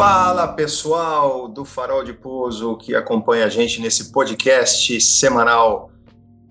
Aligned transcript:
Fala 0.00 0.48
pessoal 0.48 1.46
do 1.46 1.62
Farol 1.62 2.02
de 2.02 2.14
Pouso 2.14 2.74
que 2.78 2.94
acompanha 2.94 3.44
a 3.44 3.50
gente 3.50 3.82
nesse 3.82 4.10
podcast 4.10 4.98
semanal, 4.98 5.90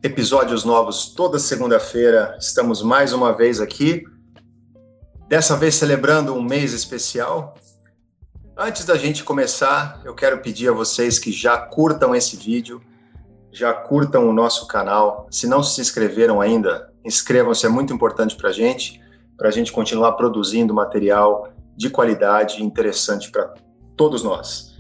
episódios 0.04 0.64
novos 0.64 1.16
toda 1.16 1.40
segunda-feira. 1.40 2.38
Estamos 2.40 2.84
mais 2.84 3.12
uma 3.12 3.34
vez 3.34 3.60
aqui, 3.60 4.04
dessa 5.28 5.58
vez 5.58 5.74
celebrando 5.74 6.36
um 6.36 6.44
mês 6.44 6.74
especial. 6.74 7.56
Antes 8.56 8.86
da 8.86 8.96
gente 8.96 9.24
começar, 9.24 10.00
eu 10.06 10.14
quero 10.14 10.42
pedir 10.44 10.70
a 10.70 10.74
vocês 10.74 11.18
que 11.18 11.32
já 11.32 11.58
curtam 11.58 12.14
esse 12.14 12.38
vídeo, 12.38 12.80
já 13.52 13.74
curtam 13.74 14.30
o 14.30 14.32
nosso 14.32 14.68
canal. 14.68 15.28
Se 15.32 15.48
não 15.48 15.64
se 15.64 15.82
inscreveram 15.82 16.40
ainda, 16.40 16.94
inscrevam-se, 17.04 17.66
é 17.66 17.70
muito 17.70 17.92
importante 17.92 18.36
para 18.36 18.50
a 18.50 18.54
gente, 18.54 19.02
para 19.36 19.48
a 19.48 19.52
gente 19.52 19.72
continuar 19.72 20.12
produzindo 20.12 20.72
material 20.72 21.52
de 21.80 21.90
qualidade 21.90 22.62
interessante 22.62 23.32
para 23.32 23.54
todos 23.96 24.22
nós. 24.22 24.76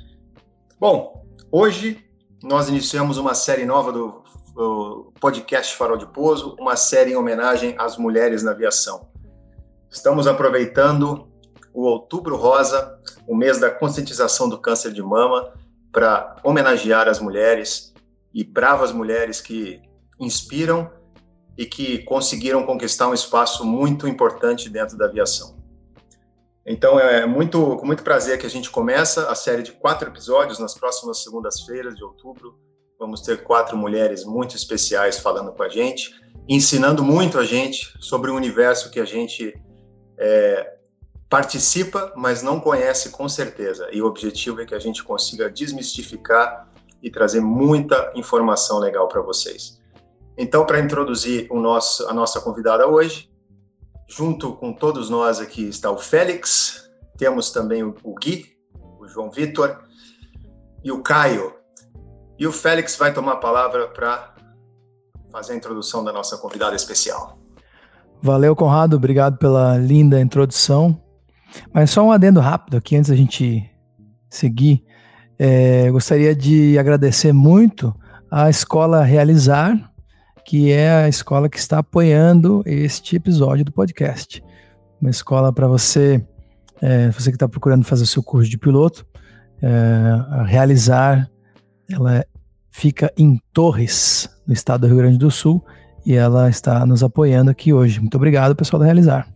Bom, 0.78 1.26
hoje 1.50 2.04
nós 2.44 2.68
iniciamos 2.68 3.18
uma 3.18 3.34
série 3.34 3.66
nova 3.66 3.90
do, 3.90 4.22
do 4.54 5.14
podcast 5.18 5.78
Farol 5.78 5.96
de 5.96 6.06
Pouso, 6.06 6.58
uma 6.60 6.76
série 6.76 7.14
em 7.14 7.16
homenagem 7.16 7.74
às 7.80 7.96
mulheres 7.96 8.44
na 8.44 8.52
aviação. 8.52 9.08
Estamos 9.90 10.28
aproveitando 10.28 11.26
o 11.74 11.84
Outubro 11.84 12.36
Rosa, 12.36 13.00
o 13.26 13.34
mês 13.34 13.62
da 13.62 13.72
conscientização 13.72 14.50
do 14.50 14.60
câncer 14.60 14.92
de 14.92 15.02
mama, 15.02 15.54
para 15.94 16.36
homenagear 16.44 17.08
as 17.08 17.22
mulheres 17.22 17.94
e 18.34 18.44
bravas 18.44 18.92
mulheres 18.92 19.40
que 19.40 19.82
inspiram 20.20 20.92
e 21.58 21.66
que 21.66 22.00
conseguiram 22.00 22.66
conquistar 22.66 23.08
um 23.08 23.14
espaço 23.14 23.64
muito 23.64 24.06
importante 24.06 24.70
dentro 24.70 24.98
da 24.98 25.06
aviação. 25.06 25.59
Então 26.70 27.00
é 27.00 27.26
muito 27.26 27.78
com 27.78 27.86
muito 27.88 28.04
prazer 28.04 28.38
que 28.38 28.46
a 28.46 28.50
gente 28.50 28.70
começa 28.70 29.28
a 29.28 29.34
série 29.34 29.64
de 29.64 29.72
quatro 29.72 30.08
episódios 30.08 30.60
nas 30.60 30.76
próximas 30.76 31.24
segundas-feiras 31.24 31.96
de 31.96 32.04
outubro. 32.04 32.60
Vamos 33.00 33.22
ter 33.22 33.44
quatro 33.44 33.76
mulheres 33.76 34.24
muito 34.24 34.56
especiais 34.56 35.18
falando 35.18 35.52
com 35.52 35.64
a 35.64 35.68
gente, 35.68 36.14
ensinando 36.48 37.04
muito 37.04 37.40
a 37.40 37.44
gente 37.44 37.92
sobre 38.00 38.30
o 38.30 38.36
universo 38.36 38.92
que 38.92 39.00
a 39.00 39.06
gente 39.06 39.60
é, 40.16 40.76
participa, 41.28 42.14
mas 42.16 42.44
não 42.44 42.60
conhece 42.60 43.10
com 43.10 43.28
certeza. 43.28 43.90
E 43.92 44.00
o 44.00 44.06
objetivo 44.06 44.62
é 44.62 44.66
que 44.66 44.76
a 44.76 44.80
gente 44.80 45.04
consiga 45.04 45.50
desmistificar 45.50 46.72
e 47.02 47.10
trazer 47.10 47.42
muita 47.42 48.12
informação 48.14 48.78
legal 48.78 49.08
para 49.08 49.22
vocês. 49.22 49.82
Então, 50.38 50.68
para 50.68 50.80
introduzir 50.80 51.48
o 51.50 51.60
nosso, 51.60 52.08
a 52.08 52.14
nossa 52.14 52.40
convidada 52.40 52.88
hoje, 52.88 53.29
Junto 54.10 54.54
com 54.54 54.74
todos 54.74 55.08
nós 55.08 55.40
aqui 55.40 55.70
está 55.70 55.92
o 55.92 55.98
Félix, 55.98 56.90
temos 57.16 57.52
também 57.52 57.84
o, 57.84 58.16
Gui, 58.20 58.58
o 59.00 59.08
João 59.08 59.30
Vitor 59.30 59.84
e 60.84 60.92
o 60.92 61.04
Caio. 61.04 61.54
E 62.38 62.48
o 62.48 62.52
Félix 62.52 62.98
vai 62.98 63.14
tomar 63.14 63.34
a 63.34 63.38
palavra 63.38 63.88
para 63.88 64.34
fazer 65.32 65.54
a 65.54 65.56
introdução 65.56 66.04
da 66.04 66.12
nossa 66.12 66.38
convidada 66.38 66.76
especial. 66.76 67.38
Valeu, 68.20 68.56
Conrado, 68.56 68.96
obrigado 68.96 69.38
pela 69.38 69.78
linda 69.78 70.20
introdução. 70.20 71.00
Mas 71.72 71.92
só 71.92 72.04
um 72.04 72.12
adendo 72.12 72.40
rápido 72.40 72.78
aqui 72.78 72.96
antes 72.96 73.12
da 73.12 73.16
gente 73.16 73.70
seguir. 74.28 74.84
É, 75.38 75.90
gostaria 75.92 76.36
de 76.36 76.80
agradecer 76.80 77.32
muito 77.32 77.96
à 78.30 78.50
Escola 78.50 79.04
Realizar 79.04 79.89
que 80.46 80.72
é 80.72 80.90
a 80.90 81.08
escola 81.08 81.50
que 81.50 81.58
está 81.58 81.80
apoiando 81.80 82.64
este 82.66 83.16
episódio 83.16 83.66
do 83.66 83.72
podcast. 83.72 84.44
Uma 85.02 85.10
escola 85.10 85.54
para 85.54 85.68
você, 85.68 86.26
é, 86.82 87.10
você 87.10 87.30
que 87.30 87.36
está 87.36 87.48
procurando 87.48 87.86
fazer 87.86 88.04
o 88.04 88.08
seu 88.08 88.24
curso 88.24 88.50
de 88.50 88.58
piloto, 88.58 89.06
é, 89.62 90.44
realizar. 90.46 91.30
Ela 91.92 92.26
fica 92.72 93.12
em 93.18 93.40
Torres, 93.54 94.30
no 94.48 94.54
estado 94.54 94.82
do 94.82 94.88
Rio 94.88 94.98
Grande 94.98 95.18
do 95.18 95.32
Sul, 95.32 95.64
e 96.06 96.16
ela 96.16 96.50
está 96.50 96.86
nos 96.86 97.04
apoiando 97.04 97.52
aqui 97.52 97.74
hoje. 97.74 98.00
Muito 98.00 98.16
obrigado, 98.16 98.56
pessoal 98.56 98.80
da 98.80 98.86
Realizar. 98.86 99.28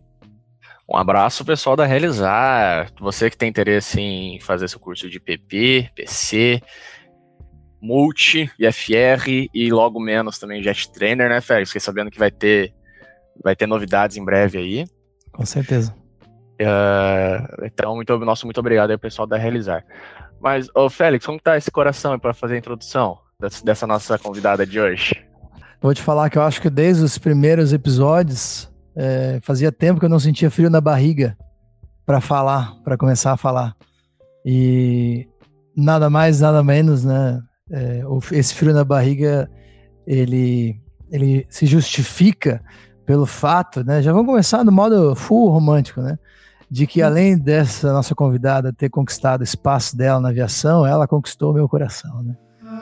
Um 0.88 0.96
abraço, 0.96 1.44
pessoal 1.44 1.76
da 1.76 1.86
Realizar. 1.86 2.90
Você 3.00 3.30
que 3.30 3.36
tem 3.36 3.48
interesse 3.48 4.00
em 4.00 4.38
fazer 4.38 4.68
seu 4.68 4.78
curso 4.78 5.08
de 5.08 5.18
PP, 5.18 5.90
PC, 5.94 6.60
Multi, 7.84 8.50
IFR 8.58 9.50
e 9.52 9.70
logo 9.70 10.00
menos 10.00 10.38
também 10.38 10.62
Jet 10.62 10.90
Trainer, 10.90 11.28
né, 11.28 11.42
Félix? 11.42 11.68
Fiquei 11.68 11.80
sabendo 11.80 12.10
que 12.10 12.18
vai 12.18 12.30
ter, 12.30 12.72
vai 13.42 13.54
ter 13.54 13.66
novidades 13.66 14.16
em 14.16 14.24
breve 14.24 14.56
aí. 14.56 14.86
Com 15.30 15.44
certeza. 15.44 15.94
Uh, 16.54 17.64
então, 17.64 17.94
muito, 17.94 18.16
nosso 18.20 18.46
muito 18.46 18.58
obrigado 18.58 18.90
aí, 18.90 18.96
pessoal 18.96 19.26
da 19.26 19.36
Realizar. 19.36 19.84
Mas, 20.40 20.66
ô 20.74 20.88
Félix, 20.88 21.26
como 21.26 21.38
tá 21.38 21.58
esse 21.58 21.70
coração 21.70 22.18
para 22.18 22.32
fazer 22.32 22.54
a 22.54 22.58
introdução 22.58 23.18
dessa, 23.38 23.62
dessa 23.62 23.86
nossa 23.86 24.18
convidada 24.18 24.66
de 24.66 24.80
hoje? 24.80 25.22
Vou 25.82 25.92
te 25.92 26.00
falar 26.00 26.30
que 26.30 26.38
eu 26.38 26.42
acho 26.42 26.62
que 26.62 26.70
desde 26.70 27.04
os 27.04 27.18
primeiros 27.18 27.70
episódios, 27.74 28.72
é, 28.96 29.40
fazia 29.42 29.70
tempo 29.70 30.00
que 30.00 30.06
eu 30.06 30.10
não 30.10 30.18
sentia 30.18 30.50
frio 30.50 30.70
na 30.70 30.80
barriga 30.80 31.36
para 32.06 32.20
falar, 32.20 32.76
para 32.82 32.96
começar 32.96 33.32
a 33.32 33.36
falar. 33.36 33.76
E 34.46 35.28
nada 35.76 36.08
mais, 36.08 36.40
nada 36.40 36.62
menos, 36.62 37.04
né? 37.04 37.42
É, 37.70 38.02
esse 38.32 38.54
frio 38.54 38.74
na 38.74 38.84
barriga 38.84 39.50
ele, 40.06 40.80
ele 41.10 41.46
se 41.48 41.66
justifica 41.66 42.62
pelo 43.06 43.26
fato, 43.26 43.84
né? 43.84 44.02
Já 44.02 44.12
vamos 44.12 44.26
começar 44.26 44.64
no 44.64 44.72
modo 44.72 45.14
full 45.14 45.50
romântico, 45.50 46.00
né? 46.00 46.18
De 46.70 46.86
que 46.86 47.02
além 47.02 47.38
dessa 47.38 47.92
nossa 47.92 48.14
convidada 48.14 48.72
ter 48.72 48.88
conquistado 48.88 49.42
o 49.42 49.44
espaço 49.44 49.96
dela 49.96 50.20
na 50.20 50.30
aviação, 50.30 50.86
ela 50.86 51.06
conquistou 51.06 51.52
meu 51.52 51.68
coração, 51.68 52.22
né? 52.22 52.34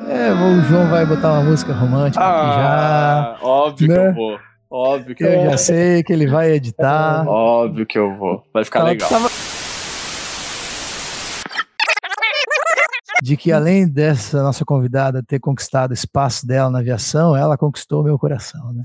É, 0.09 0.33
o 0.33 0.63
João 0.63 0.89
vai 0.89 1.05
botar 1.05 1.33
uma 1.33 1.43
música 1.43 1.73
romântica 1.73 2.23
ah, 2.23 2.41
aqui 2.41 2.57
já. 2.57 3.47
Óbvio 3.47 3.89
né? 3.89 3.95
que 3.95 4.01
eu 4.01 4.15
vou. 4.15 4.39
Óbvio 4.71 5.15
que 5.15 5.25
eu, 5.25 5.31
eu 5.31 5.51
já 5.51 5.57
sei 5.59 6.03
que 6.03 6.13
ele 6.13 6.27
vai 6.27 6.53
editar. 6.53 7.29
Óbvio 7.29 7.85
que 7.85 7.99
eu 7.99 8.17
vou. 8.17 8.43
Vai 8.55 8.65
ficar 8.65 8.85
legal. 8.85 9.09
Tava... 9.09 9.29
de 13.23 13.37
que 13.37 13.53
além 13.53 13.87
dessa 13.87 14.43
nossa 14.43 14.65
convidada 14.65 15.23
ter 15.23 15.39
conquistado 15.39 15.95
espaço 15.95 16.45
dela 16.45 16.69
na 16.69 16.81
aviação, 16.81 17.37
ela 17.37 17.57
conquistou 17.57 18.03
meu 18.03 18.19
coração, 18.19 18.73
né? 18.73 18.83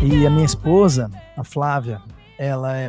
E 0.00 0.26
a 0.26 0.30
minha 0.30 0.44
esposa, 0.44 1.10
a 1.36 1.42
Flávia, 1.42 2.00
ela 2.38 2.76
é 2.76 2.88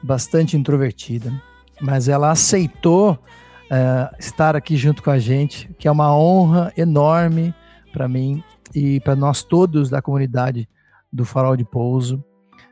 bastante 0.00 0.56
introvertida, 0.56 1.32
mas 1.80 2.08
ela 2.08 2.30
aceitou 2.30 3.14
uh, 3.14 4.16
estar 4.20 4.54
aqui 4.54 4.76
junto 4.76 5.02
com 5.02 5.10
a 5.10 5.18
gente, 5.18 5.68
que 5.80 5.88
é 5.88 5.90
uma 5.90 6.16
honra 6.16 6.72
enorme 6.76 7.52
para 7.92 8.06
mim 8.06 8.44
e 8.74 9.00
para 9.00 9.16
nós 9.16 9.42
todos 9.42 9.90
da 9.90 10.02
comunidade 10.02 10.68
do 11.12 11.24
Farol 11.24 11.56
de 11.56 11.64
Pouso. 11.64 12.22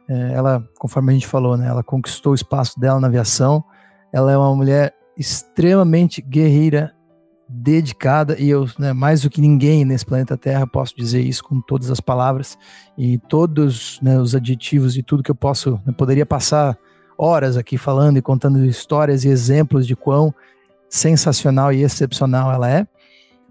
É, 0.08 0.32
ela, 0.34 0.66
conforme 0.78 1.10
a 1.10 1.14
gente 1.14 1.26
falou, 1.26 1.56
né, 1.56 1.66
ela 1.66 1.82
conquistou 1.82 2.32
o 2.32 2.34
espaço 2.34 2.78
dela 2.78 3.00
na 3.00 3.08
aviação. 3.08 3.64
Ela 4.12 4.32
é 4.32 4.36
uma 4.36 4.54
mulher 4.54 4.94
extremamente 5.16 6.20
guerreira, 6.20 6.94
dedicada, 7.48 8.36
e 8.40 8.48
eu, 8.48 8.66
né, 8.76 8.92
mais 8.92 9.22
do 9.22 9.30
que 9.30 9.40
ninguém 9.40 9.84
nesse 9.84 10.04
planeta 10.04 10.36
Terra, 10.36 10.66
posso 10.66 10.96
dizer 10.96 11.20
isso 11.20 11.44
com 11.44 11.60
todas 11.60 11.90
as 11.90 12.00
palavras 12.00 12.58
e 12.98 13.18
todos 13.18 14.00
né, 14.02 14.18
os 14.18 14.34
adjetivos 14.34 14.96
e 14.96 15.02
tudo 15.02 15.22
que 15.22 15.30
eu 15.30 15.34
posso, 15.34 15.80
né, 15.86 15.92
poderia 15.96 16.26
passar 16.26 16.76
horas 17.16 17.56
aqui 17.56 17.78
falando 17.78 18.16
e 18.16 18.22
contando 18.22 18.64
histórias 18.64 19.24
e 19.24 19.28
exemplos 19.28 19.86
de 19.86 19.94
quão 19.94 20.34
sensacional 20.88 21.72
e 21.72 21.82
excepcional 21.82 22.52
ela 22.52 22.68
é. 22.68 22.86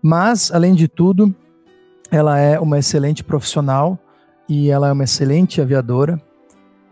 Mas, 0.01 0.51
além 0.51 0.75
de 0.75 0.88
tudo, 0.88 1.33
ela 2.12 2.40
é 2.40 2.60
uma 2.60 2.80
excelente 2.80 3.24
profissional 3.24 3.98
e 4.48 4.69
ela 4.69 4.90
é 4.90 4.92
uma 4.92 5.04
excelente 5.04 5.62
aviadora. 5.62 6.22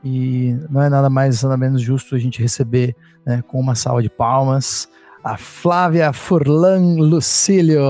E 0.04 0.58
não 0.70 0.82
é 0.82 0.90
nada 0.90 1.10
mais, 1.10 1.44
nada 1.44 1.56
menos 1.56 1.82
justo 1.82 2.16
a 2.16 2.20
gente 2.20 2.42
receber 2.42 2.96
né, 3.26 3.42
com 3.48 3.60
uma 3.60 3.76
salva 3.76 4.02
de 4.02 4.10
palmas 4.10 4.90
a 5.24 5.38
Flávia 5.38 6.12
Furlan 6.12 6.98
Lucílio. 6.98 7.82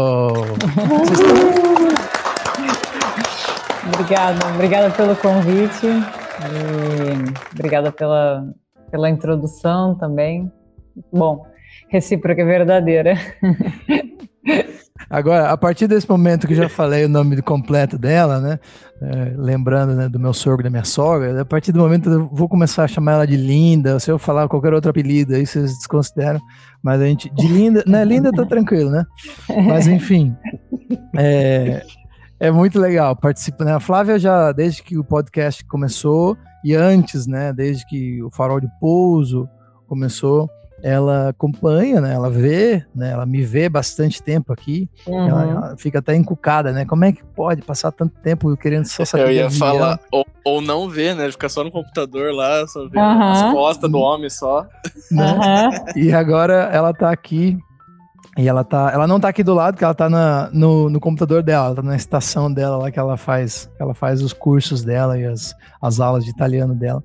obrigada, 3.91 4.47
obrigada 4.53 4.91
pelo 4.91 5.15
convite 5.15 5.87
e 5.87 7.55
obrigada 7.55 7.91
pela, 7.91 8.53
pela 8.91 9.09
introdução 9.09 9.95
também. 9.95 10.51
Bom, 11.11 11.43
recíproca 11.89 12.45
verdadeira. 12.45 13.15
Agora, 15.09 15.49
a 15.49 15.57
partir 15.57 15.87
desse 15.87 16.09
momento 16.09 16.47
que 16.47 16.55
já 16.55 16.67
falei 16.69 17.05
o 17.05 17.09
nome 17.09 17.41
completo 17.41 17.97
dela, 17.97 18.39
né? 18.39 18.59
É, 19.01 19.33
lembrando 19.35 19.93
né, 19.95 20.07
do 20.07 20.19
meu 20.19 20.33
sogro 20.33 20.63
da 20.63 20.69
minha 20.69 20.85
sogra, 20.85 21.41
a 21.41 21.45
partir 21.45 21.73
do 21.73 21.79
momento 21.79 22.09
eu 22.09 22.29
vou 22.31 22.47
começar 22.47 22.85
a 22.85 22.87
chamar 22.87 23.13
ela 23.13 23.27
de 23.27 23.35
Linda, 23.35 23.99
se 23.99 24.09
eu 24.09 24.17
falar 24.17 24.47
qualquer 24.47 24.73
outro 24.73 24.89
apelido, 24.89 25.35
aí 25.35 25.45
vocês 25.45 25.77
desconsideram. 25.77 26.39
Mas 26.81 27.01
a 27.01 27.05
gente, 27.05 27.29
de 27.29 27.47
Linda, 27.47 27.83
né? 27.85 28.05
Linda 28.05 28.31
tá 28.31 28.45
tranquilo, 28.45 28.89
né? 28.89 29.05
Mas 29.67 29.87
enfim. 29.87 30.35
É, 31.17 31.83
É 32.39 32.51
muito 32.51 32.77
legal, 32.77 33.15
participa, 33.15 33.63
né? 33.63 33.73
A 33.73 33.79
Flávia 33.79 34.19
já, 34.19 34.51
desde 34.51 34.83
que 34.83 34.97
o 34.97 35.03
podcast 35.03 35.63
começou, 35.65 36.37
e 36.63 36.75
antes, 36.75 37.25
né, 37.25 37.53
desde 37.53 37.85
que 37.85 38.21
o 38.23 38.29
Farol 38.29 38.59
de 38.59 38.67
Pouso 38.79 39.47
começou, 39.87 40.49
ela 40.83 41.29
acompanha, 41.29 42.01
né? 42.01 42.13
Ela 42.13 42.29
vê, 42.29 42.85
né? 42.93 43.11
Ela 43.11 43.25
me 43.25 43.41
vê 43.41 43.69
bastante 43.69 44.21
tempo 44.21 44.51
aqui. 44.51 44.89
Uhum. 45.07 45.29
Ela, 45.29 45.43
ela, 45.43 45.75
fica 45.77 45.99
até 45.99 46.13
encucada, 46.13 46.73
né? 46.73 46.83
Como 46.83 47.05
é 47.05 47.13
que 47.13 47.23
pode 47.23 47.61
passar 47.61 47.89
tanto 47.93 48.13
tempo 48.21 48.55
querendo 48.57 48.85
só 48.85 49.05
saber? 49.05 49.27
Eu 49.27 49.31
ia 49.31 49.49
falar, 49.49 49.97
ou, 50.11 50.27
ou, 50.43 50.61
não 50.61 50.89
ver, 50.89 51.15
né? 51.15 51.31
Ficar 51.31 51.47
só 51.47 51.63
no 51.63 51.71
computador 51.71 52.33
lá, 52.33 52.67
só 52.67 52.85
ver 52.85 52.99
uhum. 52.99 53.31
as 53.31 53.41
costas 53.53 53.89
do 53.89 53.97
homem 53.97 54.29
só. 54.29 54.67
Né? 55.09 55.33
Uhum. 55.33 56.03
E 56.03 56.11
agora 56.11 56.69
ela 56.73 56.93
tá 56.93 57.09
aqui 57.11 57.57
e 58.35 58.47
ela 58.47 58.63
tá, 58.63 58.89
ela 58.91 59.05
não 59.05 59.19
tá 59.19 59.27
aqui 59.27 59.43
do 59.43 59.53
lado, 59.53 59.77
que 59.77 59.83
ela 59.83 59.93
tá 59.93 60.09
na, 60.09 60.49
no, 60.51 60.89
no 60.89 60.99
computador 60.99 61.43
dela, 61.43 61.67
ela 61.67 61.75
tá 61.75 61.83
na 61.83 61.95
estação 61.95 62.51
dela 62.51 62.77
lá 62.77 62.91
que 62.91 62.97
ela 62.97 63.15
faz, 63.15 63.69
ela 63.79 63.93
faz 63.93 64.23
os 64.23 64.33
cursos 64.33 64.83
dela 64.83 65.19
e 65.19 65.25
as, 65.25 65.55
as 65.79 65.99
aulas 65.99 66.25
de 66.25 66.31
italiano 66.31 66.73
dela. 66.73 67.03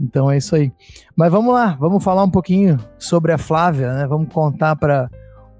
Então 0.00 0.30
é 0.30 0.38
isso 0.38 0.56
aí. 0.56 0.72
Mas 1.14 1.30
vamos 1.30 1.52
lá, 1.52 1.76
vamos 1.78 2.02
falar 2.02 2.24
um 2.24 2.30
pouquinho 2.30 2.78
sobre 2.98 3.32
a 3.32 3.38
Flávia, 3.38 3.92
né? 3.92 4.06
Vamos 4.06 4.32
contar 4.32 4.74
para 4.74 5.10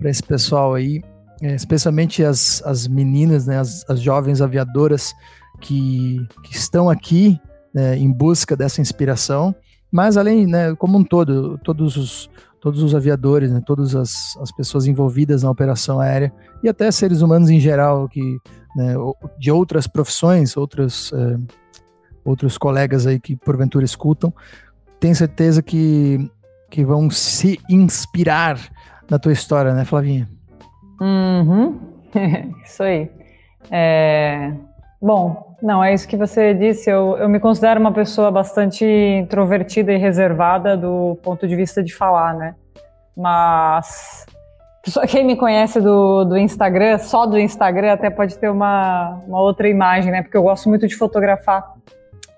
esse 0.05 0.23
pessoal 0.23 0.75
aí, 0.75 1.03
é, 1.43 1.55
especialmente 1.55 2.25
as, 2.25 2.63
as 2.65 2.89
meninas, 2.89 3.47
né? 3.47 3.59
As, 3.59 3.85
as 3.91 4.01
jovens 4.01 4.41
aviadoras 4.41 5.15
que, 5.61 6.27
que 6.43 6.57
estão 6.57 6.89
aqui 6.89 7.39
né, 7.75 7.99
em 7.99 8.11
busca 8.11 8.57
dessa 8.57 8.81
inspiração. 8.81 9.55
Mas 9.91 10.17
além, 10.17 10.47
né, 10.47 10.75
como 10.75 10.97
um 10.97 11.05
todo, 11.05 11.59
todos 11.59 11.99
os 11.99 12.31
todos 12.63 12.81
os 12.81 12.95
aviadores, 12.95 13.51
né, 13.51 13.61
todas 13.67 13.93
as, 13.97 14.37
as 14.41 14.53
pessoas 14.53 14.87
envolvidas 14.87 15.43
na 15.43 15.51
operação 15.51 15.99
aérea 15.99 16.33
e 16.63 16.69
até 16.69 16.89
seres 16.93 17.21
humanos 17.21 17.51
em 17.51 17.59
geral 17.59 18.09
que 18.09 18.39
né, 18.77 18.95
de 19.37 19.51
outras 19.51 19.89
profissões, 19.89 20.57
outros 20.57 21.13
é, 21.13 21.37
outros 22.25 22.57
colegas 22.57 23.05
aí 23.05 23.19
que 23.19 23.35
porventura 23.35 23.85
escutam, 23.85 24.33
tenho 25.01 25.15
certeza 25.15 25.61
que 25.61 26.31
que 26.71 26.85
vão 26.85 27.11
se 27.11 27.61
inspirar 27.69 28.57
na 29.11 29.19
tua 29.19 29.33
história, 29.33 29.75
né, 29.75 29.85
Flavinha? 29.85 30.31
Uhum. 31.01 31.79
isso 32.65 32.83
aí. 32.83 33.11
É... 33.71 34.55
Bom, 35.03 35.57
não, 35.61 35.83
é 35.83 35.93
isso 35.93 36.07
que 36.07 36.17
você 36.17 36.55
disse. 36.55 36.89
Eu, 36.89 37.17
eu 37.19 37.29
me 37.29 37.41
considero 37.41 37.81
uma 37.81 37.91
pessoa 37.91 38.31
bastante 38.31 38.85
introvertida 38.85 39.93
e 39.93 39.97
reservada 39.97 40.77
do 40.77 41.19
ponto 41.25 41.49
de 41.49 41.57
vista 41.57 41.83
de 41.83 41.93
falar, 41.93 42.35
né? 42.35 42.55
Mas 43.17 44.25
quem 45.11 45.25
me 45.25 45.35
conhece 45.35 45.81
do, 45.81 46.25
do 46.25 46.39
Instagram, 46.39 46.99
só 46.99 47.27
do 47.27 47.37
Instagram, 47.37 47.93
até 47.95 48.11
pode 48.11 48.39
ter 48.39 48.49
uma, 48.49 49.21
uma 49.27 49.41
outra 49.41 49.69
imagem, 49.69 50.13
né? 50.13 50.23
Porque 50.23 50.37
eu 50.37 50.43
gosto 50.45 50.69
muito 50.69 50.87
de 50.87 50.95
fotografar 50.95 51.75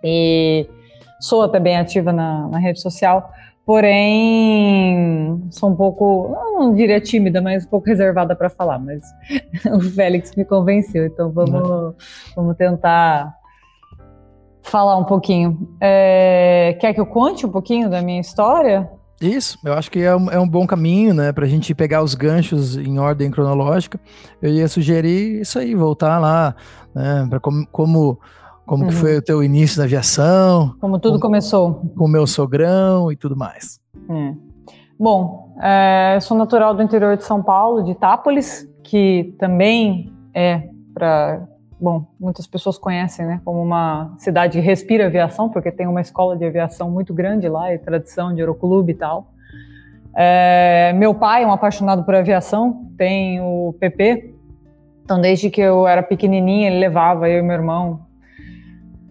e 0.02 0.66
sou 1.20 1.42
até 1.42 1.60
bem 1.60 1.76
ativa 1.76 2.14
na, 2.14 2.48
na 2.48 2.58
rede 2.58 2.80
social. 2.80 3.30
Porém, 3.66 5.42
sou 5.50 5.70
um 5.70 5.76
pouco, 5.76 6.36
não 6.58 6.74
diria 6.74 7.00
tímida, 7.00 7.40
mas 7.40 7.64
um 7.64 7.68
pouco 7.68 7.86
reservada 7.86 8.36
para 8.36 8.50
falar. 8.50 8.78
Mas 8.78 9.02
o 9.72 9.80
Félix 9.80 10.34
me 10.36 10.44
convenceu, 10.44 11.06
então 11.06 11.32
vamos, 11.32 11.94
vamos 12.36 12.56
tentar 12.56 13.34
falar 14.62 14.96
um 14.98 15.04
pouquinho. 15.04 15.68
É, 15.80 16.76
quer 16.78 16.92
que 16.92 17.00
eu 17.00 17.06
conte 17.06 17.46
um 17.46 17.50
pouquinho 17.50 17.88
da 17.88 18.02
minha 18.02 18.20
história? 18.20 18.90
Isso, 19.20 19.58
eu 19.64 19.72
acho 19.72 19.90
que 19.90 20.00
é 20.00 20.14
um, 20.14 20.30
é 20.30 20.38
um 20.38 20.48
bom 20.48 20.66
caminho, 20.66 21.14
né, 21.14 21.32
para 21.32 21.46
a 21.46 21.48
gente 21.48 21.74
pegar 21.74 22.02
os 22.02 22.14
ganchos 22.14 22.76
em 22.76 22.98
ordem 22.98 23.30
cronológica. 23.30 23.98
Eu 24.42 24.50
ia 24.50 24.68
sugerir 24.68 25.40
isso 25.40 25.58
aí, 25.58 25.74
voltar 25.74 26.18
lá, 26.18 26.54
né, 26.94 27.26
para 27.30 27.40
como, 27.40 27.66
como 27.68 28.18
como 28.66 28.84
uhum. 28.84 28.88
que 28.88 28.94
foi 28.94 29.16
o 29.18 29.22
teu 29.22 29.42
início 29.42 29.78
na 29.78 29.84
aviação? 29.84 30.74
Como 30.80 30.98
tudo 30.98 31.20
começou. 31.20 31.82
Com 31.96 32.06
o 32.06 32.08
meu 32.08 32.26
sogrão 32.26 33.12
e 33.12 33.16
tudo 33.16 33.36
mais. 33.36 33.78
É. 34.08 34.34
Bom, 34.98 35.54
é, 35.60 36.14
eu 36.16 36.20
sou 36.20 36.36
natural 36.36 36.74
do 36.74 36.82
interior 36.82 37.16
de 37.16 37.24
São 37.24 37.42
Paulo, 37.42 37.82
de 37.82 37.90
Itápolis, 37.90 38.68
que 38.82 39.34
também 39.38 40.12
é 40.32 40.68
para 40.94 41.46
bom, 41.80 42.06
muitas 42.18 42.46
pessoas 42.46 42.78
conhecem, 42.78 43.26
né, 43.26 43.40
como 43.44 43.60
uma 43.60 44.14
cidade 44.16 44.58
que 44.58 44.64
respira 44.64 45.06
aviação, 45.06 45.50
porque 45.50 45.70
tem 45.70 45.86
uma 45.86 46.00
escola 46.00 46.36
de 46.36 46.44
aviação 46.44 46.90
muito 46.90 47.12
grande 47.12 47.48
lá 47.48 47.74
e 47.74 47.78
tradição 47.78 48.34
de 48.34 48.40
aeroclube 48.40 48.92
e 48.92 48.94
tal. 48.94 49.26
É, 50.16 50.94
meu 50.94 51.14
pai 51.14 51.42
é 51.42 51.46
um 51.46 51.52
apaixonado 51.52 52.04
por 52.04 52.14
aviação, 52.14 52.88
tem 52.96 53.40
o 53.40 53.74
PP, 53.78 54.34
então 55.04 55.20
desde 55.20 55.50
que 55.50 55.60
eu 55.60 55.86
era 55.86 56.02
pequenininha 56.02 56.68
ele 56.68 56.78
levava 56.78 57.28
eu 57.28 57.40
e 57.40 57.42
meu 57.42 57.56
irmão 57.56 58.03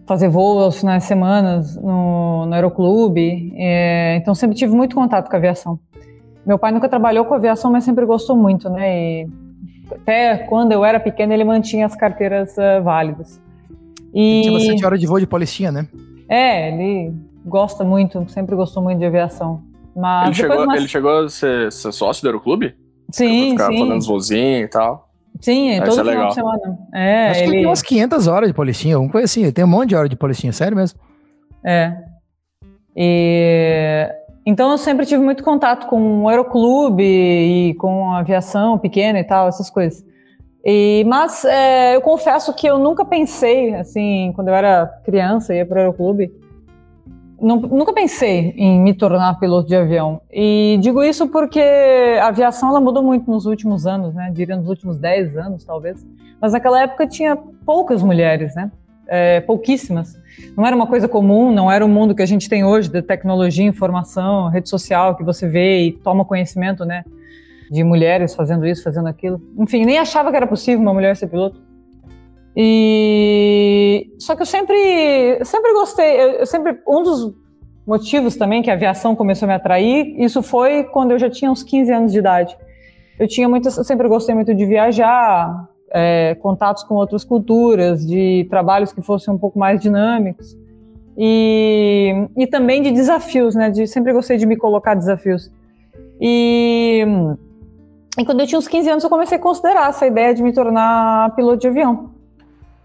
fazer 0.06 0.28
voo 0.28 0.58
aos 0.58 0.78
finais 0.78 1.02
de 1.02 1.08
semana 1.08 1.62
no, 1.80 2.46
no 2.46 2.54
aeroclube, 2.54 3.52
é, 3.56 4.16
então 4.16 4.34
sempre 4.34 4.56
tive 4.56 4.74
muito 4.74 4.94
contato 4.94 5.28
com 5.28 5.36
a 5.36 5.38
aviação. 5.38 5.78
Meu 6.44 6.58
pai 6.58 6.72
nunca 6.72 6.88
trabalhou 6.88 7.24
com 7.24 7.34
aviação, 7.34 7.72
mas 7.72 7.84
sempre 7.84 8.04
gostou 8.04 8.36
muito, 8.36 8.68
né? 8.68 9.22
E 9.22 9.28
até 9.90 10.38
quando 10.38 10.72
eu 10.72 10.84
era 10.84 11.00
pequena 11.00 11.32
ele 11.32 11.44
mantinha 11.44 11.86
as 11.86 11.94
carteiras 11.94 12.54
uh, 12.56 12.82
válidas. 12.82 13.40
E... 14.12 14.42
Tinha 14.42 14.52
bastante 14.52 14.84
hora 14.84 14.98
de 14.98 15.06
voo 15.06 15.18
de 15.18 15.26
polistinha, 15.26 15.72
né? 15.72 15.88
É, 16.28 16.68
ele 16.68 17.14
gosta 17.44 17.82
muito, 17.84 18.24
sempre 18.28 18.54
gostou 18.54 18.82
muito 18.82 18.98
de 18.98 19.06
aviação. 19.06 19.62
Mas 19.96 20.26
ele, 20.26 20.34
chegou, 20.34 20.66
mais... 20.66 20.80
ele 20.80 20.88
chegou 20.88 21.24
a 21.24 21.28
ser, 21.28 21.72
ser 21.72 21.92
sócio 21.92 22.22
do 22.22 22.28
aeroclube? 22.28 22.74
Sim, 23.10 23.50
Ficar 23.50 23.68
sim. 23.68 23.78
fazendo 23.78 23.98
os 23.98 24.06
vozinhos 24.06 24.66
e 24.66 24.68
tal. 24.68 25.08
Sim, 25.40 25.70
é 25.70 25.80
todo 25.82 26.00
é 26.00 26.12
final 26.12 26.28
de 26.28 26.34
semana. 26.34 26.78
É, 26.92 27.30
Acho 27.30 27.40
ele... 27.40 27.44
que 27.44 27.50
ele 27.50 27.58
tem 27.58 27.66
umas 27.66 27.82
500 27.82 28.26
horas 28.26 28.48
de 28.48 28.54
polistinha, 28.54 28.94
alguma 28.94 29.12
coisa 29.12 29.24
assim. 29.24 29.42
Ele 29.42 29.52
tem 29.52 29.64
um 29.64 29.68
monte 29.68 29.90
de 29.90 29.96
hora 29.96 30.08
de 30.08 30.16
polistinha, 30.16 30.52
sério 30.52 30.76
mesmo. 30.76 30.98
É. 31.64 31.96
E... 32.96 34.08
Então 34.46 34.70
eu 34.70 34.78
sempre 34.78 35.06
tive 35.06 35.22
muito 35.22 35.42
contato 35.42 35.86
com 35.86 36.22
o 36.22 36.28
aeroclube 36.28 37.02
e 37.02 37.74
com 37.74 38.12
a 38.12 38.18
aviação 38.18 38.78
pequena 38.78 39.18
e 39.18 39.24
tal, 39.24 39.48
essas 39.48 39.70
coisas. 39.70 40.04
E, 40.64 41.04
mas 41.06 41.44
é, 41.44 41.96
eu 41.96 42.00
confesso 42.00 42.54
que 42.54 42.66
eu 42.66 42.78
nunca 42.78 43.04
pensei, 43.04 43.74
assim, 43.74 44.32
quando 44.34 44.48
eu 44.48 44.54
era 44.54 44.86
criança, 45.04 45.54
ia 45.54 45.66
para 45.66 45.76
o 45.76 45.80
aeroclube, 45.80 46.32
nunca 47.44 47.92
pensei 47.92 48.54
em 48.56 48.80
me 48.80 48.94
tornar 48.94 49.38
piloto 49.38 49.68
de 49.68 49.76
avião. 49.76 50.20
E 50.32 50.78
digo 50.80 51.02
isso 51.02 51.28
porque 51.28 51.60
a 52.20 52.28
aviação 52.28 52.70
ela 52.70 52.80
mudou 52.80 53.02
muito 53.02 53.30
nos 53.30 53.44
últimos 53.44 53.86
anos, 53.86 54.14
né? 54.14 54.30
Diria 54.32 54.56
nos 54.56 54.68
últimos 54.68 54.98
10 54.98 55.36
anos, 55.36 55.64
talvez. 55.64 56.04
Mas 56.40 56.52
naquela 56.52 56.80
época 56.82 57.06
tinha 57.06 57.36
poucas 57.36 58.02
mulheres, 58.02 58.54
né? 58.54 58.70
É, 59.06 59.40
pouquíssimas. 59.40 60.18
Não 60.56 60.66
era 60.66 60.74
uma 60.74 60.86
coisa 60.86 61.06
comum, 61.06 61.52
não 61.52 61.70
era 61.70 61.84
o 61.84 61.88
mundo 61.88 62.14
que 62.14 62.22
a 62.22 62.26
gente 62.26 62.48
tem 62.48 62.64
hoje 62.64 62.88
de 62.88 63.02
tecnologia, 63.02 63.64
informação, 63.64 64.48
rede 64.48 64.68
social, 64.68 65.14
que 65.14 65.22
você 65.22 65.46
vê 65.46 65.86
e 65.86 65.92
toma 65.92 66.24
conhecimento, 66.24 66.84
né? 66.84 67.04
De 67.70 67.84
mulheres 67.84 68.34
fazendo 68.34 68.66
isso, 68.66 68.82
fazendo 68.82 69.08
aquilo. 69.08 69.40
Enfim, 69.58 69.84
nem 69.84 69.98
achava 69.98 70.30
que 70.30 70.36
era 70.36 70.46
possível 70.46 70.80
uma 70.80 70.94
mulher 70.94 71.16
ser 71.16 71.26
piloto. 71.26 71.60
E 72.56 74.12
só 74.18 74.36
que 74.36 74.42
eu 74.42 74.46
sempre, 74.46 75.44
sempre 75.44 75.72
gostei. 75.72 76.20
Eu, 76.20 76.30
eu, 76.32 76.46
sempre 76.46 76.78
um 76.86 77.02
dos 77.02 77.34
motivos 77.86 78.36
também 78.36 78.62
que 78.62 78.70
a 78.70 78.74
aviação 78.74 79.14
começou 79.16 79.46
a 79.46 79.48
me 79.48 79.54
atrair, 79.54 80.14
isso 80.18 80.42
foi 80.42 80.84
quando 80.84 81.10
eu 81.10 81.18
já 81.18 81.28
tinha 81.28 81.50
uns 81.50 81.62
15 81.62 81.92
anos 81.92 82.12
de 82.12 82.18
idade. 82.18 82.56
Eu 83.18 83.28
tinha 83.28 83.48
muito, 83.48 83.68
eu 83.68 83.84
sempre 83.84 84.08
gostei 84.08 84.34
muito 84.34 84.54
de 84.54 84.64
viajar, 84.64 85.68
é, 85.92 86.34
contatos 86.36 86.82
com 86.82 86.94
outras 86.94 87.24
culturas, 87.24 88.06
de 88.06 88.46
trabalhos 88.50 88.92
que 88.92 89.02
fossem 89.02 89.32
um 89.32 89.38
pouco 89.38 89.58
mais 89.58 89.80
dinâmicos 89.80 90.56
e, 91.16 92.28
e 92.36 92.46
também 92.46 92.82
de 92.82 92.90
desafios, 92.90 93.54
né? 93.54 93.70
De 93.70 93.86
sempre 93.86 94.12
gostei 94.12 94.36
de 94.36 94.46
me 94.46 94.56
colocar 94.56 94.94
desafios. 94.94 95.50
E, 96.20 97.04
e 98.18 98.24
quando 98.24 98.40
eu 98.40 98.46
tinha 98.46 98.58
uns 98.58 98.68
15 98.68 98.90
anos 98.90 99.04
eu 99.04 99.10
comecei 99.10 99.38
a 99.38 99.40
considerar 99.40 99.90
essa 99.90 100.06
ideia 100.06 100.34
de 100.34 100.42
me 100.42 100.52
tornar 100.52 101.34
piloto 101.36 101.58
de 101.58 101.68
avião. 101.68 102.13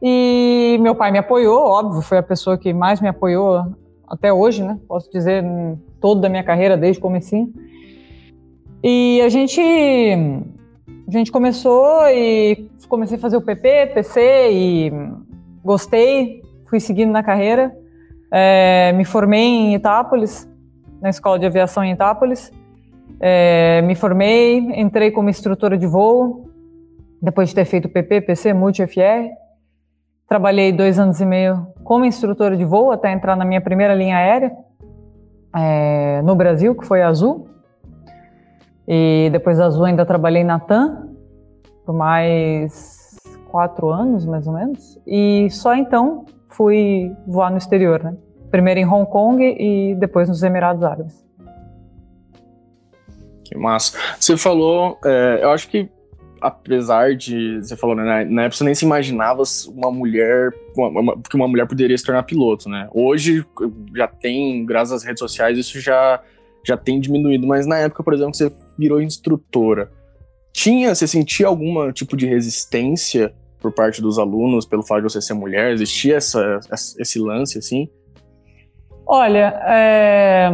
E 0.02 0.78
meu 0.82 0.96
pai 0.96 1.12
me 1.12 1.18
apoiou, 1.18 1.62
óbvio, 1.62 2.02
foi 2.02 2.18
a 2.18 2.24
pessoa 2.24 2.58
que 2.58 2.74
mais 2.74 3.02
me 3.02 3.08
apoiou 3.08 3.66
até 4.08 4.32
hoje, 4.32 4.64
né? 4.64 4.80
Posso 4.88 5.12
dizer, 5.12 5.44
toda 6.00 6.28
a 6.28 6.30
minha 6.30 6.44
carreira, 6.44 6.78
desde 6.78 7.00
o 7.00 7.02
comecinho. 7.02 7.54
E 8.84 9.22
a 9.22 9.30
gente, 9.30 9.62
a 9.62 11.12
gente 11.12 11.32
começou 11.32 12.08
e 12.08 12.70
comecei 12.88 13.18
a 13.18 13.20
fazer 13.20 13.38
o 13.38 13.42
PP, 13.42 13.92
PC 13.94 14.52
e 14.52 14.92
gostei, 15.64 16.42
fui 16.66 16.80
seguindo 16.80 17.12
na 17.12 17.22
carreira. 17.22 17.76
É, 18.32 18.94
me 18.94 19.06
formei 19.06 19.42
em 19.42 19.76
Itápolis, 19.76 20.50
na 21.02 21.10
Escola 21.10 21.38
de 21.38 21.46
Aviação 21.46 21.84
em 21.84 21.92
Itápolis. 21.92 22.52
É, 23.20 23.82
me 23.82 23.96
formei, 23.96 24.58
entrei 24.58 25.12
como 25.12 25.30
instrutora 25.30 25.78
de 25.78 25.86
voo, 25.86 26.50
depois 27.22 27.50
de 27.50 27.56
ter 27.56 27.66
feito 27.66 27.90
PP, 27.90 28.22
PC, 28.22 28.54
Multi 28.54 28.86
FR. 28.88 29.30
Trabalhei 30.30 30.72
dois 30.72 31.00
anos 31.00 31.20
e 31.20 31.26
meio 31.26 31.68
como 31.84 32.06
instrutora 32.06 32.56
de 32.56 32.64
voo 32.64 32.92
até 32.92 33.12
entrar 33.12 33.36
na 33.36 33.44
minha 33.44 33.60
primeira 33.60 33.96
linha 33.96 34.16
aérea 34.16 34.56
é, 35.56 36.22
no 36.22 36.36
Brasil, 36.36 36.76
que 36.76 36.86
foi 36.86 37.02
a 37.02 37.08
Azul. 37.08 37.50
E 38.88 39.30
depois 39.32 39.58
da 39.58 39.66
Azul 39.66 39.86
ainda 39.86 40.06
trabalhei 40.06 40.44
na 40.44 40.60
TAM 40.60 41.10
por 41.84 41.94
mais 41.94 43.18
quatro 43.50 43.90
anos, 43.90 44.24
mais 44.28 44.46
ou 44.46 44.54
menos, 44.54 45.00
e 45.08 45.50
só 45.50 45.74
então 45.74 46.26
fui 46.50 47.12
voar 47.26 47.50
no 47.50 47.58
exterior, 47.58 48.04
né? 48.04 48.16
Primeiro 48.52 48.80
em 48.80 48.86
Hong 48.86 49.10
Kong 49.10 49.44
e 49.44 49.96
depois 49.96 50.30
nos 50.30 50.44
Emirados 50.44 50.84
Árabes. 50.84 51.26
Que 53.44 53.58
massa. 53.58 53.98
Você 54.20 54.38
falou, 54.38 55.00
é, 55.04 55.40
eu 55.42 55.50
acho 55.50 55.68
que 55.68 55.90
apesar 56.42 57.16
de, 57.16 57.58
você 57.58 57.76
falou, 57.76 57.96
né, 57.96 58.26
na 58.26 58.44
época 58.44 58.58
você 58.58 58.64
nem 58.64 58.76
se 58.76 58.86
imaginava 58.86 59.44
uma 59.68 59.92
mulher, 59.92 60.52
uma, 60.76 60.88
uma, 60.88 61.22
que 61.22 61.36
uma 61.36 61.48
mulher 61.48 61.68
poderia 61.68 61.98
se 61.98 62.04
tornar 62.04 62.24
piloto, 62.24 62.70
né? 62.70 62.88
Hoje 62.94 63.46
já 63.96 64.08
tem, 64.08 64.66
graças 64.66 64.94
às 64.94 65.04
redes 65.04 65.20
sociais, 65.20 65.58
isso 65.58 65.80
já, 65.80 66.22
já 66.66 66.78
tem 66.78 67.00
diminuído, 67.00 67.48
mas 67.48 67.66
na 67.66 67.78
época, 67.78 68.04
por 68.04 68.14
exemplo, 68.14 68.34
você 68.34 68.52
virou 68.78 69.02
instrutora. 69.02 69.92
Tinha, 70.54 70.94
você 70.94 71.08
sentia 71.08 71.48
algum 71.48 71.92
tipo 71.92 72.18
de 72.18 72.26
resistência 72.26 73.34
por 73.60 73.72
parte 73.72 74.02
dos 74.02 74.18
alunos 74.18 74.66
pelo 74.66 74.84
fato 74.84 75.04
de 75.04 75.12
você 75.12 75.22
ser 75.22 75.34
mulher? 75.34 75.74
Existia 75.74 76.16
essa, 76.16 76.60
esse 76.98 77.20
lance, 77.20 77.58
assim? 77.58 77.90
Olha, 79.06 79.60
é, 79.66 80.50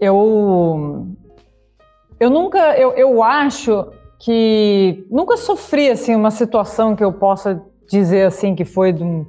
eu, 0.00 1.08
eu 2.20 2.30
nunca, 2.30 2.76
eu, 2.78 2.92
eu 2.92 3.22
acho 3.22 3.90
que 4.24 5.06
nunca 5.10 5.36
sofri 5.36 5.90
assim 5.90 6.14
uma 6.14 6.30
situação 6.30 6.96
que 6.96 7.04
eu 7.04 7.12
possa 7.12 7.62
dizer 7.86 8.26
assim 8.26 8.54
que 8.54 8.64
foi 8.64 8.90
de 8.90 9.04
um, 9.04 9.26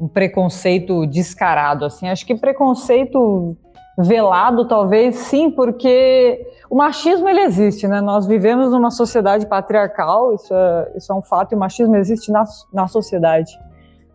um 0.00 0.06
preconceito 0.06 1.04
descarado 1.04 1.84
assim. 1.84 2.08
Acho 2.08 2.24
que 2.24 2.36
preconceito 2.36 3.56
velado 3.98 4.68
talvez 4.68 5.16
sim, 5.16 5.50
porque 5.50 6.46
o 6.70 6.76
machismo 6.76 7.28
ele 7.28 7.40
existe, 7.40 7.88
né? 7.88 8.00
Nós 8.00 8.24
vivemos 8.24 8.70
numa 8.70 8.92
sociedade 8.92 9.46
patriarcal, 9.46 10.32
isso 10.32 10.54
é, 10.54 10.92
isso 10.96 11.12
é 11.12 11.14
um 11.16 11.22
fato, 11.22 11.52
e 11.52 11.56
o 11.56 11.58
machismo 11.58 11.96
existe 11.96 12.30
na, 12.30 12.44
na 12.72 12.86
sociedade. 12.86 13.50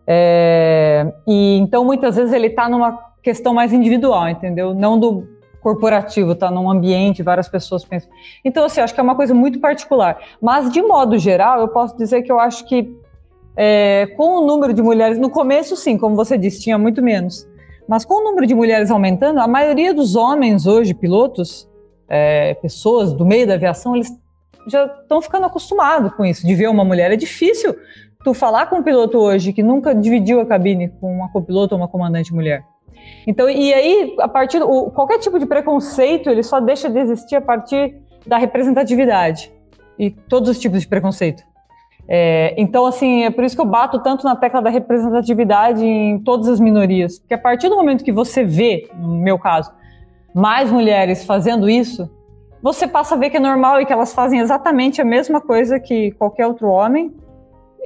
É, 0.06 1.12
e 1.26 1.58
então 1.58 1.84
muitas 1.84 2.16
vezes 2.16 2.32
ele 2.32 2.46
está 2.46 2.70
numa 2.70 2.98
questão 3.22 3.52
mais 3.52 3.70
individual, 3.70 4.30
entendeu? 4.30 4.74
Não 4.74 4.98
do 4.98 5.28
corporativo, 5.62 6.34
tá 6.34 6.50
num 6.50 6.70
ambiente, 6.70 7.22
várias 7.22 7.48
pessoas 7.48 7.84
pensam. 7.84 8.10
Então, 8.44 8.64
assim, 8.64 8.80
acho 8.80 8.92
que 8.92 9.00
é 9.00 9.02
uma 9.02 9.14
coisa 9.14 9.32
muito 9.32 9.60
particular. 9.60 10.18
Mas, 10.40 10.70
de 10.70 10.82
modo 10.82 11.18
geral, 11.18 11.60
eu 11.60 11.68
posso 11.68 11.96
dizer 11.96 12.22
que 12.22 12.32
eu 12.32 12.40
acho 12.40 12.66
que 12.66 12.94
é, 13.56 14.06
com 14.16 14.38
o 14.38 14.46
número 14.46 14.72
de 14.72 14.82
mulheres, 14.82 15.18
no 15.18 15.30
começo, 15.30 15.76
sim, 15.76 15.96
como 15.96 16.16
você 16.16 16.36
disse, 16.36 16.60
tinha 16.60 16.76
muito 16.76 17.02
menos. 17.02 17.46
Mas 17.88 18.04
com 18.04 18.14
o 18.14 18.24
número 18.24 18.46
de 18.46 18.54
mulheres 18.54 18.90
aumentando, 18.90 19.40
a 19.40 19.46
maioria 19.46 19.94
dos 19.94 20.16
homens 20.16 20.66
hoje, 20.66 20.94
pilotos, 20.94 21.68
é, 22.08 22.54
pessoas 22.54 23.12
do 23.12 23.24
meio 23.24 23.46
da 23.46 23.54
aviação, 23.54 23.94
eles 23.94 24.10
já 24.66 24.86
estão 24.86 25.20
ficando 25.20 25.46
acostumados 25.46 26.12
com 26.14 26.24
isso, 26.24 26.46
de 26.46 26.54
ver 26.54 26.68
uma 26.68 26.84
mulher. 26.84 27.12
É 27.12 27.16
difícil 27.16 27.76
tu 28.24 28.32
falar 28.32 28.66
com 28.66 28.76
um 28.76 28.82
piloto 28.82 29.18
hoje 29.18 29.52
que 29.52 29.62
nunca 29.62 29.94
dividiu 29.94 30.40
a 30.40 30.46
cabine 30.46 30.88
com 31.00 31.12
uma 31.12 31.30
copiloto 31.30 31.74
ou 31.74 31.80
uma 31.80 31.88
comandante 31.88 32.32
mulher. 32.32 32.64
Então, 33.26 33.48
e 33.48 33.72
aí, 33.72 34.14
a 34.18 34.28
partir 34.28 34.58
do, 34.58 34.90
qualquer 34.90 35.18
tipo 35.18 35.38
de 35.38 35.46
preconceito, 35.46 36.28
ele 36.28 36.42
só 36.42 36.60
deixa 36.60 36.88
de 36.88 36.98
existir 36.98 37.36
a 37.36 37.40
partir 37.40 37.96
da 38.26 38.38
representatividade 38.38 39.52
e 39.98 40.10
todos 40.10 40.48
os 40.48 40.58
tipos 40.58 40.80
de 40.80 40.88
preconceito. 40.88 41.42
É, 42.08 42.54
então, 42.58 42.84
assim, 42.84 43.24
é 43.24 43.30
por 43.30 43.44
isso 43.44 43.54
que 43.54 43.62
eu 43.62 43.66
bato 43.66 44.00
tanto 44.00 44.24
na 44.24 44.34
tecla 44.34 44.60
da 44.60 44.70
representatividade 44.70 45.84
em 45.84 46.18
todas 46.18 46.48
as 46.48 46.58
minorias, 46.58 47.18
porque 47.18 47.34
a 47.34 47.38
partir 47.38 47.68
do 47.68 47.76
momento 47.76 48.04
que 48.04 48.12
você 48.12 48.42
vê, 48.42 48.88
no 48.94 49.16
meu 49.16 49.38
caso, 49.38 49.72
mais 50.34 50.70
mulheres 50.70 51.24
fazendo 51.24 51.70
isso, 51.70 52.10
você 52.62 52.86
passa 52.86 53.14
a 53.14 53.18
ver 53.18 53.30
que 53.30 53.36
é 53.36 53.40
normal 53.40 53.80
e 53.80 53.86
que 53.86 53.92
elas 53.92 54.14
fazem 54.14 54.40
exatamente 54.40 55.00
a 55.00 55.04
mesma 55.04 55.40
coisa 55.40 55.80
que 55.80 56.12
qualquer 56.12 56.46
outro 56.46 56.68
homem, 56.68 57.12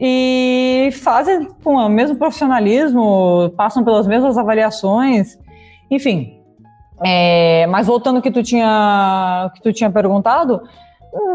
e 0.00 0.91
fazem 1.03 1.47
com 1.65 1.75
o 1.75 1.88
mesmo 1.88 2.17
profissionalismo, 2.17 3.53
passam 3.57 3.83
pelas 3.83 4.07
mesmas 4.07 4.37
avaliações, 4.37 5.38
enfim. 5.91 6.41
É, 7.05 7.67
mas 7.67 7.87
voltando 7.87 8.17
ao 8.17 8.23
que 8.23 8.31
tu 8.31 8.43
tinha 8.43 9.50
que 9.55 9.62
tu 9.62 9.73
tinha 9.73 9.91
perguntado, 9.91 10.62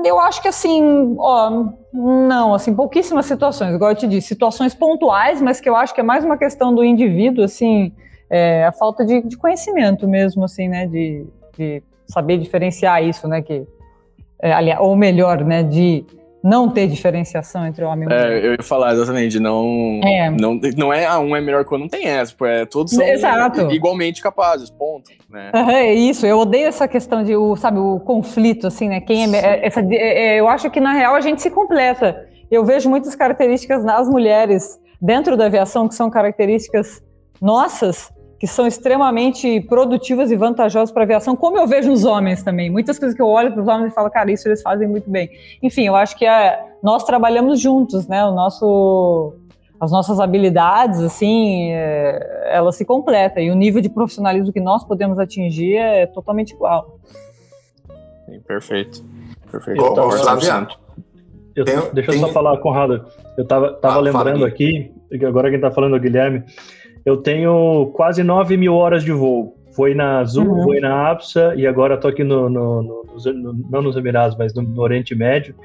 eu 0.03 0.19
acho 0.19 0.41
que 0.41 0.47
assim, 0.47 1.15
ó, 1.17 1.69
não, 1.93 2.53
assim, 2.53 2.75
pouquíssimas 2.75 3.25
situações, 3.25 3.73
igual 3.73 3.91
eu 3.91 3.95
te 3.95 4.07
disse, 4.07 4.29
situações 4.29 4.73
pontuais, 4.73 5.41
mas 5.41 5.59
que 5.59 5.69
eu 5.69 5.75
acho 5.75 5.93
que 5.93 6.01
é 6.01 6.03
mais 6.03 6.23
uma 6.23 6.37
questão 6.37 6.73
do 6.73 6.83
indivíduo, 6.83 7.43
assim, 7.43 7.91
é, 8.29 8.65
a 8.65 8.71
falta 8.71 9.03
de, 9.05 9.21
de, 9.21 9.37
conhecimento 9.37 10.07
mesmo, 10.07 10.43
assim, 10.43 10.67
né, 10.67 10.87
de, 10.87 11.25
de 11.57 11.83
saber 12.07 12.37
diferenciar 12.37 13.03
isso, 13.03 13.27
né, 13.27 13.41
que, 13.41 13.65
é, 14.41 14.79
ou 14.79 14.95
melhor, 14.95 15.43
né, 15.43 15.63
de 15.63 16.05
não 16.43 16.69
ter 16.69 16.87
diferenciação 16.87 17.65
entre 17.67 17.83
homem 17.83 18.03
e 18.03 18.05
mulher. 18.05 18.31
É, 18.31 18.45
eu 18.45 18.51
ia 18.53 18.63
falar 18.63 18.93
exatamente, 18.93 19.39
não 19.39 20.01
é, 20.03 20.29
não, 20.29 20.59
não 20.75 20.93
é 20.93 21.05
ah, 21.05 21.19
um 21.19 21.35
é 21.35 21.41
melhor 21.41 21.63
que 21.63 21.71
o 21.71 21.73
outro, 21.73 21.79
não 21.79 21.87
tem 21.89 22.07
essa, 22.07 22.35
é, 22.47 22.65
todos 22.65 22.93
são 22.93 23.05
Exato. 23.05 23.71
igualmente 23.71 24.21
capazes, 24.21 24.69
ponto. 24.69 25.11
Né? 25.29 25.51
Uhum, 25.53 25.69
é 25.69 25.93
isso, 25.93 26.25
eu 26.25 26.39
odeio 26.39 26.67
essa 26.67 26.87
questão 26.87 27.23
de, 27.23 27.35
o, 27.35 27.55
sabe, 27.55 27.77
o 27.79 27.99
conflito, 27.99 28.67
assim, 28.67 28.89
né, 28.89 29.01
quem 29.01 29.35
é, 29.35 29.37
é 29.37 29.67
essa, 29.67 29.81
é, 29.91 30.39
eu 30.39 30.47
acho 30.47 30.69
que 30.69 30.79
na 30.79 30.93
real 30.93 31.15
a 31.15 31.21
gente 31.21 31.41
se 31.41 31.51
completa. 31.51 32.27
Eu 32.49 32.65
vejo 32.65 32.89
muitas 32.89 33.15
características 33.15 33.83
nas 33.83 34.09
mulheres 34.09 34.77
dentro 35.01 35.37
da 35.37 35.45
aviação 35.45 35.87
que 35.87 35.95
são 35.95 36.09
características 36.09 37.01
nossas, 37.41 38.11
que 38.41 38.47
são 38.47 38.65
extremamente 38.65 39.61
produtivas 39.61 40.31
e 40.31 40.35
vantajosas 40.35 40.91
para 40.91 41.03
a 41.03 41.05
aviação, 41.05 41.35
como 41.35 41.59
eu 41.59 41.67
vejo 41.67 41.91
nos 41.91 42.03
homens 42.03 42.41
também. 42.41 42.71
Muitas 42.71 42.97
coisas 42.97 43.15
que 43.15 43.21
eu 43.21 43.27
olho 43.27 43.51
para 43.51 43.61
os 43.61 43.67
homens 43.67 43.91
e 43.91 43.93
falo, 43.93 44.09
cara, 44.09 44.31
isso 44.31 44.47
eles 44.47 44.63
fazem 44.63 44.87
muito 44.87 45.07
bem. 45.11 45.29
Enfim, 45.61 45.85
eu 45.85 45.95
acho 45.95 46.17
que 46.17 46.25
é, 46.25 46.59
nós 46.81 47.03
trabalhamos 47.03 47.59
juntos, 47.59 48.07
né? 48.07 48.25
O 48.25 48.31
nosso, 48.31 49.35
as 49.79 49.91
nossas 49.91 50.19
habilidades, 50.19 51.01
assim, 51.01 51.71
é, 51.71 52.49
elas 52.51 52.75
se 52.75 52.83
completam. 52.83 53.43
E 53.43 53.51
o 53.51 53.55
nível 53.55 53.79
de 53.79 53.89
profissionalismo 53.89 54.51
que 54.51 54.59
nós 54.59 54.83
podemos 54.83 55.19
atingir 55.19 55.75
é 55.75 56.07
totalmente 56.07 56.55
igual. 56.55 56.97
Sim, 58.25 58.39
perfeito. 58.39 59.05
Perfeito. 59.51 59.83
Ô, 59.83 60.07
ô, 60.07 60.09
eu, 61.55 61.63
tem, 61.63 61.75
deixa 61.93 62.11
tem... 62.11 62.19
eu 62.19 62.27
só 62.27 62.33
falar, 62.33 62.57
Conrado. 62.57 63.05
Eu 63.37 63.43
estava 63.43 63.73
tava 63.73 63.97
ah, 63.97 63.99
lembrando 63.99 64.45
aqui, 64.45 64.91
agora 65.27 65.49
quem 65.49 65.57
está 65.57 65.69
falando 65.69 65.95
é 65.95 65.99
o 65.99 66.01
Guilherme, 66.01 66.43
eu 67.05 67.17
tenho 67.17 67.91
quase 67.95 68.23
9 68.23 68.57
mil 68.57 68.75
horas 68.75 69.03
de 69.03 69.11
voo. 69.11 69.57
Foi 69.75 69.93
na 69.93 70.19
Azul, 70.19 70.47
uhum. 70.47 70.63
foi 70.63 70.79
na 70.79 71.09
APSA 71.11 71.53
e 71.55 71.65
agora 71.65 71.95
estou 71.95 72.11
aqui 72.11 72.23
no, 72.23 72.49
no, 72.49 72.83
no, 72.83 73.33
no, 73.33 73.53
não 73.69 73.81
nos 73.81 73.95
Emirados, 73.95 74.37
mas 74.37 74.53
no, 74.53 74.81
Oriente 74.81 75.15
Médio. 75.15 75.55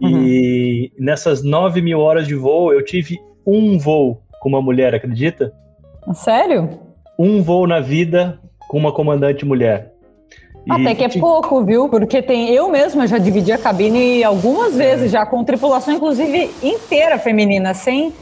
Uhum. 0.00 0.22
E 0.24 0.92
nessas 0.98 1.42
9 1.42 1.82
mil 1.82 1.98
horas 1.98 2.26
de 2.26 2.34
voo, 2.34 2.72
eu 2.72 2.84
tive 2.84 3.18
um 3.46 3.78
voo 3.78 4.22
com 4.40 4.48
uma 4.48 4.62
mulher, 4.62 4.94
acredita? 4.94 5.52
Sério? 6.14 6.70
Um 7.18 7.42
voo 7.42 7.66
na 7.66 7.80
vida 7.80 8.38
com 8.68 8.78
uma 8.78 8.92
comandante 8.92 9.44
mulher. 9.44 9.92
Até 10.68 10.94
que 10.94 11.04
é 11.04 11.08
pouco, 11.08 11.64
viu? 11.64 11.88
Porque 11.88 12.22
tem 12.22 12.50
eu 12.50 12.70
mesma 12.70 13.06
já 13.06 13.18
dividi 13.18 13.50
a 13.50 13.58
cabine 13.58 14.22
algumas 14.22 14.76
vezes, 14.76 15.10
já 15.10 15.24
com 15.26 15.42
tripulação, 15.42 15.94
inclusive 15.94 16.50
inteira 16.62 17.18
feminina, 17.18 17.74
sem 17.74 18.12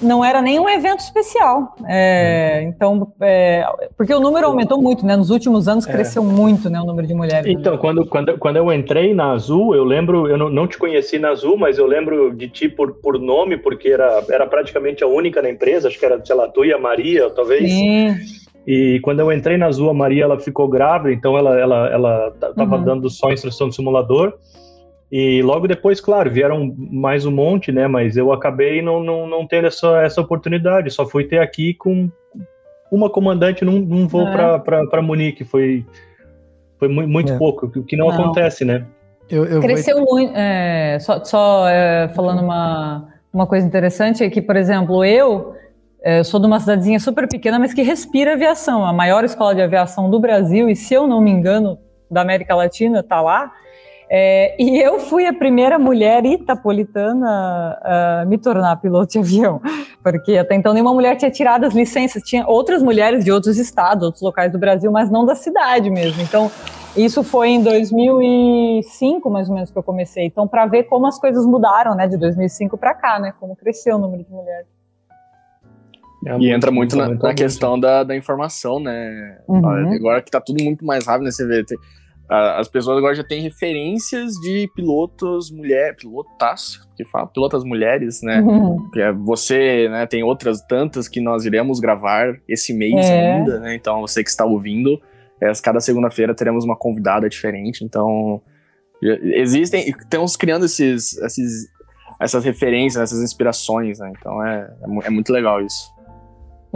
não 0.00 0.24
era 0.24 0.40
nenhum 0.40 0.68
evento 0.68 1.00
especial. 1.00 1.74
É, 1.86 2.60
uhum. 2.62 2.68
então, 2.68 3.12
é, 3.20 3.64
porque 3.96 4.14
o 4.14 4.20
número 4.20 4.46
aumentou 4.46 4.80
muito, 4.80 5.04
né? 5.04 5.16
Nos 5.16 5.30
últimos 5.30 5.68
anos 5.68 5.86
é. 5.86 5.92
cresceu 5.92 6.22
muito, 6.22 6.70
né? 6.70 6.80
O 6.80 6.84
número 6.84 7.06
de 7.06 7.14
mulheres. 7.14 7.46
Né? 7.46 7.52
Então, 7.52 7.76
quando, 7.76 8.06
quando, 8.06 8.38
quando 8.38 8.56
eu 8.56 8.72
entrei 8.72 9.14
na 9.14 9.32
Azul, 9.32 9.74
eu 9.74 9.84
lembro, 9.84 10.28
eu 10.28 10.38
não, 10.38 10.48
não 10.48 10.66
te 10.66 10.78
conheci 10.78 11.18
na 11.18 11.30
Azul, 11.30 11.56
mas 11.56 11.78
eu 11.78 11.86
lembro 11.86 12.34
de 12.34 12.48
ti 12.48 12.68
por, 12.68 12.94
por 12.94 13.18
nome, 13.18 13.56
porque 13.56 13.88
era, 13.88 14.22
era 14.30 14.46
praticamente 14.46 15.02
a 15.02 15.06
única 15.06 15.42
na 15.42 15.50
empresa, 15.50 15.88
acho 15.88 15.98
que 15.98 16.04
era, 16.04 16.24
sei 16.24 16.36
lá, 16.36 16.48
tu 16.48 16.64
e 16.64 16.72
a 16.72 16.78
Maria, 16.78 17.30
talvez. 17.30 17.70
Sim. 17.70 18.14
E 18.66 19.00
quando 19.00 19.20
eu 19.20 19.32
entrei 19.32 19.56
na 19.56 19.66
Azul, 19.66 19.88
a 19.88 19.94
Maria 19.94 20.24
ela 20.24 20.38
ficou 20.38 20.68
grávida, 20.68 21.12
então 21.12 21.38
ela 21.38 21.58
ela 21.58 21.88
ela 21.88 22.28
estava 22.28 22.76
uhum. 22.76 22.84
dando 22.84 23.08
só 23.08 23.32
instrução 23.32 23.68
de 23.68 23.74
simulador. 23.74 24.34
E 25.10 25.42
logo 25.42 25.66
depois, 25.66 26.00
claro, 26.00 26.30
vieram 26.30 26.74
mais 26.76 27.24
um 27.24 27.30
monte, 27.30 27.72
né? 27.72 27.86
Mas 27.86 28.16
eu 28.16 28.30
acabei 28.32 28.82
não, 28.82 29.02
não, 29.02 29.26
não 29.26 29.46
tendo 29.46 29.66
essa, 29.66 30.02
essa 30.02 30.20
oportunidade. 30.20 30.90
Só 30.90 31.06
fui 31.06 31.24
ter 31.24 31.38
aqui 31.38 31.72
com 31.74 32.10
uma 32.92 33.08
comandante 33.08 33.64
num, 33.64 33.80
num 33.80 34.06
voo 34.06 34.28
é. 34.28 34.58
para 34.58 35.02
Munique. 35.02 35.44
Foi, 35.44 35.84
foi 36.78 36.88
muito, 36.88 37.08
muito 37.08 37.32
é. 37.32 37.38
pouco, 37.38 37.66
o 37.66 37.82
que 37.82 37.96
não, 37.96 38.08
não, 38.08 38.14
acontece, 38.14 38.64
né? 38.64 38.84
Eu, 39.30 39.44
eu 39.44 39.60
Cresceu 39.60 39.96
vou... 39.96 40.14
muito. 40.14 40.32
É, 40.34 40.98
só 41.00 41.24
só 41.24 41.68
é, 41.68 42.08
falando 42.08 42.42
uma, 42.42 43.08
uma 43.32 43.46
coisa 43.46 43.66
interessante 43.66 44.22
é 44.22 44.30
que, 44.30 44.42
por 44.42 44.56
exemplo, 44.56 45.04
eu 45.04 45.54
é, 46.02 46.22
sou 46.22 46.38
de 46.38 46.46
uma 46.46 46.60
cidadezinha 46.60 47.00
super 47.00 47.26
pequena, 47.28 47.58
mas 47.58 47.74
que 47.74 47.82
respira 47.82 48.34
aviação. 48.34 48.84
A 48.84 48.92
maior 48.92 49.24
escola 49.24 49.54
de 49.54 49.62
aviação 49.62 50.10
do 50.10 50.20
Brasil, 50.20 50.68
e 50.68 50.76
se 50.76 50.94
eu 50.94 51.06
não 51.06 51.20
me 51.20 51.30
engano, 51.30 51.78
da 52.10 52.22
América 52.22 52.54
Latina, 52.54 53.00
está 53.00 53.20
lá. 53.20 53.52
É, 54.10 54.56
e 54.58 54.80
eu 54.80 54.98
fui 55.00 55.26
a 55.26 55.32
primeira 55.32 55.78
mulher 55.78 56.24
itapolitana 56.24 57.78
a 57.82 58.24
me 58.26 58.38
tornar 58.38 58.76
piloto 58.76 59.12
de 59.12 59.18
avião, 59.18 59.60
porque 60.02 60.36
até 60.38 60.54
então 60.54 60.72
nenhuma 60.72 60.94
mulher 60.94 61.16
tinha 61.16 61.30
tirado 61.30 61.64
as 61.64 61.74
licenças. 61.74 62.22
Tinha 62.22 62.46
outras 62.46 62.82
mulheres 62.82 63.24
de 63.24 63.30
outros 63.30 63.58
estados, 63.58 64.04
outros 64.04 64.22
locais 64.22 64.50
do 64.50 64.58
Brasil, 64.58 64.90
mas 64.90 65.10
não 65.10 65.26
da 65.26 65.34
cidade 65.34 65.90
mesmo. 65.90 66.22
Então, 66.22 66.50
Isso 66.96 67.22
foi 67.22 67.50
em 67.50 67.62
2005, 67.62 69.30
mais 69.30 69.48
ou 69.48 69.54
menos, 69.54 69.70
que 69.70 69.78
eu 69.78 69.82
comecei. 69.82 70.24
Então, 70.24 70.48
para 70.48 70.66
ver 70.66 70.84
como 70.84 71.06
as 71.06 71.18
coisas 71.18 71.46
mudaram, 71.46 71.94
né, 71.94 72.08
de 72.08 72.16
2005 72.16 72.76
para 72.76 72.92
cá, 72.92 73.20
né, 73.20 73.32
como 73.38 73.54
cresceu 73.54 73.96
o 73.96 73.98
número 73.98 74.24
de 74.24 74.30
mulheres. 74.32 74.66
É 76.26 76.36
e 76.38 76.50
entra 76.50 76.72
muito 76.72 76.96
na, 76.96 77.08
na 77.08 77.34
questão 77.34 77.78
da, 77.78 78.02
da 78.02 78.16
informação, 78.16 78.80
né? 78.80 79.38
Uhum. 79.46 79.94
Agora 79.94 80.20
que 80.20 80.30
tá 80.30 80.40
tudo 80.40 80.62
muito 80.62 80.84
mais 80.84 81.06
rápido, 81.06 81.26
né? 81.26 81.30
Você 81.30 81.46
vê, 81.46 81.64
tem, 81.64 81.78
as 82.30 82.68
pessoas 82.68 82.98
agora 82.98 83.14
já 83.14 83.24
têm 83.24 83.40
referências 83.40 84.34
de 84.34 84.70
pilotos 84.74 85.50
mulher, 85.50 85.96
pilotas, 85.96 86.78
que 86.94 87.04
fala, 87.04 87.26
pilotas 87.26 87.64
mulheres, 87.64 88.20
né? 88.22 88.40
Uhum. 88.40 88.90
É 88.96 89.12
você, 89.12 89.88
né? 89.88 90.06
Tem 90.06 90.22
outras 90.22 90.60
tantas 90.66 91.08
que 91.08 91.20
nós 91.22 91.46
iremos 91.46 91.80
gravar 91.80 92.38
esse 92.46 92.74
mês 92.74 93.08
é. 93.08 93.32
ainda, 93.32 93.60
né? 93.60 93.74
Então 93.74 94.02
você 94.02 94.22
que 94.22 94.28
está 94.28 94.44
ouvindo, 94.44 95.00
é, 95.40 95.50
cada 95.62 95.80
segunda-feira 95.80 96.34
teremos 96.34 96.64
uma 96.64 96.76
convidada 96.76 97.28
diferente, 97.30 97.82
então 97.82 98.42
existem, 99.02 99.88
estamos 99.88 100.36
criando 100.36 100.66
esses, 100.66 101.16
esses, 101.18 101.66
essas 102.20 102.44
referências, 102.44 103.02
essas 103.02 103.22
inspirações, 103.22 103.98
né? 104.00 104.12
Então 104.18 104.44
é, 104.44 104.70
é 105.04 105.10
muito 105.10 105.32
legal 105.32 105.62
isso. 105.64 105.97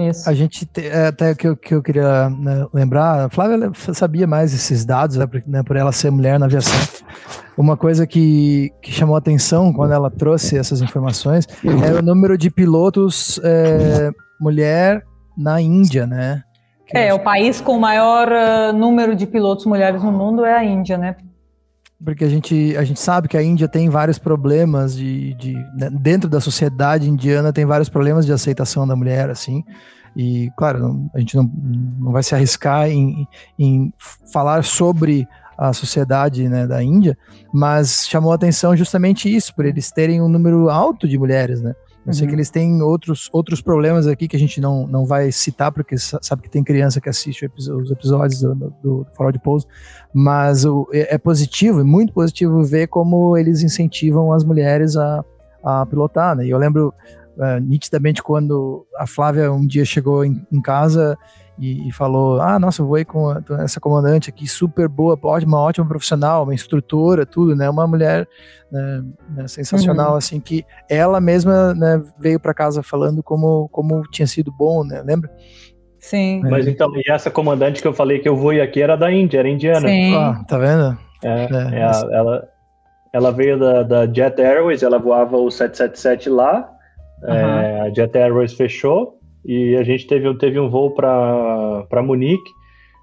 Isso. 0.08 0.28
A 0.28 0.34
gente, 0.34 0.68
é, 0.76 1.06
até 1.06 1.34
que 1.34 1.46
eu, 1.46 1.56
que 1.56 1.74
eu 1.74 1.82
queria 1.82 2.30
né, 2.30 2.66
lembrar, 2.72 3.26
a 3.26 3.28
Flávia 3.28 3.70
sabia 3.74 4.26
mais 4.26 4.52
esses 4.54 4.84
dados, 4.84 5.16
né, 5.16 5.26
por, 5.26 5.42
né, 5.46 5.62
por, 5.62 5.76
ela 5.76 5.92
ser 5.92 6.10
mulher 6.10 6.38
na 6.38 6.46
aviação. 6.46 6.78
Uma 7.56 7.76
coisa 7.76 8.06
que, 8.06 8.70
que 8.82 8.90
chamou 8.90 9.14
atenção 9.14 9.72
quando 9.72 9.92
ela 9.92 10.10
trouxe 10.10 10.56
essas 10.56 10.80
informações 10.80 11.46
era 11.84 11.98
o 11.98 12.02
número 12.02 12.38
de 12.38 12.50
pilotos 12.50 13.38
é, 13.44 14.10
mulher 14.40 15.02
na 15.36 15.60
Índia, 15.60 16.06
né? 16.06 16.42
é, 16.94 17.12
o 17.12 17.18
país 17.18 17.60
com 17.60 17.76
o 17.76 17.80
maior 17.80 18.28
uh, 18.28 18.72
número 18.72 19.16
de 19.16 19.26
pilotos 19.26 19.64
mulheres 19.64 20.02
no 20.02 20.12
mundo 20.12 20.44
é 20.44 20.54
a 20.54 20.64
Índia, 20.64 20.98
né? 20.98 21.16
Porque 22.04 22.24
a 22.24 22.28
gente, 22.28 22.76
a 22.76 22.84
gente 22.84 23.00
sabe 23.00 23.28
que 23.28 23.36
a 23.36 23.42
Índia 23.42 23.68
tem 23.68 23.88
vários 23.88 24.18
problemas 24.18 24.96
de, 24.96 25.34
de 25.34 25.54
né, 25.76 25.88
dentro 25.90 26.28
da 26.28 26.40
sociedade 26.40 27.08
indiana 27.08 27.52
tem 27.52 27.64
vários 27.64 27.88
problemas 27.88 28.26
de 28.26 28.32
aceitação 28.32 28.86
da 28.86 28.96
mulher, 28.96 29.30
assim. 29.30 29.62
E, 30.16 30.50
claro, 30.56 31.08
a 31.14 31.18
gente 31.20 31.36
não, 31.36 31.44
não 31.98 32.12
vai 32.12 32.22
se 32.22 32.34
arriscar 32.34 32.88
em, 32.88 33.26
em 33.58 33.92
falar 34.32 34.64
sobre 34.64 35.26
a 35.56 35.72
sociedade 35.72 36.48
né, 36.48 36.66
da 36.66 36.82
Índia, 36.82 37.16
mas 37.52 38.06
chamou 38.08 38.32
a 38.32 38.34
atenção 38.34 38.76
justamente 38.76 39.32
isso, 39.32 39.54
por 39.54 39.64
eles 39.64 39.90
terem 39.92 40.20
um 40.20 40.28
número 40.28 40.68
alto 40.68 41.06
de 41.06 41.18
mulheres, 41.18 41.62
né? 41.62 41.72
Eu 42.04 42.08
uhum. 42.08 42.12
sei 42.12 42.26
que 42.26 42.32
uhum. 42.32 42.38
eles 42.38 42.50
têm 42.50 42.82
outros, 42.82 43.28
outros 43.32 43.60
problemas 43.60 44.06
aqui 44.06 44.26
que 44.26 44.34
a 44.34 44.38
gente 44.38 44.60
não, 44.60 44.86
não 44.86 45.04
vai 45.04 45.30
citar, 45.30 45.70
porque 45.70 45.96
sabe 45.98 46.42
que 46.42 46.50
tem 46.50 46.64
criança 46.64 47.00
que 47.00 47.08
assiste 47.08 47.48
os 47.56 47.90
episódios 47.90 48.40
do, 48.40 48.54
do, 48.54 48.74
do 48.82 49.06
Farol 49.16 49.30
de 49.30 49.38
Pouso, 49.38 49.66
mas 50.12 50.64
o, 50.64 50.88
é, 50.92 51.14
é 51.14 51.18
positivo, 51.18 51.80
é 51.80 51.84
muito 51.84 52.12
positivo 52.12 52.62
ver 52.64 52.88
como 52.88 53.36
eles 53.36 53.62
incentivam 53.62 54.32
as 54.32 54.42
mulheres 54.44 54.96
a, 54.96 55.24
a 55.62 55.86
pilotar, 55.86 56.34
né? 56.34 56.44
E 56.44 56.50
eu 56.50 56.58
lembro 56.58 56.92
uh, 57.36 57.60
nitidamente 57.60 58.22
quando 58.22 58.84
a 58.96 59.06
Flávia 59.06 59.52
um 59.52 59.64
dia 59.64 59.84
chegou 59.84 60.24
em, 60.24 60.44
em 60.50 60.60
casa 60.60 61.16
e, 61.58 61.88
e, 61.88 61.92
falou: 61.92 62.40
Ah, 62.40 62.58
nossa, 62.58 62.82
eu 62.82 62.86
vou 62.86 62.98
ir 62.98 63.04
com 63.04 63.30
essa 63.60 63.78
comandante 63.78 64.30
aqui, 64.30 64.46
super 64.46 64.88
boa, 64.88 65.18
ótima, 65.22 65.60
ótima 65.60 65.86
profissional, 65.86 66.44
uma 66.44 66.54
instrutora, 66.54 67.26
tudo, 67.26 67.54
né? 67.54 67.68
Uma 67.68 67.86
mulher 67.86 68.26
né, 68.70 69.04
né, 69.30 69.48
sensacional, 69.48 70.12
uhum. 70.12 70.16
assim, 70.16 70.40
que 70.40 70.64
ela 70.88 71.20
mesma 71.20 71.74
né, 71.74 72.02
veio 72.18 72.40
para 72.40 72.54
casa 72.54 72.82
falando 72.82 73.22
como, 73.22 73.68
como 73.68 74.02
tinha 74.10 74.26
sido 74.26 74.50
bom, 74.50 74.82
né? 74.82 75.02
Lembra? 75.04 75.30
Sim. 75.98 76.42
É. 76.44 76.50
Mas 76.50 76.66
então, 76.66 76.90
e 76.96 77.10
essa 77.10 77.30
comandante 77.30 77.80
que 77.80 77.88
eu 77.88 77.92
falei 77.92 78.18
que 78.18 78.28
eu 78.28 78.36
vou 78.36 78.52
ir 78.52 78.60
aqui 78.60 78.82
era 78.82 78.96
da 78.96 79.12
Índia, 79.12 79.38
era 79.38 79.48
indiana. 79.48 79.86
Sim. 79.86 80.14
Ah, 80.14 80.42
tá 80.48 80.58
vendo? 80.58 80.98
É, 81.22 81.44
é, 81.44 81.78
é 81.78 81.84
a, 81.84 82.08
ela, 82.12 82.48
ela 83.12 83.30
veio 83.30 83.58
da, 83.58 83.82
da 83.82 84.06
Jet 84.06 84.40
Airways, 84.40 84.82
ela 84.82 84.98
voava 84.98 85.36
o 85.36 85.50
777 85.50 86.28
lá, 86.28 86.68
uhum. 87.22 87.82
a 87.82 87.90
Jet 87.94 88.18
Airways 88.18 88.54
fechou, 88.54 89.18
e 89.44 89.76
a 89.76 89.82
gente 89.82 90.06
teve, 90.06 90.32
teve 90.38 90.58
um 90.58 90.68
voo 90.68 90.90
para 90.90 92.02
Munique. 92.02 92.50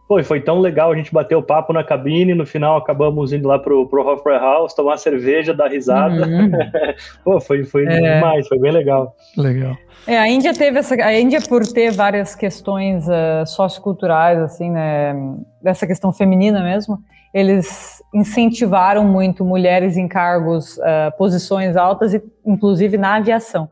Pô, 0.07 0.23
foi 0.23 0.41
tão 0.41 0.59
legal, 0.59 0.91
a 0.91 0.95
gente 0.95 1.13
bateu 1.13 1.39
papo 1.39 1.71
na 1.71 1.83
cabine, 1.83 2.33
no 2.33 2.43
final 2.43 2.77
acabamos 2.77 3.31
indo 3.31 3.47
lá 3.47 3.59
pro, 3.59 3.87
pro 3.87 4.03
Hofbräu 4.03 4.39
House, 4.39 4.73
tomar 4.73 4.97
cerveja, 4.97 5.53
dar 5.53 5.69
risada. 5.69 6.25
Uhum. 6.25 6.49
Pô, 7.23 7.39
foi, 7.39 7.63
foi 7.63 7.85
é. 7.85 8.15
demais, 8.15 8.47
foi 8.47 8.57
bem 8.57 8.71
legal. 8.71 9.15
Legal. 9.37 9.77
É, 10.07 10.17
a 10.17 10.27
Índia 10.27 10.51
teve 10.51 10.79
essa, 10.79 10.95
a 10.95 11.19
Índia 11.19 11.39
por 11.47 11.61
ter 11.67 11.91
várias 11.91 12.33
questões 12.33 13.07
uh, 13.07 13.45
socioculturais, 13.45 14.39
assim, 14.39 14.71
né, 14.71 15.13
dessa 15.61 15.85
questão 15.85 16.11
feminina 16.11 16.63
mesmo, 16.63 16.97
eles 17.31 18.01
incentivaram 18.11 19.05
muito 19.05 19.45
mulheres 19.45 19.95
em 19.95 20.07
cargos, 20.07 20.77
uh, 20.77 21.15
posições 21.19 21.75
altas, 21.75 22.15
e, 22.15 22.23
inclusive 22.43 22.97
na 22.97 23.17
aviação. 23.17 23.69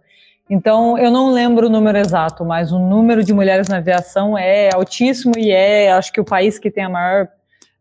Então, 0.49 0.97
eu 0.97 1.11
não 1.11 1.31
lembro 1.31 1.67
o 1.67 1.69
número 1.69 1.97
exato, 1.97 2.45
mas 2.45 2.71
o 2.71 2.79
número 2.79 3.23
de 3.23 3.33
mulheres 3.33 3.67
na 3.67 3.77
aviação 3.77 4.37
é 4.37 4.69
altíssimo 4.73 5.33
e 5.37 5.51
é, 5.51 5.91
acho 5.91 6.11
que, 6.11 6.21
o 6.21 6.25
país 6.25 6.57
que 6.57 6.71
tem 6.71 6.85
a 6.85 6.89
maior 6.89 7.27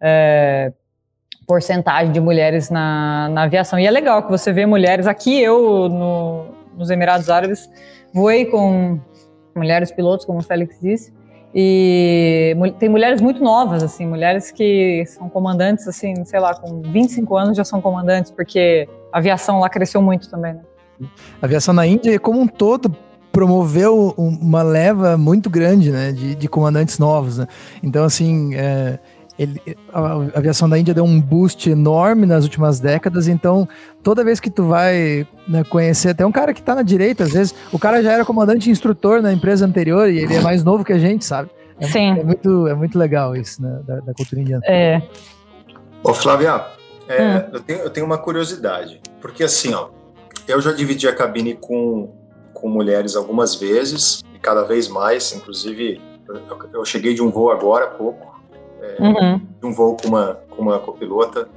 é, 0.01 0.73
porcentagem 1.47 2.13
de 2.13 2.21
mulheres 2.21 2.69
na, 2.69 3.29
na 3.29 3.43
aviação. 3.45 3.79
E 3.79 3.87
é 3.87 3.91
legal 3.91 4.23
que 4.25 4.31
você 4.31 4.53
vê 4.53 4.67
mulheres. 4.67 5.07
Aqui, 5.07 5.41
eu, 5.41 5.89
no, 5.89 6.47
nos 6.77 6.91
Emirados 6.91 7.31
Árabes, 7.31 7.71
voei 8.13 8.47
com 8.47 8.99
mulheres 9.55 9.93
pilotos, 9.93 10.27
como 10.27 10.41
o 10.41 10.43
Félix 10.43 10.77
disse, 10.81 11.15
e 11.55 12.55
tem 12.79 12.89
mulheres 12.89 13.21
muito 13.21 13.43
novas, 13.43 13.83
assim, 13.83 14.05
mulheres 14.05 14.51
que 14.51 15.05
são 15.07 15.29
comandantes, 15.29 15.87
assim, 15.89 16.25
sei 16.25 16.41
lá, 16.41 16.55
com 16.55 16.83
25 16.83 17.37
anos 17.37 17.57
já 17.57 17.65
são 17.65 17.81
comandantes, 17.81 18.31
porque 18.31 18.89
a 19.13 19.19
aviação 19.19 19.61
lá 19.61 19.71
cresceu 19.71 20.03
muito 20.03 20.29
também, 20.29 20.55
né? 20.55 20.61
A 21.41 21.47
aviação 21.47 21.75
na 21.75 21.87
Índia, 21.87 22.19
como 22.19 22.41
um 22.41 22.47
todo, 22.47 22.95
promoveu 23.33 24.15
uma 24.17 24.63
leva 24.63 25.17
muito 25.19 25.51
grande 25.51 25.91
né, 25.91 26.11
de, 26.11 26.35
de 26.35 26.49
comandantes 26.49 26.99
novos. 26.99 27.39
Né? 27.39 27.47
Então, 27.83 28.05
assim, 28.05 28.55
é, 28.55 28.99
ele, 29.39 29.61
a 29.93 30.39
aviação 30.39 30.69
da 30.69 30.79
Índia 30.79 30.95
deu 30.95 31.05
um 31.05 31.21
boost 31.21 31.69
enorme 31.69 32.25
nas 32.25 32.45
últimas 32.45 32.81
décadas, 32.81 33.29
então 33.29 33.69
toda 34.03 34.25
vez 34.25 34.41
que 34.41 34.49
tu 34.49 34.65
vai 34.65 35.27
né, 35.47 35.63
conhecer 35.65 36.11
até 36.11 36.25
um 36.25 36.33
cara 36.33 36.55
que 36.55 36.61
está 36.61 36.75
na 36.75 36.83
direita, 36.83 37.25
às 37.25 37.33
vezes 37.33 37.55
o 37.71 37.79
cara 37.79 38.03
já 38.03 38.13
era 38.13 38.25
comandante 38.25 38.69
e 38.69 38.73
instrutor 38.73 39.21
na 39.21 39.33
empresa 39.33 39.67
anterior 39.67 40.09
e 40.09 40.19
ele 40.19 40.35
é 40.35 40.41
mais 40.41 40.65
novo 40.65 40.83
que 40.85 40.93
a 40.93 40.99
gente, 40.99 41.25
sabe? 41.25 41.51
É, 41.79 41.87
Sim. 41.87 42.19
É 42.19 42.25
muito, 42.25 42.67
é 42.67 42.75
muito 42.75 42.99
legal 42.99 43.37
isso 43.37 43.63
né, 43.63 43.81
da, 43.87 43.97
da 43.97 44.15
cultura 44.15 44.41
indiana. 44.41 44.63
É. 44.67 45.03
Ô 46.03 46.15
Flávia, 46.15 46.65
é, 47.07 47.23
hum. 47.23 47.43
eu, 47.53 47.61
tenho, 47.61 47.79
eu 47.81 47.91
tenho 47.91 48.07
uma 48.07 48.17
curiosidade, 48.17 49.01
porque 49.21 49.45
assim, 49.45 49.75
ó, 49.75 49.89
eu 50.49 50.61
já 50.61 50.73
dividi 50.73 51.09
a 51.09 51.15
cabine 51.15 51.55
com, 51.55 52.15
com 52.55 52.69
mulheres 52.69 53.17
algumas 53.17 53.55
vezes, 53.55 54.23
e 54.35 54.39
cada 54.39 54.63
vez 54.63 54.89
mais, 54.89 55.33
inclusive, 55.33 56.01
eu, 56.29 56.71
eu 56.73 56.85
cheguei 56.85 57.15
de 57.15 57.23
um 57.23 57.31
voo 57.31 57.51
agora 57.51 57.87
há 57.87 57.89
pouco, 57.89 58.41
é, 58.81 59.03
uhum. 59.03 59.39
de 59.39 59.67
um 59.67 59.73
voo 59.73 59.97
com 59.97 60.09
uma, 60.09 60.35
com 60.49 60.63
uma 60.63 60.79
copilota 60.79 61.49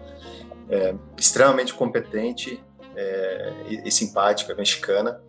é, 0.69 0.93
extremamente 1.17 1.73
competente 1.73 2.63
é, 2.95 3.53
e, 3.67 3.87
e, 3.87 3.91
simpática, 3.91 4.53
mexicana. 4.55 5.21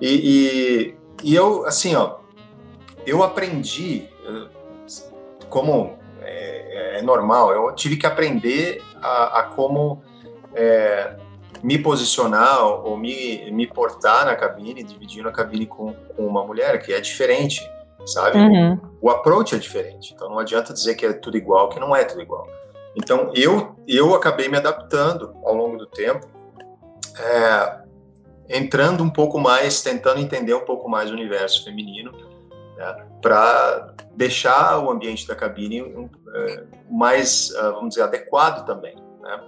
E, 0.00 0.08
e, 0.08 0.96
e, 1.22 1.34
eu, 1.34 1.64
assim, 1.66 1.94
ó, 1.94 2.18
eu 3.06 3.22
aprendi, 3.22 4.08
como 5.48 5.98
é, 6.20 6.98
é, 6.98 7.02
normal, 7.02 7.52
eu 7.52 7.74
tive 7.74 7.96
que 7.96 8.06
aprender 8.06 8.82
a, 9.00 9.40
a 9.40 9.42
como 9.44 10.02
é, 10.54 11.16
me 11.66 11.76
posicionar 11.76 12.64
ou 12.64 12.96
me, 12.96 13.50
me 13.50 13.66
portar 13.66 14.24
na 14.24 14.36
cabine, 14.36 14.84
dividindo 14.84 15.28
a 15.28 15.32
cabine 15.32 15.66
com, 15.66 15.92
com 15.92 16.24
uma 16.24 16.46
mulher, 16.46 16.80
que 16.80 16.92
é 16.92 17.00
diferente, 17.00 17.60
sabe? 18.06 18.38
Uhum. 18.38 18.80
O 19.02 19.10
approach 19.10 19.52
é 19.52 19.58
diferente. 19.58 20.14
Então 20.14 20.28
não 20.30 20.38
adianta 20.38 20.72
dizer 20.72 20.94
que 20.94 21.04
é 21.04 21.12
tudo 21.12 21.36
igual, 21.36 21.68
que 21.68 21.80
não 21.80 21.94
é 21.94 22.04
tudo 22.04 22.22
igual. 22.22 22.46
Então 22.94 23.32
eu, 23.34 23.74
eu 23.84 24.14
acabei 24.14 24.48
me 24.48 24.56
adaptando 24.56 25.34
ao 25.44 25.56
longo 25.56 25.76
do 25.76 25.86
tempo, 25.86 26.24
é, 27.18 27.80
entrando 28.48 29.02
um 29.02 29.10
pouco 29.10 29.36
mais, 29.40 29.82
tentando 29.82 30.20
entender 30.20 30.54
um 30.54 30.64
pouco 30.64 30.88
mais 30.88 31.10
o 31.10 31.14
universo 31.14 31.64
feminino, 31.64 32.12
né, 32.76 33.06
para 33.20 33.92
deixar 34.14 34.78
o 34.78 34.88
ambiente 34.88 35.26
da 35.26 35.34
cabine 35.34 35.82
um, 35.82 36.08
é, 36.32 36.62
mais, 36.88 37.50
uh, 37.50 37.72
vamos 37.72 37.88
dizer, 37.88 38.02
adequado 38.02 38.64
também. 38.64 38.94
Né? 39.20 39.40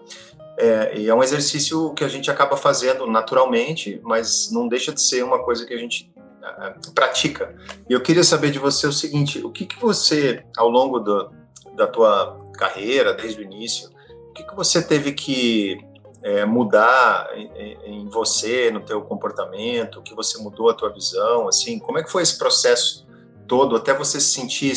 É, 0.61 0.99
e 0.99 1.09
é 1.09 1.15
um 1.15 1.23
exercício 1.23 1.95
que 1.95 2.03
a 2.03 2.09
gente 2.09 2.29
acaba 2.31 2.57
fazendo 2.57 3.07
naturalmente, 3.07 4.01
mas 4.03 4.51
não 4.51 4.67
deixa 4.67 4.93
de 4.93 5.01
ser 5.01 5.23
uma 5.23 5.39
coisa 5.39 5.65
que 5.65 5.73
a 5.73 5.79
gente 5.79 6.13
uh, 6.19 6.93
pratica. 6.93 7.55
E 7.89 7.93
eu 7.93 8.01
queria 8.01 8.25
saber 8.25 8.51
de 8.51 8.59
você 8.59 8.85
o 8.85 8.93
seguinte: 8.93 9.39
o 9.45 9.51
que, 9.51 9.65
que 9.65 9.79
você, 9.81 10.45
ao 10.57 10.69
longo 10.69 10.99
do, 10.99 11.31
da 11.77 11.87
tua 11.87 12.37
carreira, 12.55 13.15
desde 13.15 13.41
o 13.41 13.45
início, 13.45 13.89
o 14.31 14.33
que, 14.33 14.43
que 14.43 14.57
você 14.57 14.83
teve 14.83 15.13
que 15.13 15.79
é, 16.25 16.45
mudar 16.45 17.31
em, 17.37 17.79
em, 17.85 18.09
você, 18.09 18.71
no 18.73 18.81
teu 18.81 19.01
comportamento, 19.03 20.01
o 20.01 20.03
que 20.03 20.13
você 20.13 20.39
mudou 20.39 20.69
a 20.69 20.75
tua 20.75 20.93
visão, 20.93 21.47
assim, 21.47 21.79
como 21.79 21.99
é 21.99 22.03
que 22.03 22.11
foi 22.11 22.23
esse 22.23 22.37
processo 22.37 23.07
todo 23.47 23.77
até 23.77 23.95
você 23.95 24.21
se 24.21 24.31
sentir 24.31 24.75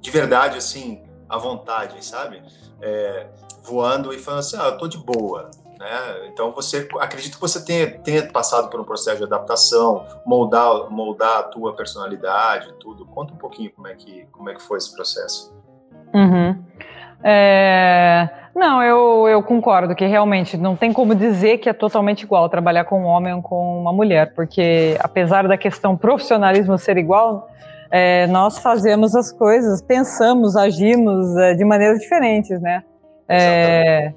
de 0.00 0.10
verdade 0.10 0.58
assim 0.58 1.02
à 1.28 1.38
vontade, 1.38 2.04
sabe? 2.04 2.42
É, 2.80 3.28
voando 3.66 4.12
e 4.12 4.18
falando 4.18 4.40
assim, 4.40 4.56
ah, 4.58 4.66
eu 4.66 4.78
tô 4.78 4.86
de 4.86 4.98
boa, 4.98 5.50
né? 5.78 6.28
Então 6.28 6.52
você 6.52 6.88
acredito 7.00 7.34
que 7.34 7.40
você 7.40 7.64
tenha, 7.64 7.98
tenha 7.98 8.26
passado 8.30 8.70
por 8.70 8.80
um 8.80 8.84
processo 8.84 9.18
de 9.18 9.24
adaptação, 9.24 10.06
moldar 10.24 10.90
moldar 10.90 11.38
a 11.38 11.42
tua 11.42 11.74
personalidade, 11.74 12.72
tudo. 12.80 13.04
Conta 13.06 13.34
um 13.34 13.36
pouquinho 13.36 13.70
como 13.72 13.88
é 13.88 13.94
que 13.94 14.26
como 14.32 14.48
é 14.48 14.54
que 14.54 14.62
foi 14.62 14.78
esse 14.78 14.94
processo. 14.94 15.54
Uhum. 16.14 16.62
É... 17.22 18.28
Não, 18.54 18.82
eu, 18.82 19.28
eu 19.28 19.42
concordo 19.42 19.94
que 19.94 20.06
realmente 20.06 20.56
não 20.56 20.74
tem 20.74 20.90
como 20.90 21.14
dizer 21.14 21.58
que 21.58 21.68
é 21.68 21.74
totalmente 21.74 22.22
igual 22.22 22.48
trabalhar 22.48 22.84
com 22.84 23.02
um 23.02 23.04
homem 23.04 23.34
ou 23.34 23.42
com 23.42 23.80
uma 23.82 23.92
mulher, 23.92 24.32
porque 24.34 24.96
apesar 24.98 25.46
da 25.46 25.58
questão 25.58 25.94
profissionalismo 25.94 26.78
ser 26.78 26.96
igual, 26.96 27.50
é, 27.90 28.26
nós 28.28 28.58
fazemos 28.58 29.14
as 29.14 29.30
coisas, 29.30 29.82
pensamos, 29.82 30.56
agimos 30.56 31.36
é, 31.36 31.54
de 31.54 31.66
maneiras 31.66 31.98
diferentes, 31.98 32.58
né? 32.62 32.82
É, 33.28 34.12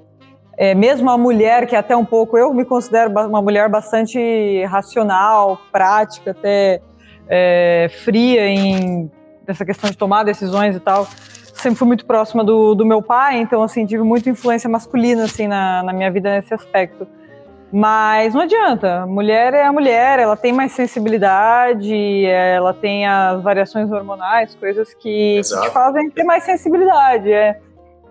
é, 0.56 0.74
mesmo 0.74 1.10
a 1.10 1.18
mulher, 1.18 1.66
que 1.66 1.74
até 1.74 1.96
um 1.96 2.04
pouco, 2.04 2.36
eu 2.36 2.52
me 2.52 2.64
considero 2.64 3.10
uma 3.10 3.42
mulher 3.42 3.68
bastante 3.68 4.64
racional, 4.64 5.58
prática, 5.72 6.32
até 6.32 6.80
é, 7.28 7.90
fria 8.04 8.46
em 8.46 9.10
essa 9.46 9.64
questão 9.64 9.90
de 9.90 9.96
tomar 9.96 10.22
decisões 10.22 10.76
e 10.76 10.80
tal 10.80 11.08
sempre 11.60 11.78
fui 11.78 11.86
muito 11.86 12.06
próxima 12.06 12.42
do, 12.42 12.74
do 12.74 12.84
meu 12.84 13.02
pai, 13.02 13.38
então, 13.38 13.62
assim, 13.62 13.86
tive 13.86 14.02
muita 14.02 14.30
influência 14.30 14.68
masculina, 14.68 15.24
assim, 15.24 15.46
na, 15.46 15.82
na 15.82 15.92
minha 15.92 16.10
vida 16.10 16.30
nesse 16.30 16.52
aspecto. 16.52 17.06
Mas 17.72 18.34
não 18.34 18.40
adianta, 18.40 19.06
mulher 19.06 19.54
é 19.54 19.62
a 19.62 19.72
mulher, 19.72 20.18
ela 20.18 20.36
tem 20.36 20.52
mais 20.52 20.72
sensibilidade, 20.72 22.26
ela 22.26 22.74
tem 22.74 23.06
as 23.06 23.40
variações 23.42 23.92
hormonais, 23.92 24.56
coisas 24.56 24.92
que, 24.92 25.40
que 25.40 25.60
te 25.60 25.70
fazem 25.70 26.10
ter 26.10 26.24
mais 26.24 26.42
sensibilidade. 26.42 27.30
É. 27.30 27.60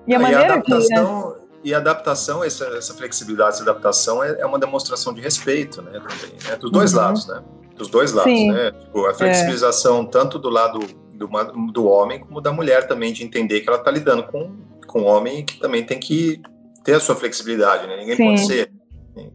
E 0.10 0.16
a 0.16 0.18
e 0.18 0.22
maneira 0.22 0.54
adaptação, 0.54 1.36
que. 1.62 1.70
E 1.70 1.74
adaptação, 1.74 2.44
essa, 2.44 2.66
essa 2.66 2.94
flexibilidade, 2.96 3.56
essa 3.56 3.64
adaptação 3.64 4.24
é, 4.24 4.42
é, 4.42 4.46
uma 4.46 4.58
demonstração 4.58 5.14
de 5.14 5.22
respeito, 5.22 5.82
né? 5.82 5.92
Também, 5.92 6.36
né? 6.50 6.56
Dos 6.56 6.72
dois 6.72 6.94
uhum. 6.94 7.00
lados, 7.00 7.28
né? 7.28 7.44
Dos 7.76 7.88
dois 7.88 8.12
lados, 8.12 8.34
Sim. 8.34 8.52
né? 8.52 8.72
Tipo, 8.72 9.06
a 9.06 9.14
flexibilização 9.14 10.02
é. 10.02 10.06
tanto 10.06 10.40
do 10.40 10.50
lado 10.50 10.80
do, 11.14 11.28
do 11.72 11.86
homem 11.86 12.20
como 12.20 12.42
da 12.42 12.52
mulher 12.52 12.88
também, 12.88 13.14
de 13.14 13.24
entender 13.24 13.62
que 13.62 13.70
ela 13.70 13.78
está 13.78 13.92
lidando 13.92 14.24
com, 14.24 14.52
com 14.88 15.02
um 15.02 15.06
homem 15.06 15.46
que 15.46 15.60
também 15.60 15.86
tem 15.86 16.00
que 16.00 16.42
ter 16.84 16.96
a 16.96 17.00
sua 17.00 17.16
flexibilidade, 17.16 17.86
né? 17.86 17.98
Ninguém 17.98 18.16
Sim. 18.16 18.26
pode 18.26 18.48
ser 18.48 18.72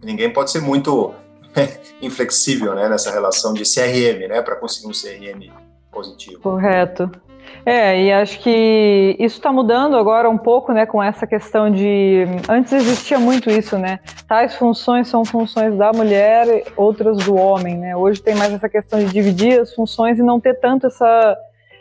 ninguém 0.02 0.32
pode 0.32 0.50
ser 0.50 0.60
muito 0.60 1.14
inflexível, 2.00 2.74
né, 2.74 2.88
nessa 2.88 3.10
relação 3.10 3.52
de 3.52 3.62
CRM, 3.64 4.28
né, 4.28 4.42
para 4.42 4.56
conseguir 4.56 4.88
um 4.88 4.92
CRM 4.92 5.52
positivo. 5.92 6.40
Correto. 6.40 7.10
É, 7.66 8.03
e 8.03 8.12
acho 8.12 8.40
que 8.40 9.16
isso 9.18 9.37
está 9.37 9.50
mudando 9.50 9.96
agora 9.96 10.29
um 10.29 10.37
pouco, 10.37 10.72
né, 10.72 10.85
com 10.85 11.03
essa 11.03 11.27
questão 11.27 11.70
de. 11.70 12.27
Antes 12.46 12.72
existia 12.74 13.18
muito 13.18 13.50
isso, 13.50 13.79
né? 13.79 14.00
Tais 14.29 14.55
funções 14.55 15.09
são 15.09 15.24
funções 15.24 15.74
da 15.77 15.90
mulher, 15.90 16.64
outras 16.77 17.16
do 17.24 17.35
homem, 17.35 17.79
né? 17.79 17.96
Hoje 17.96 18.20
tem 18.20 18.35
mais 18.35 18.53
essa 18.53 18.68
questão 18.68 18.98
de 18.98 19.07
dividir 19.07 19.61
as 19.61 19.74
funções 19.74 20.18
e 20.18 20.22
não 20.22 20.38
ter 20.38 20.61
tanto 20.61 20.88
essa, 20.88 21.38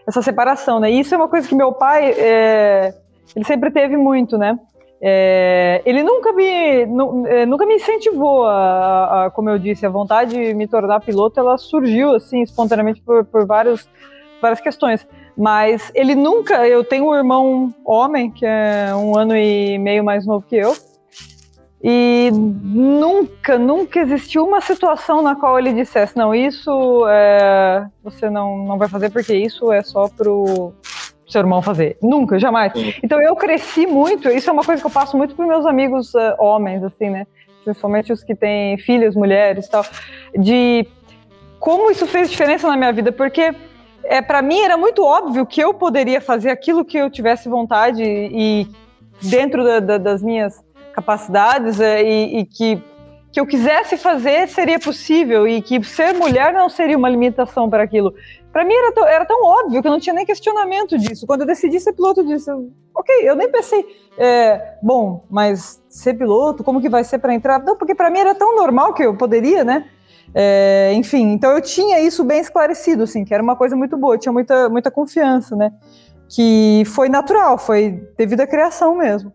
essa 0.07 0.21
separação, 0.21 0.79
né? 0.79 0.89
E 0.89 1.01
isso 1.01 1.13
é 1.13 1.17
uma 1.17 1.27
coisa 1.27 1.47
que 1.47 1.55
meu 1.55 1.73
pai, 1.73 2.11
é, 2.11 2.93
ele 3.35 3.43
sempre 3.43 3.69
teve 3.69 3.97
muito, 3.97 4.37
né? 4.37 4.57
É, 5.01 5.81
ele 5.85 6.01
nunca 6.01 6.31
me, 6.31 6.85
nu, 6.85 7.27
é, 7.27 7.45
nunca 7.45 7.65
me 7.65 7.75
incentivou, 7.75 8.45
a, 8.45 9.25
a, 9.25 9.31
como 9.31 9.49
eu 9.49 9.59
disse, 9.59 9.85
a 9.85 9.89
vontade 9.89 10.31
de 10.31 10.53
me 10.53 10.65
tornar 10.65 11.01
piloto, 11.01 11.37
ela 11.37 11.57
surgiu 11.57 12.15
assim 12.15 12.41
espontaneamente 12.41 13.01
por, 13.01 13.25
por 13.25 13.45
vários, 13.45 13.85
várias 14.41 14.61
questões. 14.61 15.05
Mas 15.35 15.91
ele 15.95 16.15
nunca, 16.15 16.67
eu 16.67 16.83
tenho 16.83 17.09
um 17.09 17.15
irmão 17.15 17.73
homem 17.85 18.29
que 18.29 18.45
é 18.45 18.93
um 18.95 19.17
ano 19.17 19.35
e 19.35 19.77
meio 19.79 20.03
mais 20.03 20.25
novo 20.25 20.45
que 20.47 20.55
eu, 20.55 20.75
e 21.83 22.31
nunca, 22.33 23.57
nunca 23.57 23.99
existiu 23.99 24.45
uma 24.45 24.61
situação 24.61 25.21
na 25.21 25.35
qual 25.35 25.59
ele 25.59 25.73
dissesse, 25.73 26.15
não, 26.15 26.33
isso 26.33 27.05
é, 27.09 27.85
você 28.01 28.29
não, 28.29 28.59
não 28.59 28.77
vai 28.77 28.87
fazer 28.87 29.09
porque 29.09 29.35
isso 29.35 29.69
é 29.69 29.83
só 29.83 30.07
pro 30.07 30.73
seu 31.27 31.41
irmão 31.41 31.61
fazer. 31.61 31.97
Nunca, 32.01 32.39
jamais. 32.39 32.71
Então 33.03 33.21
eu 33.21 33.35
cresci 33.35 33.85
muito, 33.85 34.29
isso 34.29 34.49
é 34.49 34.53
uma 34.53 34.63
coisa 34.63 34.81
que 34.81 34.87
eu 34.87 34.91
passo 34.91 35.17
muito 35.17 35.35
para 35.35 35.45
meus 35.45 35.65
amigos 35.65 36.13
uh, 36.13 36.35
homens, 36.39 36.81
assim, 36.83 37.09
né? 37.09 37.27
Principalmente 37.65 38.13
os 38.13 38.23
que 38.23 38.33
têm 38.33 38.77
filhas, 38.77 39.13
mulheres 39.13 39.65
e 39.65 39.69
tal, 39.69 39.85
de 40.37 40.87
como 41.59 41.91
isso 41.91 42.05
fez 42.05 42.29
diferença 42.29 42.67
na 42.67 42.77
minha 42.77 42.93
vida, 42.93 43.11
porque 43.11 43.53
é, 44.05 44.21
para 44.21 44.41
mim 44.41 44.59
era 44.59 44.77
muito 44.77 45.03
óbvio 45.03 45.45
que 45.45 45.61
eu 45.61 45.73
poderia 45.73 46.21
fazer 46.21 46.49
aquilo 46.49 46.85
que 46.85 46.97
eu 46.97 47.09
tivesse 47.09 47.49
vontade 47.49 48.03
e 48.03 48.67
dentro 49.21 49.63
da, 49.63 49.79
da, 49.79 49.97
das 49.97 50.21
minhas 50.21 50.63
capacidades 50.93 51.79
é, 51.79 52.03
e, 52.03 52.39
e, 52.39 52.45
que 52.45 52.81
que 53.33 53.39
eu 53.39 53.47
quisesse 53.47 53.97
fazer 53.97 54.47
seria 54.47 54.79
possível 54.79 55.47
e 55.47 55.59
que 55.59 55.83
ser 55.83 56.13
mulher 56.13 56.53
não 56.53 56.69
seria 56.69 56.95
uma 56.95 57.09
limitação 57.09 57.67
para 57.67 57.81
aquilo. 57.81 58.13
Para 58.51 58.63
mim 58.63 58.75
era, 58.75 59.09
era, 59.09 59.25
tão 59.25 59.43
óbvio 59.43 59.81
que 59.81 59.87
eu 59.87 59.91
não 59.91 59.99
tinha 59.99 60.13
nem 60.13 60.23
questionamento 60.23 60.95
disso. 60.99 61.25
Quando 61.25 61.41
eu 61.41 61.47
decidi 61.47 61.79
ser 61.79 61.93
piloto, 61.93 62.19
eu 62.19 62.27
disse, 62.27 62.51
ok, 62.93 63.27
eu 63.27 63.35
nem 63.35 63.49
pensei, 63.49 63.83
é, 64.19 64.77
bom, 64.83 65.25
mas 65.31 65.81
ser 65.89 66.13
piloto, 66.13 66.63
como 66.63 66.79
que 66.79 66.87
vai 66.87 67.03
ser 67.03 67.17
para 67.17 67.33
entrar? 67.33 67.57
Não, 67.63 67.75
porque 67.75 67.95
para 67.95 68.11
mim 68.11 68.19
era 68.19 68.35
tão 68.35 68.55
normal 68.55 68.93
que 68.93 69.01
eu 69.01 69.17
poderia, 69.17 69.63
né? 69.63 69.89
É, 70.35 70.91
enfim, 70.93 71.33
então 71.33 71.51
eu 71.51 71.61
tinha 71.61 71.99
isso 71.99 72.23
bem 72.23 72.39
esclarecido, 72.39 73.03
assim, 73.03 73.23
que 73.23 73.33
era 73.33 73.43
uma 73.43 73.55
coisa 73.55 73.75
muito 73.75 73.95
boa, 73.95 74.17
tinha 74.17 74.31
muita, 74.31 74.67
muita 74.69 74.89
confiança, 74.89 75.55
né? 75.55 75.71
Que 76.27 76.83
foi 76.87 77.07
natural, 77.09 77.57
foi 77.57 78.03
devido 78.17 78.41
à 78.41 78.47
criação 78.47 78.95
mesmo. 78.95 79.31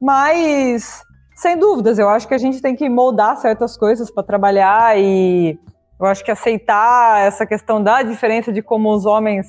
Mas 0.00 1.02
sem 1.36 1.56
dúvidas, 1.56 1.98
eu 1.98 2.08
acho 2.08 2.28
que 2.28 2.34
a 2.34 2.38
gente 2.38 2.60
tem 2.60 2.76
que 2.76 2.88
moldar 2.88 3.36
certas 3.36 3.76
coisas 3.76 4.10
para 4.10 4.22
trabalhar 4.22 4.98
e 4.98 5.58
eu 5.98 6.06
acho 6.06 6.24
que 6.24 6.30
aceitar 6.30 7.20
essa 7.20 7.46
questão 7.46 7.82
da 7.82 8.02
diferença 8.02 8.52
de 8.52 8.60
como 8.60 8.92
os 8.92 9.06
homens 9.06 9.46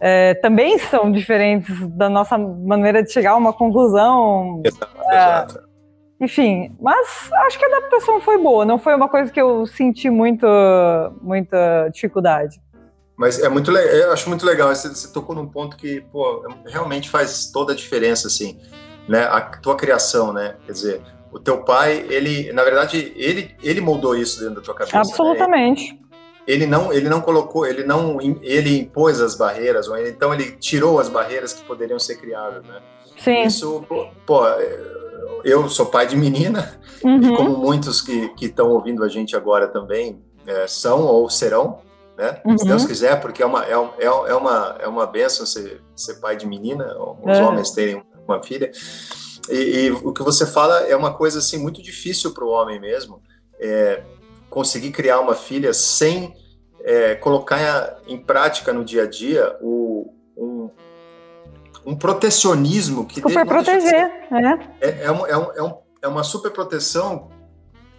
é, 0.00 0.34
também 0.34 0.78
são 0.78 1.10
diferentes 1.10 1.88
da 1.88 2.08
nossa 2.08 2.36
maneira 2.36 3.02
de 3.02 3.12
chegar 3.12 3.32
a 3.32 3.36
uma 3.36 3.52
conclusão. 3.52 4.62
Exato, 4.64 4.96
é, 5.10 5.16
exato. 5.16 5.71
Enfim, 6.22 6.72
mas 6.80 7.32
acho 7.46 7.58
que 7.58 7.64
a 7.64 7.68
adaptação 7.68 8.20
foi 8.20 8.38
boa, 8.38 8.64
não 8.64 8.78
foi 8.78 8.94
uma 8.94 9.08
coisa 9.08 9.32
que 9.32 9.40
eu 9.40 9.66
senti 9.66 10.08
muito, 10.08 10.46
muita 11.20 11.88
dificuldade. 11.88 12.60
Mas 13.16 13.40
é 13.40 13.48
muito 13.48 13.72
eu 13.72 14.12
acho 14.12 14.28
muito 14.28 14.46
legal, 14.46 14.72
você, 14.72 14.88
você 14.88 15.12
tocou 15.12 15.34
num 15.34 15.48
ponto 15.48 15.76
que 15.76 16.00
pô, 16.12 16.46
realmente 16.64 17.10
faz 17.10 17.50
toda 17.50 17.72
a 17.72 17.76
diferença, 17.76 18.28
assim, 18.28 18.56
né? 19.08 19.24
A 19.24 19.40
tua 19.40 19.74
criação, 19.74 20.32
né? 20.32 20.54
Quer 20.64 20.72
dizer, 20.72 21.02
o 21.32 21.40
teu 21.40 21.64
pai, 21.64 22.06
ele, 22.08 22.52
na 22.52 22.62
verdade, 22.62 23.12
ele, 23.16 23.56
ele 23.60 23.80
moldou 23.80 24.16
isso 24.16 24.38
dentro 24.38 24.56
da 24.56 24.60
tua 24.60 24.74
cabeça. 24.74 24.96
Né? 24.96 25.00
Absolutamente. 25.00 25.92
Né? 25.92 25.98
Ele 26.46 26.66
não, 26.66 26.92
ele 26.92 27.08
não 27.08 27.20
colocou, 27.20 27.66
ele 27.66 27.82
não, 27.82 28.20
ele 28.20 28.78
impôs 28.78 29.20
as 29.20 29.34
barreiras, 29.34 29.88
ou 29.88 29.96
então 29.98 30.32
ele 30.32 30.52
tirou 30.52 31.00
as 31.00 31.08
barreiras 31.08 31.52
que 31.52 31.64
poderiam 31.64 31.98
ser 31.98 32.16
criadas, 32.16 32.64
né? 32.64 32.80
Sim. 33.16 33.42
Isso, 33.42 33.84
pô, 34.24 34.44
eu 35.44 35.68
sou 35.68 35.86
pai 35.86 36.06
de 36.06 36.16
menina, 36.16 36.78
uhum. 37.02 37.36
como 37.36 37.56
muitos 37.56 38.00
que 38.00 38.32
estão 38.40 38.70
ouvindo 38.70 39.04
a 39.04 39.08
gente 39.08 39.36
agora 39.36 39.68
também 39.68 40.22
é, 40.46 40.66
são 40.66 41.06
ou 41.06 41.28
serão, 41.28 41.80
né? 42.16 42.40
Uhum. 42.44 42.58
Se 42.58 42.64
Deus 42.64 42.84
quiser, 42.84 43.20
porque 43.20 43.42
é 43.42 43.46
uma, 43.46 43.64
é, 43.64 43.72
é, 43.72 44.06
é 44.06 44.34
uma, 44.34 44.76
é 44.80 44.86
uma 44.86 45.06
benção 45.06 45.46
ser, 45.46 45.82
ser 45.96 46.14
pai 46.14 46.36
de 46.36 46.46
menina, 46.46 46.96
os 47.22 47.38
é. 47.38 47.42
homens 47.42 47.70
terem 47.70 48.02
uma 48.26 48.42
filha. 48.42 48.70
E, 49.48 49.86
e, 49.86 49.90
o 49.90 50.12
que 50.12 50.22
você 50.22 50.46
fala 50.46 50.80
é 50.80 50.94
uma 50.94 51.12
coisa 51.12 51.38
assim 51.38 51.58
muito 51.58 51.82
difícil 51.82 52.32
para 52.32 52.44
o 52.44 52.50
homem 52.50 52.80
mesmo, 52.80 53.20
é 53.58 54.02
conseguir 54.48 54.92
criar 54.92 55.20
uma 55.20 55.34
filha 55.34 55.72
sem 55.72 56.34
é, 56.84 57.14
colocar 57.14 58.00
em 58.06 58.18
prática 58.18 58.72
no 58.72 58.84
dia 58.84 59.04
a 59.04 59.06
dia 59.06 59.56
o, 59.60 60.12
um, 60.36 60.70
um 61.84 61.96
protecionismo 61.96 63.06
que 63.06 63.20
super 63.20 63.46
proteger, 63.46 64.28
né? 64.30 64.74
É, 64.80 65.04
é, 65.04 65.12
um, 65.12 65.26
é, 65.26 65.36
um, 65.36 65.52
é, 65.52 65.62
um, 65.62 65.74
é 66.02 66.08
uma 66.08 66.22
super 66.22 66.50
proteção 66.50 67.30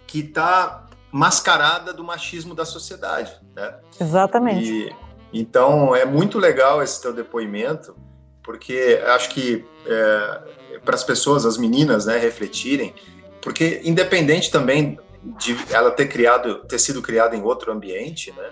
que 0.06 0.20
está 0.20 0.86
mascarada 1.12 1.92
do 1.92 2.02
machismo 2.02 2.54
da 2.54 2.64
sociedade, 2.64 3.32
né? 3.54 3.74
Exatamente. 4.00 4.64
E, 4.64 4.96
então 5.32 5.94
é 5.94 6.04
muito 6.04 6.38
legal 6.38 6.82
esse 6.82 7.00
teu 7.00 7.12
depoimento, 7.12 7.96
porque 8.42 9.00
acho 9.06 9.30
que 9.30 9.64
é, 9.86 10.42
para 10.84 10.94
as 10.94 11.04
pessoas, 11.04 11.46
as 11.46 11.56
meninas, 11.56 12.06
né, 12.06 12.18
refletirem, 12.18 12.94
porque 13.40 13.80
independente 13.84 14.50
também 14.50 14.98
de 15.38 15.56
ela 15.70 15.90
ter 15.90 16.06
criado, 16.06 16.64
ter 16.66 16.78
sido 16.78 17.00
criada 17.00 17.34
em 17.34 17.42
outro 17.42 17.72
ambiente, 17.72 18.32
né, 18.32 18.50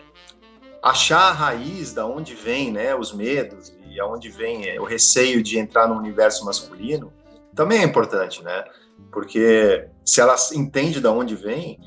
achar 0.82 1.28
a 1.28 1.32
raiz 1.32 1.92
da 1.92 2.06
onde 2.06 2.34
vem, 2.34 2.72
né, 2.72 2.94
os 2.94 3.12
medos 3.12 3.72
e 3.92 4.00
aonde 4.00 4.28
vem 4.30 4.68
é, 4.68 4.80
o 4.80 4.84
receio 4.84 5.42
de 5.42 5.58
entrar 5.58 5.86
no 5.86 5.96
universo 5.96 6.44
masculino, 6.44 7.12
também 7.54 7.80
é 7.80 7.84
importante, 7.84 8.42
né? 8.42 8.64
Porque 9.12 9.88
se 10.04 10.20
ela 10.20 10.34
entende 10.54 11.00
da 11.00 11.10
onde 11.10 11.34
vem, 11.34 11.78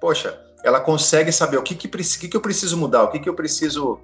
poxa, 0.00 0.38
ela 0.64 0.80
consegue 0.80 1.30
saber 1.30 1.58
o 1.58 1.62
que 1.62 1.74
que, 1.74 1.88
que, 1.88 2.28
que 2.28 2.36
eu 2.36 2.40
preciso 2.40 2.76
mudar, 2.76 3.02
o 3.02 3.10
que 3.10 3.18
que 3.18 3.28
eu 3.28 3.34
preciso 3.34 4.00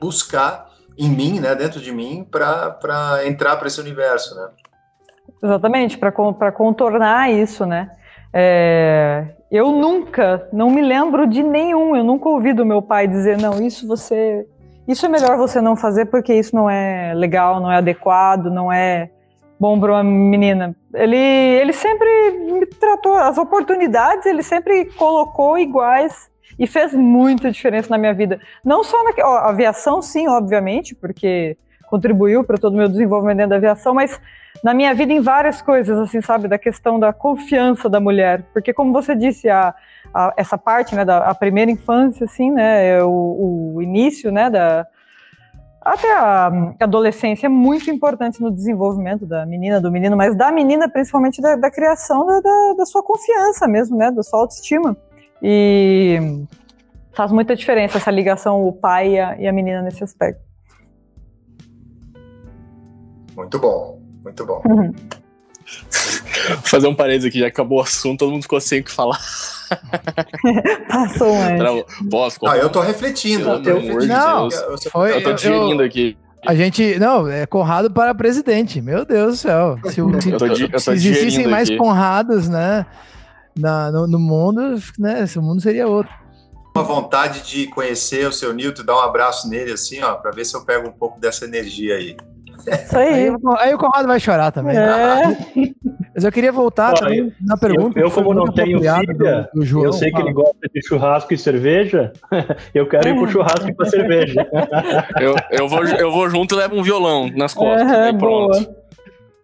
buscar 0.00 0.72
em 0.96 1.08
mim, 1.08 1.40
né, 1.40 1.54
dentro 1.54 1.80
de 1.80 1.90
mim, 1.90 2.24
para 2.30 3.26
entrar 3.26 3.56
para 3.56 3.66
esse 3.66 3.80
universo, 3.80 4.34
né? 4.36 4.48
Exatamente, 5.42 5.98
para 5.98 6.52
contornar 6.52 7.32
isso, 7.32 7.66
né? 7.66 7.90
É, 8.32 9.26
eu 9.50 9.70
nunca, 9.70 10.48
não 10.52 10.70
me 10.70 10.82
lembro 10.82 11.26
de 11.26 11.42
nenhum, 11.42 11.94
eu 11.94 12.02
nunca 12.02 12.28
ouvi 12.28 12.52
do 12.52 12.66
meu 12.66 12.82
pai 12.82 13.06
dizer, 13.06 13.38
não, 13.38 13.64
isso 13.64 13.86
você, 13.86 14.46
isso 14.86 15.06
é 15.06 15.08
melhor 15.08 15.36
você 15.36 15.60
não 15.60 15.76
fazer 15.76 16.06
porque 16.06 16.34
isso 16.34 16.54
não 16.54 16.68
é 16.68 17.14
legal, 17.14 17.60
não 17.60 17.70
é 17.70 17.76
adequado, 17.76 18.46
não 18.50 18.72
é 18.72 19.10
bom 19.58 19.78
para 19.80 19.92
uma 19.92 20.04
menina. 20.04 20.76
Ele, 20.92 21.16
ele 21.16 21.72
sempre 21.72 22.30
me 22.52 22.66
tratou, 22.66 23.14
as 23.14 23.38
oportunidades 23.38 24.26
ele 24.26 24.42
sempre 24.42 24.86
colocou 24.96 25.58
iguais 25.58 26.30
e 26.58 26.66
fez 26.66 26.92
muita 26.92 27.50
diferença 27.50 27.88
na 27.90 27.98
minha 27.98 28.14
vida. 28.14 28.40
Não 28.64 28.84
só 28.84 29.02
na 29.02 29.12
ó, 29.20 29.48
aviação, 29.48 30.02
sim, 30.02 30.28
obviamente, 30.28 30.94
porque 30.94 31.56
contribuiu 31.86 32.44
para 32.44 32.58
todo 32.58 32.74
o 32.74 32.76
meu 32.76 32.88
desenvolvimento 32.88 33.38
dentro 33.38 33.50
da 33.50 33.56
aviação, 33.56 33.94
mas 33.94 34.20
na 34.62 34.72
minha 34.72 34.94
vida 34.94 35.12
em 35.12 35.20
várias 35.20 35.60
coisas, 35.60 35.98
assim, 35.98 36.20
sabe, 36.20 36.48
da 36.48 36.58
questão 36.58 36.98
da 36.98 37.12
confiança 37.12 37.88
da 37.88 38.00
mulher, 38.00 38.44
porque 38.52 38.72
como 38.72 38.92
você 38.92 39.14
disse, 39.14 39.48
a, 39.48 39.74
a 40.12 40.34
essa 40.36 40.56
parte, 40.56 40.94
né, 40.94 41.04
da 41.04 41.18
a 41.18 41.34
primeira 41.34 41.70
infância, 41.70 42.24
assim, 42.24 42.50
né, 42.50 42.86
é 42.86 43.02
o, 43.02 43.74
o 43.74 43.82
início, 43.82 44.30
né, 44.30 44.48
da 44.48 44.86
até 45.80 46.10
a 46.14 46.50
adolescência 46.80 47.46
é 47.46 47.48
muito 47.48 47.90
importante 47.90 48.40
no 48.40 48.50
desenvolvimento 48.50 49.26
da 49.26 49.44
menina, 49.44 49.78
do 49.78 49.92
menino, 49.92 50.16
mas 50.16 50.34
da 50.34 50.50
menina 50.50 50.88
principalmente 50.88 51.42
da, 51.42 51.56
da 51.56 51.70
criação 51.70 52.24
da, 52.24 52.40
da, 52.40 52.74
da, 52.78 52.86
sua 52.86 53.02
confiança 53.02 53.68
mesmo, 53.68 53.94
né, 53.96 54.10
da 54.10 54.22
sua 54.22 54.40
autoestima 54.40 54.96
e 55.42 56.46
faz 57.12 57.30
muita 57.30 57.54
diferença 57.54 57.98
essa 57.98 58.10
ligação 58.10 58.66
o 58.66 58.72
pai 58.72 59.16
e 59.16 59.20
a, 59.20 59.38
e 59.38 59.46
a 59.46 59.52
menina 59.52 59.82
nesse 59.82 60.02
aspecto. 60.02 60.42
Muito 63.36 63.58
bom. 63.58 64.03
Muito 64.24 64.46
bom. 64.46 64.62
Uhum. 64.64 64.94
Fazer 66.64 66.86
um 66.88 66.94
parênteses 66.94 67.28
aqui, 67.28 67.38
já 67.38 67.46
acabou 67.46 67.78
o 67.78 67.82
assunto, 67.82 68.20
todo 68.20 68.32
mundo 68.32 68.42
ficou 68.42 68.60
sem 68.60 68.80
o 68.80 68.84
que 68.84 68.90
falar. 68.90 69.18
Passou, 70.88 71.34
mas. 71.34 71.84
Posso, 72.10 72.46
ah, 72.46 72.56
eu 72.56 72.70
tô 72.70 72.80
refletindo. 72.80 73.48
Eu, 73.48 73.62
tô 73.62 73.74
refletindo. 73.74 74.06
Não, 74.06 74.48
eu, 74.48 74.78
foi, 74.90 75.16
eu 75.16 75.22
tô 75.22 75.32
digerindo 75.32 75.82
aqui. 75.82 76.16
A 76.46 76.54
gente. 76.54 76.98
Não, 76.98 77.28
é 77.28 77.46
Conrado 77.46 77.90
para 77.90 78.14
presidente. 78.14 78.80
Meu 78.80 79.04
Deus 79.04 79.32
do 79.32 79.36
céu. 79.36 79.78
Se, 79.84 79.94
se, 79.94 80.00
eu 80.00 80.38
tô, 80.38 80.46
eu 80.46 80.78
se 80.78 80.90
existissem 80.90 81.46
mais 81.46 81.68
aqui. 81.68 81.78
Conrados, 81.78 82.48
né? 82.48 82.84
Na, 83.56 83.90
no, 83.90 84.06
no, 84.06 84.18
mundo, 84.18 84.78
né? 84.98 85.22
Esse 85.22 85.38
mundo 85.38 85.62
seria 85.62 85.86
outro. 85.86 86.12
Uma 86.76 86.84
vontade 86.84 87.42
de 87.48 87.68
conhecer 87.68 88.26
o 88.26 88.32
seu 88.32 88.52
Newton, 88.52 88.84
dar 88.84 88.96
um 88.96 89.00
abraço 89.00 89.48
nele, 89.48 89.72
assim, 89.72 90.02
ó, 90.02 90.14
para 90.14 90.32
ver 90.32 90.44
se 90.44 90.56
eu 90.56 90.64
pego 90.64 90.88
um 90.88 90.92
pouco 90.92 91.20
dessa 91.20 91.44
energia 91.44 91.94
aí. 91.94 92.16
Isso 92.66 92.98
aí. 92.98 93.28
aí. 93.28 93.36
aí. 93.58 93.74
o 93.74 93.78
Conrado 93.78 94.06
vai 94.06 94.20
chorar 94.20 94.50
também. 94.50 94.76
É. 94.76 95.36
Mas 96.14 96.24
eu 96.24 96.32
queria 96.32 96.52
voltar 96.52 96.94
também 96.94 97.32
na 97.40 97.56
pergunta. 97.56 97.98
Eu, 97.98 98.04
eu 98.06 98.10
como 98.10 98.32
não 98.32 98.46
tenho 98.46 98.78
filha, 98.78 99.48
do, 99.52 99.60
do 99.60 99.66
João, 99.66 99.84
eu 99.86 99.92
sei 99.92 100.10
que 100.12 100.20
ele 100.20 100.32
gosta 100.32 100.68
de 100.72 100.86
churrasco 100.86 101.34
e 101.34 101.38
cerveja. 101.38 102.12
Eu 102.74 102.88
quero 102.88 103.08
ir 103.08 103.14
pro 103.14 103.28
churrasco 103.28 103.68
e 103.68 103.74
pra 103.74 103.86
cerveja. 103.86 104.46
eu, 105.20 105.34
eu, 105.50 105.68
vou, 105.68 105.84
eu 105.84 106.10
vou 106.10 106.28
junto 106.28 106.54
e 106.54 106.58
levo 106.58 106.76
um 106.76 106.82
violão 106.82 107.30
nas 107.34 107.54
costas. 107.54 107.90
É, 107.90 108.12
pronto. 108.12 108.74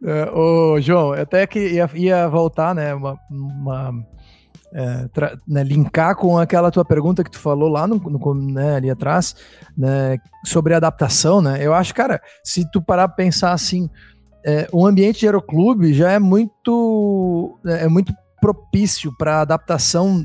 É, 0.05 0.31
ô, 0.33 0.81
João, 0.81 1.15
eu 1.15 1.23
até 1.23 1.47
que 1.47 1.59
ia, 1.59 1.89
ia 1.95 2.29
voltar, 2.29 2.75
né? 2.75 2.95
Uma, 2.95 3.19
uma 3.31 3.93
é, 4.73 5.09
né, 5.47 5.65
linkar 5.65 6.17
com 6.17 6.39
aquela 6.39 6.71
tua 6.71 6.85
pergunta 6.85 7.25
que 7.25 7.31
tu 7.31 7.39
falou 7.39 7.69
lá 7.69 7.87
no, 7.87 7.97
no 7.97 8.35
né, 8.35 8.77
ali 8.77 8.91
atrás, 8.91 9.35
né, 9.77 10.19
sobre 10.45 10.75
adaptação, 10.75 11.41
né? 11.41 11.59
Eu 11.61 11.75
acho, 11.75 11.95
cara, 11.95 12.21
se 12.45 12.69
tu 12.71 12.81
parar 12.81 13.09
pra 13.09 13.17
pensar 13.17 13.53
assim, 13.53 13.89
é, 14.45 14.69
o 14.73 14.87
ambiente 14.87 15.21
de 15.21 15.27
aeroclube 15.27 15.93
já 15.93 16.13
é 16.13 16.19
muito, 16.19 17.59
é, 17.67 17.85
é 17.85 17.89
muito 17.89 18.13
propício 18.41 19.15
para 19.19 19.43
adaptação 19.43 20.25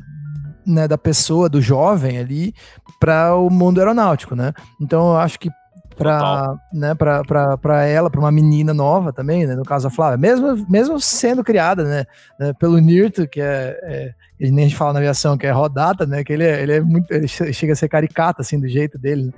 né, 0.65 0.88
da 0.88 0.97
pessoa, 0.97 1.49
do 1.49 1.62
jovem 1.62 2.17
ali, 2.17 2.53
para 2.99 3.36
o 3.36 3.49
mundo 3.49 3.79
aeronáutico, 3.79 4.36
né? 4.36 4.53
Então 4.81 5.10
eu 5.10 5.17
acho 5.17 5.39
que 5.39 5.49
para 5.95 6.58
né, 6.73 6.93
para 6.95 7.86
ela, 7.86 8.10
para 8.10 8.19
uma 8.19 8.31
menina 8.31 8.73
nova 8.73 9.13
também, 9.13 9.45
né, 9.47 9.55
no 9.55 9.63
caso 9.63 9.88
a 9.88 9.91
Flávia, 9.91 10.17
mesmo, 10.17 10.65
mesmo 10.69 10.99
sendo 10.99 11.43
criada 11.43 11.84
né, 11.84 12.05
né 12.39 12.53
pelo 12.53 12.77
Nirto, 12.77 13.27
que 13.27 13.41
é, 13.41 13.79
é 13.84 14.13
ele 14.39 14.51
nem 14.51 14.65
a 14.65 14.67
gente 14.67 14.77
fala 14.77 14.93
na 14.93 14.99
aviação, 14.99 15.38
que 15.38 15.47
é 15.47 15.51
rodata, 15.51 16.05
né, 16.05 16.23
que 16.23 16.34
ele 16.34 16.43
é, 16.43 16.62
ele 16.62 16.73
é 16.73 16.81
muito, 16.81 17.12
ele 17.12 17.27
chega 17.27 17.73
a 17.73 17.75
ser 17.75 17.88
caricata, 17.88 18.41
assim, 18.41 18.60
do 18.60 18.67
jeito 18.67 18.97
dele, 18.97 19.27
né, 19.27 19.34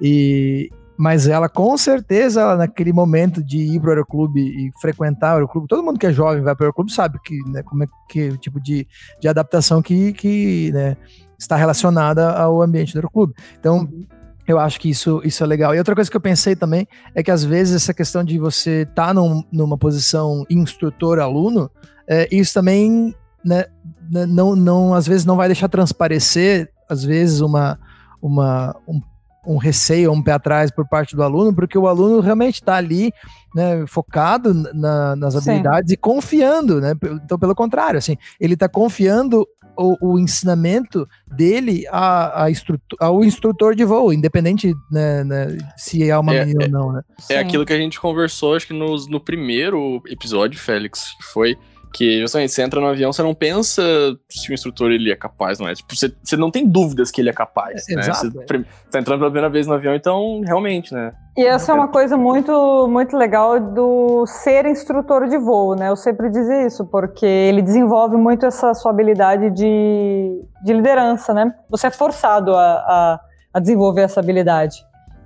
e, 0.00 0.70
mas 0.96 1.26
ela 1.26 1.48
com 1.48 1.76
certeza, 1.76 2.40
ela, 2.40 2.56
naquele 2.56 2.92
momento 2.92 3.42
de 3.42 3.58
ir 3.58 3.80
para 3.80 3.88
o 3.88 3.92
aeroclube 3.92 4.40
e 4.40 4.70
frequentar 4.80 5.32
o 5.32 5.36
aeroclube, 5.36 5.68
todo 5.68 5.82
mundo 5.82 5.98
que 5.98 6.06
é 6.06 6.12
jovem 6.12 6.42
vai 6.42 6.54
para 6.54 6.64
o 6.64 6.66
aeroclube 6.66 6.92
sabe 6.92 7.18
que, 7.24 7.38
né, 7.48 7.62
como 7.62 7.84
é 7.84 7.86
que 8.08 8.36
tipo 8.38 8.60
de, 8.60 8.86
de 9.20 9.28
adaptação 9.28 9.80
que, 9.80 10.12
que 10.12 10.70
né, 10.72 10.96
está 11.38 11.56
relacionada 11.56 12.32
ao 12.32 12.62
ambiente 12.62 12.92
do 12.92 12.98
aeroclube. 12.98 13.34
Então, 13.58 13.78
uhum. 13.78 14.06
Eu 14.52 14.58
acho 14.58 14.78
que 14.78 14.90
isso, 14.90 15.20
isso 15.24 15.42
é 15.42 15.46
legal. 15.46 15.74
E 15.74 15.78
outra 15.78 15.94
coisa 15.94 16.10
que 16.10 16.16
eu 16.16 16.20
pensei 16.20 16.54
também 16.54 16.86
é 17.14 17.22
que 17.22 17.30
às 17.30 17.42
vezes 17.42 17.74
essa 17.74 17.94
questão 17.94 18.22
de 18.22 18.38
você 18.38 18.82
estar 18.82 19.08
tá 19.08 19.14
num, 19.14 19.42
numa 19.50 19.76
posição 19.76 20.44
instrutor-aluno, 20.48 21.70
é, 22.08 22.28
isso 22.30 22.54
também 22.54 23.14
né, 23.44 23.64
né, 24.10 24.26
não, 24.26 24.54
não, 24.54 24.94
às 24.94 25.06
vezes 25.06 25.24
não 25.24 25.36
vai 25.36 25.48
deixar 25.48 25.68
transparecer, 25.68 26.70
às 26.88 27.02
vezes, 27.02 27.40
uma, 27.40 27.78
uma, 28.20 28.76
um, 28.86 29.00
um 29.46 29.56
receio, 29.56 30.12
um 30.12 30.22
pé 30.22 30.32
atrás 30.32 30.70
por 30.70 30.86
parte 30.86 31.16
do 31.16 31.22
aluno, 31.22 31.54
porque 31.54 31.76
o 31.76 31.88
aluno 31.88 32.20
realmente 32.20 32.56
está 32.56 32.76
ali 32.76 33.12
né, 33.54 33.84
focado 33.86 34.54
na, 34.74 35.16
nas 35.16 35.34
habilidades 35.34 35.88
Sim. 35.88 35.94
e 35.94 35.96
confiando, 35.96 36.80
né? 36.80 36.92
Então, 37.24 37.38
pelo 37.38 37.54
contrário, 37.54 37.98
assim, 37.98 38.16
ele 38.38 38.54
está 38.54 38.68
confiando 38.68 39.46
o, 39.76 39.96
o, 40.00 40.18
ensinamento 40.18 41.08
dele 41.26 41.86
a, 41.90 42.44
a 42.44 42.52
ao 43.00 43.24
instrutor 43.24 43.74
de 43.74 43.84
voo, 43.84 44.12
independente 44.12 44.74
né, 44.90 45.24
né, 45.24 45.58
se 45.76 46.08
é 46.08 46.16
uma 46.18 46.34
é, 46.34 46.44
menina 46.44 46.64
é, 46.64 46.66
ou 46.66 46.72
não, 46.72 46.92
né? 46.92 47.02
É 47.30 47.38
aquilo 47.38 47.64
que 47.64 47.72
a 47.72 47.78
gente 47.78 48.00
conversou, 48.00 48.54
acho 48.54 48.66
que 48.66 48.72
no, 48.72 48.96
no 49.08 49.20
primeiro 49.20 50.02
episódio, 50.08 50.58
Félix, 50.58 51.16
que 51.16 51.24
foi 51.24 51.56
que 51.92 52.20
justamente 52.20 52.52
você 52.52 52.62
entra 52.62 52.80
no 52.80 52.86
avião, 52.86 53.12
você 53.12 53.22
não 53.22 53.34
pensa 53.34 53.82
se 54.28 54.50
o 54.50 54.54
instrutor 54.54 54.90
ele 54.90 55.10
é 55.12 55.16
capaz, 55.16 55.58
não 55.58 55.68
é? 55.68 55.74
Tipo, 55.74 55.94
você, 55.94 56.12
você 56.22 56.36
não 56.36 56.50
tem 56.50 56.66
dúvidas 56.66 57.10
que 57.10 57.20
ele 57.20 57.28
é 57.28 57.32
capaz, 57.32 57.88
é, 57.88 57.94
né? 57.94 58.00
Exato, 58.00 58.30
você 58.30 58.56
é. 58.56 58.64
tá 58.90 58.98
entrando 58.98 59.18
pela 59.18 59.30
primeira 59.30 59.50
vez 59.50 59.66
no 59.66 59.74
avião, 59.74 59.94
então 59.94 60.40
realmente, 60.44 60.92
né? 60.94 61.12
E 61.36 61.44
essa 61.44 61.72
é 61.72 61.74
uma 61.74 61.88
coisa 61.88 62.16
muito, 62.16 62.88
muito 62.88 63.16
legal 63.16 63.58
do 63.58 64.26
ser 64.26 64.66
instrutor 64.66 65.28
de 65.28 65.38
voo, 65.38 65.74
né? 65.74 65.88
Eu 65.88 65.96
sempre 65.96 66.28
dizer 66.28 66.66
isso, 66.66 66.84
porque 66.86 67.24
ele 67.24 67.62
desenvolve 67.62 68.16
muito 68.16 68.44
essa 68.44 68.74
sua 68.74 68.90
habilidade 68.90 69.50
de, 69.50 70.42
de 70.62 70.72
liderança, 70.72 71.32
né? 71.32 71.54
Você 71.70 71.86
é 71.86 71.90
forçado 71.90 72.54
a, 72.54 72.72
a, 72.72 73.20
a 73.54 73.60
desenvolver 73.60 74.02
essa 74.02 74.20
habilidade. 74.20 74.84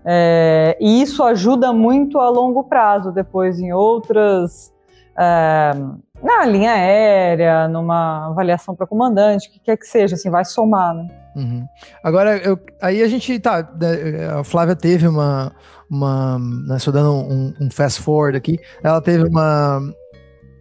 É, 0.09 0.77
e 0.81 1.03
isso 1.03 1.25
ajuda 1.25 1.73
muito 1.73 2.21
a 2.21 2.29
longo 2.29 2.63
prazo, 2.63 3.11
depois 3.11 3.59
em 3.59 3.73
outras. 3.73 4.73
É, 5.19 5.73
na 6.23 6.45
linha 6.45 6.73
aérea, 6.73 7.69
numa 7.69 8.27
avaliação 8.29 8.75
para 8.75 8.87
comandante, 8.87 9.49
o 9.49 9.53
que 9.53 9.61
quer 9.61 9.77
que 9.77 9.87
seja, 9.87 10.15
assim, 10.15 10.31
vai 10.31 10.45
somar, 10.45 10.95
né? 10.95 11.09
Uhum. 11.37 11.69
Agora, 12.03 12.39
eu, 12.39 12.59
aí 12.81 13.03
a 13.03 13.09
gente 13.09 13.39
tá. 13.39 13.63
Né, 13.79 14.27
a 14.27 14.43
Flávia 14.43 14.75
teve 14.75 15.07
uma. 15.07 15.53
uma 15.91 16.39
né, 16.39 16.79
só 16.79 16.91
dando 16.91 17.13
um, 17.13 17.55
um, 17.61 17.71
fast 17.71 18.01
forward 18.01 18.37
aqui, 18.37 18.59
ela 18.83 19.01
teve 19.01 19.29
uma. 19.29 19.81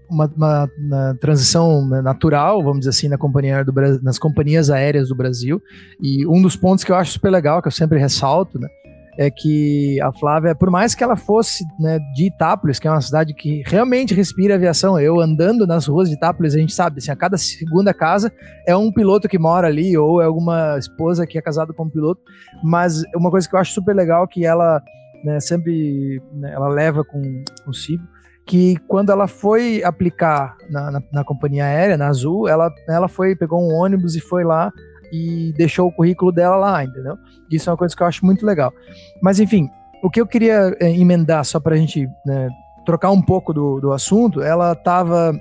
Uma, 0.08 0.32
uma, 0.38 0.70
uma 0.78 1.18
transição 1.20 1.84
natural, 1.88 2.62
vamos 2.62 2.82
dizer 2.82 2.92
assim, 2.92 3.08
na 3.08 3.18
companhia 3.18 3.66
do, 3.66 3.74
nas 4.04 4.20
companhias 4.20 4.70
aéreas 4.70 5.10
do 5.10 5.16
Brasil. 5.16 5.60
E 6.00 6.28
um 6.28 6.40
dos 6.44 6.56
pontos 6.56 6.84
que 6.84 6.92
eu 6.92 6.96
acho 6.96 7.14
super 7.14 7.32
legal, 7.32 7.60
que 7.60 7.68
eu 7.68 7.72
sempre 7.72 7.98
ressalto, 7.98 8.60
né, 8.60 8.68
é 9.18 9.30
que 9.32 10.00
a 10.02 10.12
Flávia, 10.12 10.54
por 10.54 10.70
mais 10.70 10.94
que 10.94 11.04
ela 11.04 11.16
fosse 11.16 11.66
né, 11.80 12.00
de 12.14 12.28
Itápolis, 12.28 12.80
que 12.80 12.88
é 12.88 12.92
uma 12.92 13.02
cidade 13.02 13.34
que 13.34 13.64
realmente 13.66 14.14
respira 14.14 14.56
aviação, 14.56 15.00
eu 15.00 15.20
andando 15.20 15.66
nas 15.66 15.88
ruas 15.88 16.10
de 16.10 16.16
Itápolis, 16.16 16.54
a 16.54 16.58
gente 16.58 16.74
sabe, 16.74 17.00
assim, 17.00 17.12
a 17.12 17.16
cada 17.16 17.38
segunda 17.38 17.94
casa 17.94 18.32
é 18.68 18.76
um 18.76 18.92
piloto 18.92 19.28
que 19.28 19.40
mora 19.40 19.68
ali, 19.68 19.98
ou 19.98 20.22
é 20.22 20.26
alguma 20.26 20.78
esposa 20.78 21.26
que 21.26 21.38
é 21.38 21.42
casada 21.42 21.74
com 21.74 21.84
um 21.84 21.90
piloto, 21.90 22.22
mas 22.64 23.04
uma 23.16 23.32
coisa 23.32 23.48
que 23.48 23.56
eu 23.56 23.60
acho 23.60 23.74
super 23.74 23.96
legal 23.96 24.28
que 24.28 24.46
ela 24.46 24.82
né, 25.24 25.40
sempre 25.40 26.22
né, 26.34 26.54
ela 26.54 26.68
leva 26.68 27.04
com 27.04 27.44
consigo, 27.66 28.04
que 28.46 28.76
quando 28.88 29.12
ela 29.12 29.28
foi 29.28 29.84
aplicar 29.84 30.56
na, 30.70 30.92
na, 30.92 31.04
na 31.12 31.24
companhia 31.24 31.66
aérea, 31.66 31.98
na 31.98 32.08
Azul, 32.08 32.48
ela, 32.48 32.72
ela 32.88 33.08
foi, 33.08 33.36
pegou 33.36 33.60
um 33.60 33.74
ônibus 33.74 34.16
e 34.16 34.20
foi 34.20 34.44
lá 34.44 34.72
e 35.12 35.54
deixou 35.58 35.88
o 35.88 35.92
currículo 35.92 36.32
dela 36.32 36.56
lá, 36.56 36.84
entendeu? 36.84 37.18
Isso 37.52 37.70
é 37.70 37.72
uma 37.72 37.78
coisa 37.78 37.96
que 37.96 38.02
eu 38.02 38.08
acho 38.08 38.26
muito 38.26 38.46
legal. 38.46 38.74
Mas 39.22 39.40
enfim, 39.40 39.70
o 40.04 40.10
que 40.10 40.22
eu 40.22 40.28
queria 40.28 40.76
é, 40.80 40.92
emendar 40.92 41.44
só 41.46 41.60
para 41.60 41.76
a 41.76 41.78
gente 41.78 42.08
né, 42.26 42.50
trocar 42.86 43.12
um 43.12 43.22
pouco 43.22 43.54
do, 43.54 43.80
do 43.80 43.92
assunto, 43.92 44.42
ela 44.42 44.74
estava, 44.74 45.34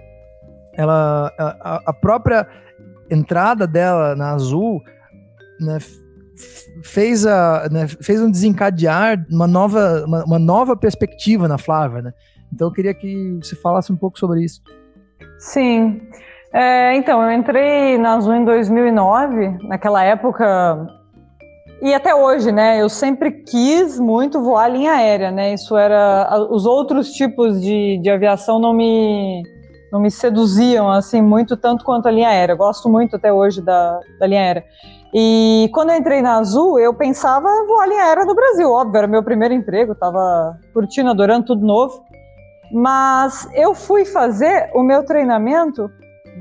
ela 0.74 1.32
a, 1.38 1.82
a, 1.86 1.92
própria 1.92 2.46
entrada 3.10 3.66
dela 3.66 4.16
na 4.16 4.32
Azul, 4.32 4.82
né, 5.60 5.78
fez, 6.82 7.26
a, 7.26 7.68
né, 7.70 7.86
fez 7.86 8.20
um 8.20 8.30
desencadear 8.30 9.24
uma 9.30 9.46
nova, 9.46 10.04
uma, 10.06 10.24
uma, 10.24 10.38
nova 10.38 10.76
perspectiva 10.76 11.46
na 11.46 11.58
Flávia, 11.58 12.02
né? 12.02 12.14
Então 12.52 12.68
eu 12.68 12.72
queria 12.72 12.94
que 12.94 13.38
você 13.42 13.56
falasse 13.56 13.92
um 13.92 13.96
pouco 13.96 14.18
sobre 14.18 14.44
isso. 14.44 14.62
Sim. 15.38 16.00
É, 16.54 16.94
então, 16.94 17.20
eu 17.20 17.36
entrei 17.36 17.98
na 17.98 18.14
Azul 18.14 18.32
em 18.32 18.44
2009. 18.44 19.58
Naquela 19.66 20.04
época, 20.04 20.86
e 21.82 21.92
até 21.92 22.14
hoje, 22.14 22.52
né? 22.52 22.80
Eu 22.80 22.88
sempre 22.88 23.32
quis 23.32 23.98
muito 23.98 24.40
voar 24.40 24.68
linha 24.68 24.92
aérea, 24.92 25.32
né? 25.32 25.52
Isso 25.52 25.76
era. 25.76 26.46
Os 26.50 26.64
outros 26.64 27.10
tipos 27.10 27.60
de, 27.60 27.98
de 28.00 28.08
aviação 28.08 28.60
não 28.60 28.72
me, 28.72 29.42
não 29.90 30.00
me 30.00 30.12
seduziam 30.12 30.88
assim 30.88 31.20
muito 31.20 31.56
tanto 31.56 31.84
quanto 31.84 32.06
a 32.06 32.10
linha 32.12 32.28
aérea. 32.28 32.52
Eu 32.52 32.56
gosto 32.56 32.88
muito 32.88 33.16
até 33.16 33.32
hoje 33.32 33.60
da, 33.60 33.98
da 34.20 34.26
linha 34.26 34.40
aérea. 34.40 34.64
E 35.12 35.68
quando 35.74 35.90
eu 35.90 35.96
entrei 35.96 36.22
na 36.22 36.38
Azul, 36.38 36.78
eu 36.78 36.94
pensava 36.94 37.48
voar 37.66 37.88
linha 37.88 38.04
aérea 38.04 38.26
do 38.26 38.34
Brasil, 38.34 38.70
óbvio, 38.70 38.98
era 38.98 39.06
meu 39.06 39.22
primeiro 39.22 39.54
emprego, 39.54 39.92
estava 39.92 40.56
curtindo, 40.72 41.10
adorando 41.10 41.46
tudo 41.46 41.66
novo. 41.66 42.04
Mas 42.72 43.48
eu 43.54 43.74
fui 43.74 44.04
fazer 44.04 44.70
o 44.74 44.82
meu 44.82 45.04
treinamento 45.04 45.90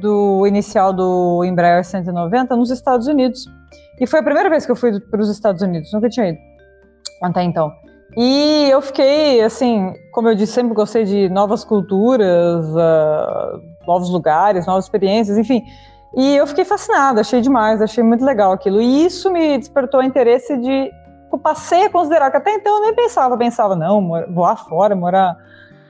do 0.04 0.46
inicial 0.46 0.92
do 0.92 1.44
Embraer 1.46 1.84
190 1.84 2.56
nos 2.58 2.70
Estados 2.70 3.08
Unidos. 3.08 3.46
E 4.00 4.06
foi 4.06 4.20
a 4.20 4.24
primeira 4.24 4.50
vez 4.50 4.66
que 4.66 4.72
eu 4.72 4.76
fui 4.76 5.00
para 5.00 5.22
os 5.22 5.30
Estados 5.30 5.62
Unidos, 5.62 5.92
nunca 5.94 6.10
tinha 6.10 6.30
ido 6.30 6.40
até 7.22 7.42
então. 7.42 7.72
E 8.18 8.68
eu 8.70 8.82
fiquei, 8.82 9.42
assim, 9.42 9.94
como 10.12 10.28
eu 10.28 10.36
disse, 10.36 10.52
sempre 10.52 10.74
gostei 10.74 11.06
de 11.06 11.30
novas 11.30 11.64
culturas, 11.64 12.66
uh, 12.68 13.62
novos 13.88 14.10
lugares, 14.10 14.68
novas 14.68 14.86
experiências, 14.86 15.38
enfim. 15.38 15.64
E 16.16 16.36
eu 16.36 16.46
fiquei 16.46 16.66
fascinada, 16.66 17.22
achei 17.22 17.42
demais, 17.42 17.82
achei 17.82 18.04
muito 18.04 18.24
legal 18.24 18.52
aquilo. 18.52 18.82
E 18.82 19.06
isso 19.06 19.32
me 19.32 19.58
despertou 19.58 20.02
o 20.02 20.04
interesse 20.04 20.56
de. 20.58 20.92
Eu 21.32 21.40
passei 21.40 21.86
a 21.86 21.90
considerar 21.90 22.30
que 22.30 22.38
até 22.38 22.52
então 22.54 22.76
eu 22.76 22.82
nem 22.82 22.94
pensava, 22.94 23.36
pensava, 23.36 23.76
não, 23.76 24.08
voar 24.32 24.58
fora, 24.68 24.96
morar 24.96 25.36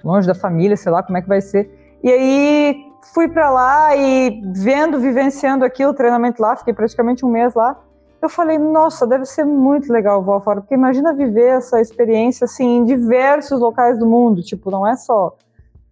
longe 0.01 0.25
da 0.25 0.35
família, 0.35 0.77
sei 0.77 0.91
lá 0.91 1.03
como 1.03 1.17
é 1.17 1.21
que 1.21 1.27
vai 1.27 1.41
ser. 1.41 1.69
E 2.01 2.09
aí 2.09 2.92
fui 3.13 3.27
para 3.27 3.49
lá 3.49 3.95
e 3.95 4.41
vendo, 4.55 4.99
vivenciando 4.99 5.63
aquilo, 5.63 5.93
treinamento 5.93 6.41
lá, 6.41 6.55
fiquei 6.55 6.73
praticamente 6.73 7.25
um 7.25 7.29
mês 7.29 7.53
lá 7.53 7.79
eu 8.23 8.29
falei, 8.29 8.57
nossa, 8.57 9.05
deve 9.05 9.25
ser 9.25 9.43
muito 9.43 9.91
legal 9.91 10.23
voar 10.23 10.39
fora, 10.39 10.61
porque 10.61 10.73
imagina 10.73 11.13
viver 11.13 11.57
essa 11.57 11.81
experiência 11.81 12.45
assim 12.45 12.77
em 12.77 12.85
diversos 12.85 13.59
locais 13.59 13.99
do 13.99 14.05
mundo, 14.05 14.41
tipo, 14.41 14.71
não 14.71 14.87
é 14.87 14.95
só 14.95 15.35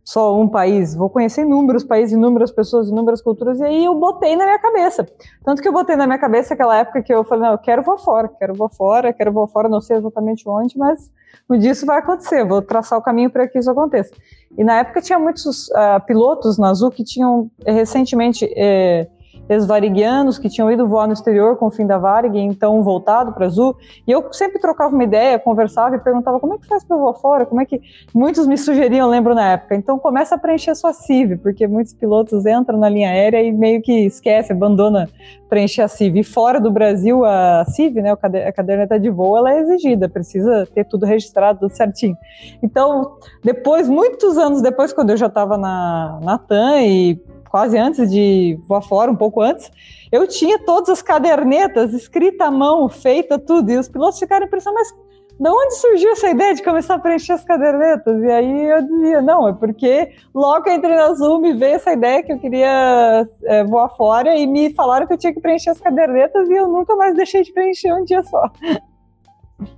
só 0.03 0.39
um 0.39 0.47
país, 0.47 0.95
vou 0.95 1.09
conhecer 1.09 1.41
inúmeros 1.41 1.83
países, 1.83 2.13
inúmeras 2.13 2.51
pessoas, 2.51 2.89
inúmeras 2.89 3.21
culturas, 3.21 3.59
e 3.59 3.63
aí 3.63 3.85
eu 3.85 3.95
botei 3.95 4.35
na 4.35 4.45
minha 4.45 4.59
cabeça. 4.59 5.07
Tanto 5.43 5.61
que 5.61 5.67
eu 5.67 5.71
botei 5.71 5.95
na 5.95 6.05
minha 6.05 6.17
cabeça 6.17 6.53
aquela 6.53 6.77
época 6.77 7.01
que 7.01 7.13
eu 7.13 7.23
falei, 7.23 7.45
não, 7.45 7.51
eu 7.53 7.57
quero 7.57 7.83
voar 7.83 7.97
fora, 7.97 8.27
quero 8.27 8.53
voar 8.53 8.69
fora, 8.69 9.13
quero 9.13 9.31
voar 9.31 9.47
fora, 9.47 9.69
não 9.69 9.79
sei 9.79 9.97
exatamente 9.97 10.47
onde, 10.49 10.77
mas 10.77 11.11
um 11.49 11.57
dia 11.57 11.71
isso 11.71 11.85
vai 11.85 11.99
acontecer, 11.99 12.45
vou 12.45 12.61
traçar 12.61 12.97
o 12.97 13.01
caminho 13.01 13.29
para 13.29 13.47
que 13.47 13.59
isso 13.59 13.69
aconteça. 13.69 14.13
E 14.57 14.63
na 14.63 14.79
época 14.79 15.01
tinha 15.01 15.19
muitos 15.19 15.67
uh, 15.69 16.03
pilotos 16.05 16.57
na 16.57 16.69
Azul 16.69 16.91
que 16.91 17.03
tinham 17.03 17.49
eh, 17.65 17.71
recentemente... 17.71 18.51
Eh, 18.55 19.07
ex-variguianos 19.49 20.37
que 20.37 20.49
tinham 20.49 20.71
ido 20.71 20.87
voar 20.87 21.07
no 21.07 21.13
exterior 21.13 21.57
com 21.57 21.67
o 21.67 21.71
fim 21.71 21.85
da 21.85 21.97
Varig, 21.97 22.39
então 22.39 22.81
voltado 22.83 23.33
para 23.33 23.45
Azul. 23.45 23.75
E 24.07 24.11
eu 24.11 24.31
sempre 24.31 24.59
trocava 24.59 24.93
uma 24.93 25.03
ideia, 25.03 25.37
conversava 25.39 25.95
e 25.95 25.99
perguntava 25.99 26.39
como 26.39 26.53
é 26.53 26.57
que 26.57 26.67
faz 26.67 26.83
para 26.83 26.97
voar 26.97 27.13
fora, 27.15 27.45
como 27.45 27.61
é 27.61 27.65
que. 27.65 27.81
Muitos 28.13 28.47
me 28.47 28.57
sugeriam, 28.57 29.09
lembro 29.09 29.35
na 29.35 29.53
época. 29.53 29.75
Então 29.75 29.99
começa 29.99 30.35
a 30.35 30.37
preencher 30.37 30.71
a 30.71 30.75
sua 30.75 30.93
CIV, 30.93 31.37
porque 31.37 31.67
muitos 31.67 31.93
pilotos 31.93 32.45
entram 32.45 32.77
na 32.77 32.89
linha 32.89 33.09
aérea 33.09 33.41
e 33.41 33.51
meio 33.51 33.81
que 33.81 34.05
esquece, 34.05 34.51
abandona 34.51 35.09
preencher 35.49 35.81
a 35.81 35.87
CIV. 35.87 36.19
E 36.19 36.23
fora 36.23 36.59
do 36.59 36.71
Brasil, 36.71 37.25
a 37.25 37.65
CIV, 37.65 38.01
né, 38.01 38.11
a 38.11 38.51
caderneta 38.53 38.97
de 38.99 39.09
voo, 39.09 39.37
ela 39.37 39.53
é 39.53 39.59
exigida, 39.59 40.07
precisa 40.07 40.65
ter 40.73 40.85
tudo 40.85 41.05
registrado, 41.05 41.59
tudo 41.59 41.75
certinho. 41.75 42.15
Então, 42.63 43.17
depois, 43.43 43.89
muitos 43.89 44.37
anos 44.37 44.61
depois, 44.61 44.93
quando 44.93 45.09
eu 45.09 45.17
já 45.17 45.27
estava 45.27 45.57
na, 45.57 46.19
na 46.23 46.37
TAM 46.37 46.81
e 46.81 47.19
quase 47.51 47.77
antes 47.77 48.09
de 48.09 48.57
voar 48.65 48.81
fora, 48.81 49.11
um 49.11 49.15
pouco 49.15 49.41
antes, 49.41 49.69
eu 50.09 50.25
tinha 50.25 50.57
todas 50.57 50.89
as 50.89 51.01
cadernetas 51.01 51.93
escrita 51.93 52.45
à 52.45 52.51
mão, 52.51 52.87
feita 52.87 53.37
tudo, 53.37 53.69
e 53.69 53.77
os 53.77 53.89
pilotos 53.89 54.17
ficaram 54.17 54.45
impressionados, 54.45 54.89
mas 54.89 55.11
de 55.37 55.49
onde 55.49 55.75
surgiu 55.75 56.11
essa 56.11 56.29
ideia 56.29 56.53
de 56.53 56.63
começar 56.63 56.95
a 56.95 56.99
preencher 56.99 57.33
as 57.33 57.43
cadernetas? 57.43 58.21
E 58.21 58.31
aí 58.31 58.69
eu 58.69 58.81
dizia, 58.83 59.21
não, 59.21 59.49
é 59.49 59.53
porque 59.53 60.11
logo 60.33 60.69
eu 60.69 60.75
entrei 60.75 60.95
na 60.95 61.05
Azul 61.05 61.41
me 61.41 61.53
veio 61.53 61.75
essa 61.75 61.91
ideia 61.91 62.23
que 62.23 62.31
eu 62.31 62.39
queria 62.39 63.27
é, 63.45 63.63
voar 63.65 63.89
fora 63.89 64.35
e 64.37 64.47
me 64.47 64.73
falaram 64.73 65.05
que 65.05 65.13
eu 65.13 65.17
tinha 65.17 65.33
que 65.33 65.41
preencher 65.41 65.71
as 65.71 65.81
cadernetas 65.81 66.47
e 66.47 66.53
eu 66.53 66.67
nunca 66.67 66.95
mais 66.95 67.15
deixei 67.15 67.41
de 67.41 67.51
preencher 67.51 67.91
um 67.91 68.05
dia 68.05 68.23
só. 68.23 68.49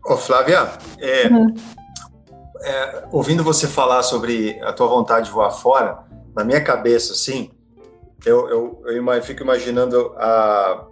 Ô 0.05 0.17
Flávia, 0.17 0.67
é, 0.99 1.27
uhum. 1.27 1.53
é, 2.62 3.03
ouvindo 3.12 3.43
você 3.43 3.67
falar 3.67 4.03
sobre 4.03 4.59
a 4.62 4.73
tua 4.73 4.88
vontade 4.88 5.27
de 5.27 5.31
voar 5.31 5.51
fora, 5.51 6.03
na 6.36 6.43
minha 6.43 6.62
cabeça, 6.62 7.13
assim, 7.13 7.51
eu, 8.25 8.49
eu, 8.49 8.83
eu 8.86 9.23
fico 9.23 9.43
imaginando 9.43 10.13
a, 10.17 10.88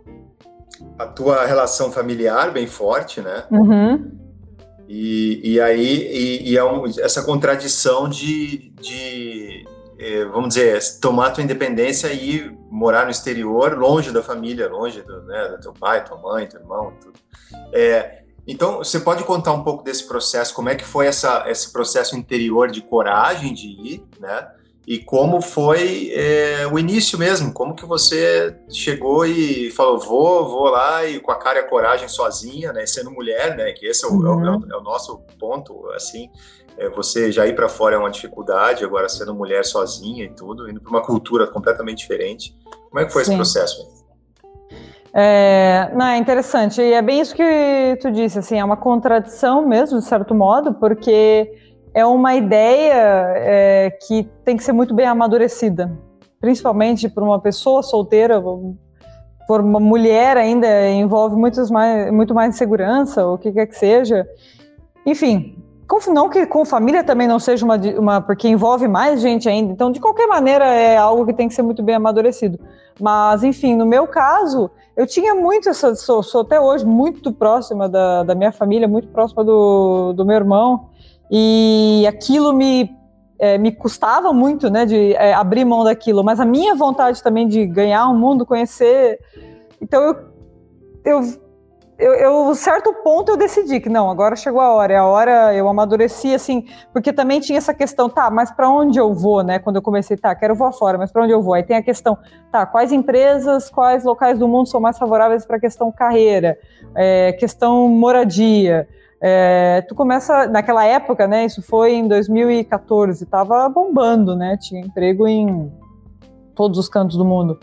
a 0.99 1.05
tua 1.07 1.45
relação 1.45 1.91
familiar 1.91 2.51
bem 2.51 2.67
forte, 2.67 3.21
né? 3.21 3.45
Uhum. 3.51 4.11
E, 4.87 5.53
e 5.53 5.61
aí 5.61 6.07
e, 6.11 6.51
e 6.51 6.57
é 6.57 6.63
um, 6.63 6.85
essa 6.85 7.23
contradição 7.23 8.09
de, 8.09 8.71
de 8.71 9.65
é, 9.97 10.25
vamos 10.25 10.49
dizer, 10.49 10.81
tomar 10.99 11.31
tua 11.31 11.43
independência 11.43 12.11
e 12.11 12.49
morar 12.69 13.05
no 13.05 13.11
exterior, 13.11 13.77
longe 13.77 14.11
da 14.11 14.23
família, 14.23 14.67
longe 14.67 15.01
do, 15.01 15.21
né, 15.23 15.49
do 15.49 15.61
teu 15.61 15.73
pai, 15.73 16.03
tua 16.03 16.17
mãe, 16.17 16.47
teu 16.47 16.59
irmão, 16.59 16.93
tudo. 16.99 17.19
É, 17.71 18.23
então, 18.47 18.79
você 18.79 18.99
pode 18.99 19.23
contar 19.23 19.53
um 19.53 19.63
pouco 19.63 19.83
desse 19.83 20.07
processo? 20.07 20.55
Como 20.55 20.69
é 20.69 20.75
que 20.75 20.83
foi 20.83 21.05
essa, 21.05 21.43
esse 21.47 21.71
processo 21.71 22.17
interior 22.17 22.71
de 22.71 22.81
coragem 22.81 23.53
de 23.53 23.67
ir, 23.67 24.03
né? 24.19 24.49
E 24.87 24.97
como 24.97 25.41
foi 25.41 26.11
é, 26.13 26.67
o 26.71 26.79
início 26.79 27.17
mesmo, 27.17 27.53
como 27.53 27.75
que 27.75 27.85
você 27.85 28.55
chegou 28.67 29.25
e 29.25 29.69
falou, 29.71 29.99
vou, 29.99 30.49
vou 30.49 30.69
lá 30.69 31.05
e 31.05 31.19
com 31.19 31.31
a 31.31 31.35
cara 31.35 31.59
e 31.59 31.61
a 31.61 31.67
coragem 31.67 32.07
sozinha, 32.07 32.73
né, 32.73 32.85
sendo 32.85 33.11
mulher, 33.11 33.55
né, 33.55 33.71
que 33.73 33.85
esse 33.85 34.03
é 34.03 34.07
o, 34.07 34.13
uhum. 34.13 34.45
é 34.45 34.51
o, 34.51 34.71
é 34.73 34.77
o 34.77 34.81
nosso 34.81 35.19
ponto, 35.39 35.87
assim, 35.91 36.29
é, 36.77 36.89
você 36.89 37.31
já 37.31 37.45
ir 37.45 37.55
para 37.55 37.69
fora 37.69 37.95
é 37.95 37.99
uma 37.99 38.09
dificuldade, 38.09 38.83
agora 38.83 39.07
sendo 39.07 39.35
mulher 39.35 39.63
sozinha 39.63 40.25
e 40.25 40.29
tudo, 40.29 40.69
indo 40.69 40.81
para 40.81 40.89
uma 40.89 41.01
cultura 41.01 41.45
completamente 41.45 41.99
diferente, 41.99 42.55
como 42.89 42.99
é 42.99 43.05
que 43.05 43.13
foi 43.13 43.23
Sim. 43.23 43.31
esse 43.31 43.37
processo? 43.37 44.01
É, 45.13 45.91
não, 45.93 46.05
é 46.07 46.17
interessante, 46.17 46.81
e 46.81 46.93
é 46.93 47.01
bem 47.01 47.21
isso 47.21 47.35
que 47.35 47.99
tu 48.01 48.09
disse, 48.09 48.39
assim, 48.39 48.57
é 48.57 48.65
uma 48.65 48.77
contradição 48.77 49.67
mesmo, 49.67 49.99
de 49.99 50.05
certo 50.05 50.33
modo, 50.33 50.73
porque 50.73 51.51
é 51.93 52.05
uma 52.05 52.35
ideia 52.35 53.33
é, 53.35 53.97
que 54.07 54.23
tem 54.45 54.55
que 54.55 54.63
ser 54.63 54.71
muito 54.71 54.93
bem 54.93 55.05
amadurecida, 55.05 55.91
principalmente 56.39 57.09
para 57.09 57.23
uma 57.23 57.39
pessoa 57.39 57.83
solteira, 57.83 58.41
por 59.47 59.61
uma 59.61 59.79
mulher 59.79 60.37
ainda 60.37 60.89
envolve 60.89 61.35
muitos 61.35 61.69
mais, 61.69 62.11
muito 62.11 62.33
mais 62.33 62.55
insegurança, 62.55 63.27
o 63.27 63.37
que 63.37 63.51
quer 63.51 63.67
que 63.67 63.77
seja. 63.77 64.25
Enfim, 65.05 65.57
não 66.13 66.29
que 66.29 66.45
com 66.45 66.63
família 66.63 67.03
também 67.03 67.27
não 67.27 67.39
seja 67.39 67.65
uma, 67.65 67.75
uma, 67.75 68.21
porque 68.21 68.47
envolve 68.47 68.87
mais 68.87 69.19
gente 69.19 69.49
ainda. 69.49 69.73
Então, 69.73 69.91
de 69.91 69.99
qualquer 69.99 70.27
maneira, 70.27 70.65
é 70.65 70.95
algo 70.95 71.25
que 71.25 71.33
tem 71.33 71.47
que 71.47 71.53
ser 71.53 71.63
muito 71.63 71.83
bem 71.83 71.95
amadurecido. 71.95 72.57
Mas, 72.99 73.43
enfim, 73.43 73.75
no 73.75 73.85
meu 73.85 74.07
caso, 74.07 74.71
eu 74.95 75.05
tinha 75.05 75.35
muito 75.35 75.67
essa, 75.67 75.95
sou, 75.95 76.23
sou 76.23 76.41
até 76.41 76.59
hoje 76.59 76.85
muito 76.85 77.33
próxima 77.33 77.89
da, 77.89 78.23
da 78.23 78.35
minha 78.35 78.51
família, 78.51 78.87
muito 78.87 79.09
próxima 79.09 79.43
do, 79.43 80.13
do 80.13 80.25
meu 80.25 80.35
irmão. 80.35 80.90
E 81.31 82.05
aquilo 82.09 82.51
me, 82.51 82.93
é, 83.39 83.57
me 83.57 83.71
custava 83.71 84.33
muito, 84.33 84.69
né, 84.69 84.85
de 84.85 85.13
é, 85.13 85.33
abrir 85.33 85.63
mão 85.63 85.83
daquilo, 85.85 86.23
mas 86.23 86.41
a 86.41 86.45
minha 86.45 86.75
vontade 86.75 87.23
também 87.23 87.47
de 87.47 87.65
ganhar 87.65 88.07
o 88.07 88.11
um 88.11 88.19
mundo, 88.19 88.45
conhecer. 88.45 89.17
Então 89.81 90.03
eu, 90.03 90.15
eu, 91.05 91.21
eu, 91.97 92.13
eu, 92.15 92.55
certo 92.55 92.93
ponto 93.03 93.31
eu 93.31 93.37
decidi 93.37 93.79
que 93.79 93.87
não, 93.87 94.09
agora 94.09 94.35
chegou 94.35 94.59
a 94.59 94.73
hora, 94.73 94.93
é 94.93 94.97
a 94.97 95.05
hora, 95.05 95.53
eu 95.53 95.69
amadureci 95.69 96.33
assim, 96.33 96.65
porque 96.91 97.13
também 97.13 97.39
tinha 97.39 97.57
essa 97.57 97.73
questão, 97.73 98.09
tá, 98.09 98.29
mas 98.29 98.51
para 98.51 98.69
onde 98.69 98.99
eu 98.99 99.13
vou, 99.13 99.41
né? 99.41 99.57
Quando 99.59 99.77
eu 99.77 99.81
comecei, 99.81 100.17
tá, 100.17 100.35
quero 100.35 100.53
voar 100.53 100.73
fora, 100.73 100.97
mas 100.97 101.11
para 101.11 101.23
onde 101.23 101.31
eu 101.31 101.41
vou? 101.41 101.53
Aí 101.53 101.63
tem 101.63 101.77
a 101.77 101.83
questão, 101.83 102.17
tá, 102.51 102.65
quais 102.65 102.91
empresas, 102.91 103.69
quais 103.69 104.03
locais 104.03 104.37
do 104.37 104.47
mundo 104.47 104.67
são 104.67 104.81
mais 104.81 104.97
favoráveis 104.97 105.45
para 105.45 105.57
a 105.57 105.59
questão 105.59 105.91
carreira, 105.91 106.57
é, 106.93 107.31
questão 107.33 107.87
moradia. 107.87 108.87
É, 109.23 109.83
tu 109.87 109.93
começa 109.93 110.47
naquela 110.47 110.83
época, 110.83 111.27
né? 111.27 111.45
Isso 111.45 111.61
foi 111.61 111.93
em 111.93 112.07
2014, 112.07 113.23
estava 113.23 113.69
bombando, 113.69 114.35
né? 114.35 114.57
Tinha 114.57 114.81
emprego 114.81 115.27
em 115.27 115.71
todos 116.55 116.79
os 116.79 116.89
cantos 116.89 117.15
do 117.17 117.23
mundo. 117.23 117.59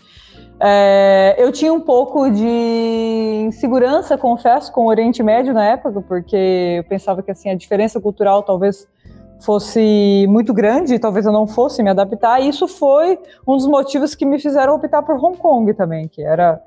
É, 0.60 1.34
eu 1.38 1.50
tinha 1.52 1.72
um 1.72 1.80
pouco 1.80 2.30
de 2.30 3.44
insegurança, 3.46 4.16
confesso, 4.16 4.72
com 4.72 4.82
o 4.82 4.88
Oriente 4.88 5.22
Médio 5.22 5.52
na 5.52 5.64
época, 5.64 6.00
porque 6.00 6.76
eu 6.78 6.84
pensava 6.84 7.22
que 7.22 7.30
assim 7.30 7.50
a 7.50 7.54
diferença 7.54 8.00
cultural 8.00 8.42
talvez 8.42 8.88
fosse 9.40 10.26
muito 10.28 10.52
grande, 10.52 10.98
talvez 10.98 11.26
eu 11.26 11.32
não 11.32 11.46
fosse 11.46 11.82
me 11.82 11.90
adaptar. 11.90 12.40
E 12.40 12.48
isso 12.48 12.66
foi 12.68 13.18
um 13.46 13.56
dos 13.56 13.66
motivos 13.66 14.14
que 14.14 14.24
me 14.24 14.38
fizeram 14.38 14.74
optar 14.74 15.02
por 15.02 15.16
Hong 15.16 15.36
Kong 15.36 15.74
também, 15.74 16.06
que 16.08 16.22
era 16.22 16.60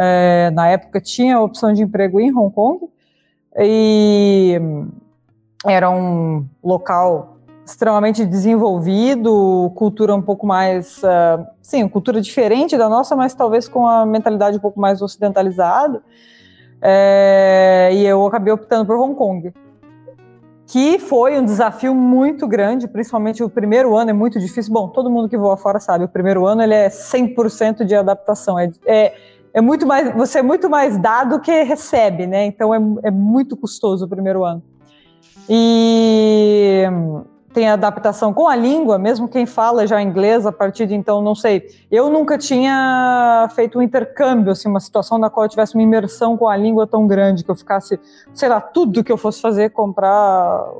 É, 0.00 0.50
na 0.52 0.68
época 0.68 1.00
tinha 1.00 1.40
opção 1.40 1.72
de 1.72 1.82
emprego 1.82 2.20
em 2.20 2.32
Hong 2.32 2.54
Kong 2.54 2.86
e 3.58 4.60
era 5.64 5.90
um 5.90 6.46
local 6.62 7.38
extremamente 7.64 8.24
desenvolvido, 8.24 9.70
cultura 9.74 10.14
um 10.14 10.22
pouco 10.22 10.46
mais, 10.46 11.02
uh, 11.02 11.46
sim, 11.60 11.86
cultura 11.86 12.20
diferente 12.20 12.78
da 12.78 12.88
nossa, 12.88 13.14
mas 13.14 13.34
talvez 13.34 13.68
com 13.68 13.86
a 13.86 14.06
mentalidade 14.06 14.56
um 14.56 14.60
pouco 14.60 14.80
mais 14.80 15.02
ocidentalizada. 15.02 16.02
É, 16.80 17.90
e 17.92 18.06
eu 18.06 18.24
acabei 18.26 18.52
optando 18.52 18.86
por 18.86 18.96
Hong 18.96 19.14
Kong, 19.14 19.52
que 20.66 20.98
foi 20.98 21.38
um 21.38 21.44
desafio 21.44 21.94
muito 21.94 22.46
grande, 22.46 22.86
principalmente 22.86 23.42
o 23.42 23.50
primeiro 23.50 23.96
ano 23.96 24.10
é 24.10 24.12
muito 24.14 24.38
difícil. 24.38 24.72
Bom, 24.72 24.88
todo 24.88 25.10
mundo 25.10 25.28
que 25.28 25.36
voa 25.36 25.56
fora 25.56 25.80
sabe, 25.80 26.04
o 26.04 26.08
primeiro 26.08 26.46
ano 26.46 26.62
ele 26.62 26.74
é 26.74 26.88
100% 26.88 27.84
de 27.84 27.94
adaptação. 27.94 28.58
É, 28.58 28.70
é, 28.86 29.14
é, 29.58 29.60
muito 29.60 29.86
mais, 29.86 30.14
você 30.14 30.38
é 30.38 30.42
muito 30.42 30.70
mais 30.70 30.96
dado 30.96 31.40
que 31.40 31.64
recebe, 31.64 32.26
né? 32.28 32.44
Então 32.46 32.72
é, 32.72 32.78
é 33.08 33.10
muito 33.10 33.56
custoso 33.56 34.04
o 34.04 34.08
primeiro 34.08 34.44
ano. 34.44 34.62
E 35.48 36.84
tem 37.52 37.68
adaptação 37.68 38.32
com 38.32 38.46
a 38.46 38.54
língua, 38.54 38.98
mesmo 38.98 39.26
quem 39.26 39.46
fala 39.46 39.84
já 39.84 40.00
inglês 40.00 40.46
a 40.46 40.52
partir 40.52 40.86
de 40.86 40.94
então, 40.94 41.20
não 41.20 41.34
sei. 41.34 41.66
Eu 41.90 42.08
nunca 42.08 42.38
tinha 42.38 43.48
feito 43.56 43.80
um 43.80 43.82
intercâmbio, 43.82 44.52
assim, 44.52 44.68
uma 44.68 44.78
situação 44.78 45.18
na 45.18 45.28
qual 45.28 45.46
eu 45.46 45.50
tivesse 45.50 45.74
uma 45.74 45.82
imersão 45.82 46.36
com 46.36 46.46
a 46.46 46.56
língua 46.56 46.86
tão 46.86 47.06
grande 47.08 47.42
que 47.42 47.50
eu 47.50 47.56
ficasse, 47.56 47.98
sei 48.32 48.48
lá, 48.48 48.60
tudo 48.60 49.02
que 49.02 49.10
eu 49.10 49.16
fosse 49.16 49.40
fazer, 49.40 49.70
comprar 49.70 50.70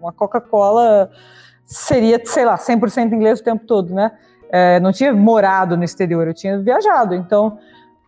uma 0.00 0.12
Coca-Cola, 0.12 1.10
seria, 1.64 2.22
sei 2.24 2.44
lá, 2.44 2.56
100% 2.56 3.12
inglês 3.12 3.40
o 3.40 3.44
tempo 3.44 3.66
todo, 3.66 3.92
né? 3.92 4.12
É, 4.50 4.78
não 4.78 4.92
tinha 4.92 5.12
morado 5.12 5.76
no 5.76 5.82
exterior, 5.82 6.28
eu 6.28 6.34
tinha 6.34 6.60
viajado, 6.60 7.14
então 7.14 7.58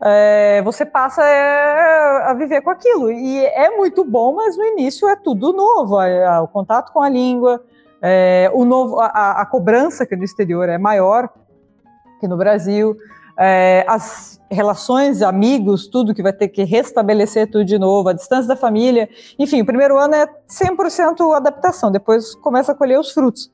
é, 0.03 0.63
você 0.63 0.87
passa 0.87 1.23
é, 1.23 2.31
a 2.31 2.35
viver 2.35 2.63
com 2.63 2.71
aquilo. 2.71 3.11
E 3.11 3.45
é 3.45 3.71
muito 3.71 4.05
bom, 4.05 4.35
mas 4.35 4.57
no 4.57 4.65
início 4.65 5.09
é 5.09 5.17
tudo 5.17 5.53
novo. 5.53 6.01
É, 6.01 6.25
é 6.25 6.39
o 6.39 6.49
contato 6.49 6.93
com 6.93 7.01
a 7.01 7.09
língua, 7.09 7.63
é, 8.01 8.51
o 8.55 8.65
novo, 8.65 8.99
a, 8.99 9.43
a, 9.43 9.47
cobrança 9.47 10.07
que 10.07 10.17
no 10.17 10.25
exterior 10.25 10.69
é 10.69 10.79
maior 10.79 11.29
que 12.19 12.29
no 12.29 12.37
Brasil, 12.37 12.97
é, 13.39 13.85
as 13.89 14.39
relações, 14.51 15.23
amigos, 15.23 15.87
tudo 15.87 16.15
que 16.15 16.23
vai 16.23 16.33
ter 16.33 16.49
que 16.49 16.65
restabelecer 16.65 17.51
tudo 17.51 17.65
de 17.65 17.79
novo, 17.79 18.11
a 18.11 18.13
distância 18.13 18.47
da 18.47 18.57
família. 18.57 19.09
Enfim, 19.39 19.63
o 19.63 19.67
primeiro 19.67 19.97
ano 19.97 20.15
é 20.15 20.27
100% 20.47 21.35
adaptação, 21.35 21.91
depois 21.91 22.35
começa 22.35 22.73
a 22.73 22.75
colher 22.75 22.99
os 23.01 23.13
frutos. 23.13 23.51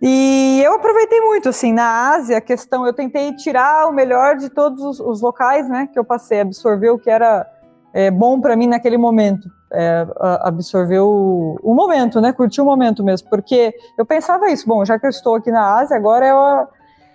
E 0.00 0.62
eu 0.64 0.74
aproveitei 0.74 1.20
muito, 1.20 1.48
assim, 1.48 1.72
na 1.72 2.10
Ásia, 2.14 2.38
a 2.38 2.40
questão, 2.40 2.86
eu 2.86 2.92
tentei 2.92 3.34
tirar 3.34 3.88
o 3.88 3.92
melhor 3.92 4.36
de 4.36 4.48
todos 4.48 4.80
os, 4.82 5.00
os 5.00 5.20
locais, 5.20 5.68
né, 5.68 5.88
que 5.92 5.98
eu 5.98 6.04
passei, 6.04 6.40
absorver 6.40 6.90
o 6.90 6.98
que 6.98 7.10
era 7.10 7.46
é, 7.92 8.10
bom 8.10 8.40
para 8.40 8.54
mim 8.54 8.68
naquele 8.68 8.96
momento, 8.96 9.50
é, 9.72 10.06
absorver 10.42 11.00
o, 11.00 11.58
o, 11.62 11.74
momento, 11.74 12.20
né, 12.20 12.32
curtir 12.32 12.60
o 12.60 12.64
momento 12.64 13.02
mesmo, 13.02 13.28
porque 13.28 13.74
eu 13.98 14.06
pensava 14.06 14.48
isso, 14.50 14.68
bom, 14.68 14.84
já 14.84 14.98
que 14.98 15.06
eu 15.06 15.10
estou 15.10 15.34
aqui 15.34 15.50
na 15.50 15.78
Ásia, 15.80 15.96
agora 15.96 16.26
é 16.26 16.30
a, 16.30 16.68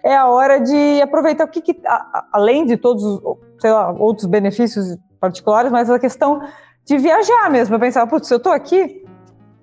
é 0.04 0.16
a 0.16 0.28
hora 0.28 0.60
de 0.60 1.02
aproveitar 1.02 1.46
o 1.46 1.48
que, 1.48 1.62
que 1.62 1.80
a, 1.86 2.26
além 2.34 2.66
de 2.66 2.76
todos 2.76 3.02
os, 3.02 3.22
sei 3.60 3.72
lá, 3.72 3.92
outros 3.94 4.26
benefícios 4.26 4.98
particulares, 5.22 5.72
mas 5.72 5.90
a 5.90 5.98
questão 5.98 6.42
de 6.86 6.98
viajar 6.98 7.50
mesmo, 7.50 7.76
eu 7.76 7.80
pensava, 7.80 8.10
putz, 8.10 8.30
eu 8.30 8.38
estou 8.38 8.52
aqui, 8.52 9.03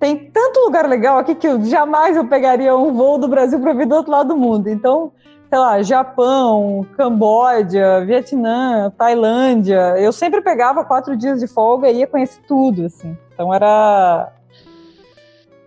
tem 0.01 0.17
tanto 0.17 0.59
lugar 0.61 0.89
legal 0.89 1.19
aqui 1.19 1.35
que 1.35 1.47
eu 1.47 1.63
jamais 1.63 2.17
eu 2.17 2.25
pegaria 2.25 2.75
um 2.75 2.91
voo 2.91 3.19
do 3.19 3.27
Brasil 3.27 3.59
para 3.59 3.71
vir 3.71 3.85
do 3.85 3.93
outro 3.93 4.11
lado 4.11 4.29
do 4.29 4.35
mundo. 4.35 4.67
Então, 4.67 5.11
sei 5.47 5.59
lá, 5.59 5.83
Japão, 5.83 6.83
Camboja, 6.97 8.03
Vietnã, 8.03 8.91
Tailândia. 8.97 9.93
Eu 9.99 10.11
sempre 10.11 10.41
pegava 10.41 10.83
quatro 10.83 11.15
dias 11.15 11.39
de 11.39 11.45
folga 11.45 11.87
e 11.87 11.99
ia 11.99 12.07
conhecer 12.07 12.41
tudo, 12.47 12.85
assim. 12.85 13.15
Então 13.31 13.53
era. 13.53 14.33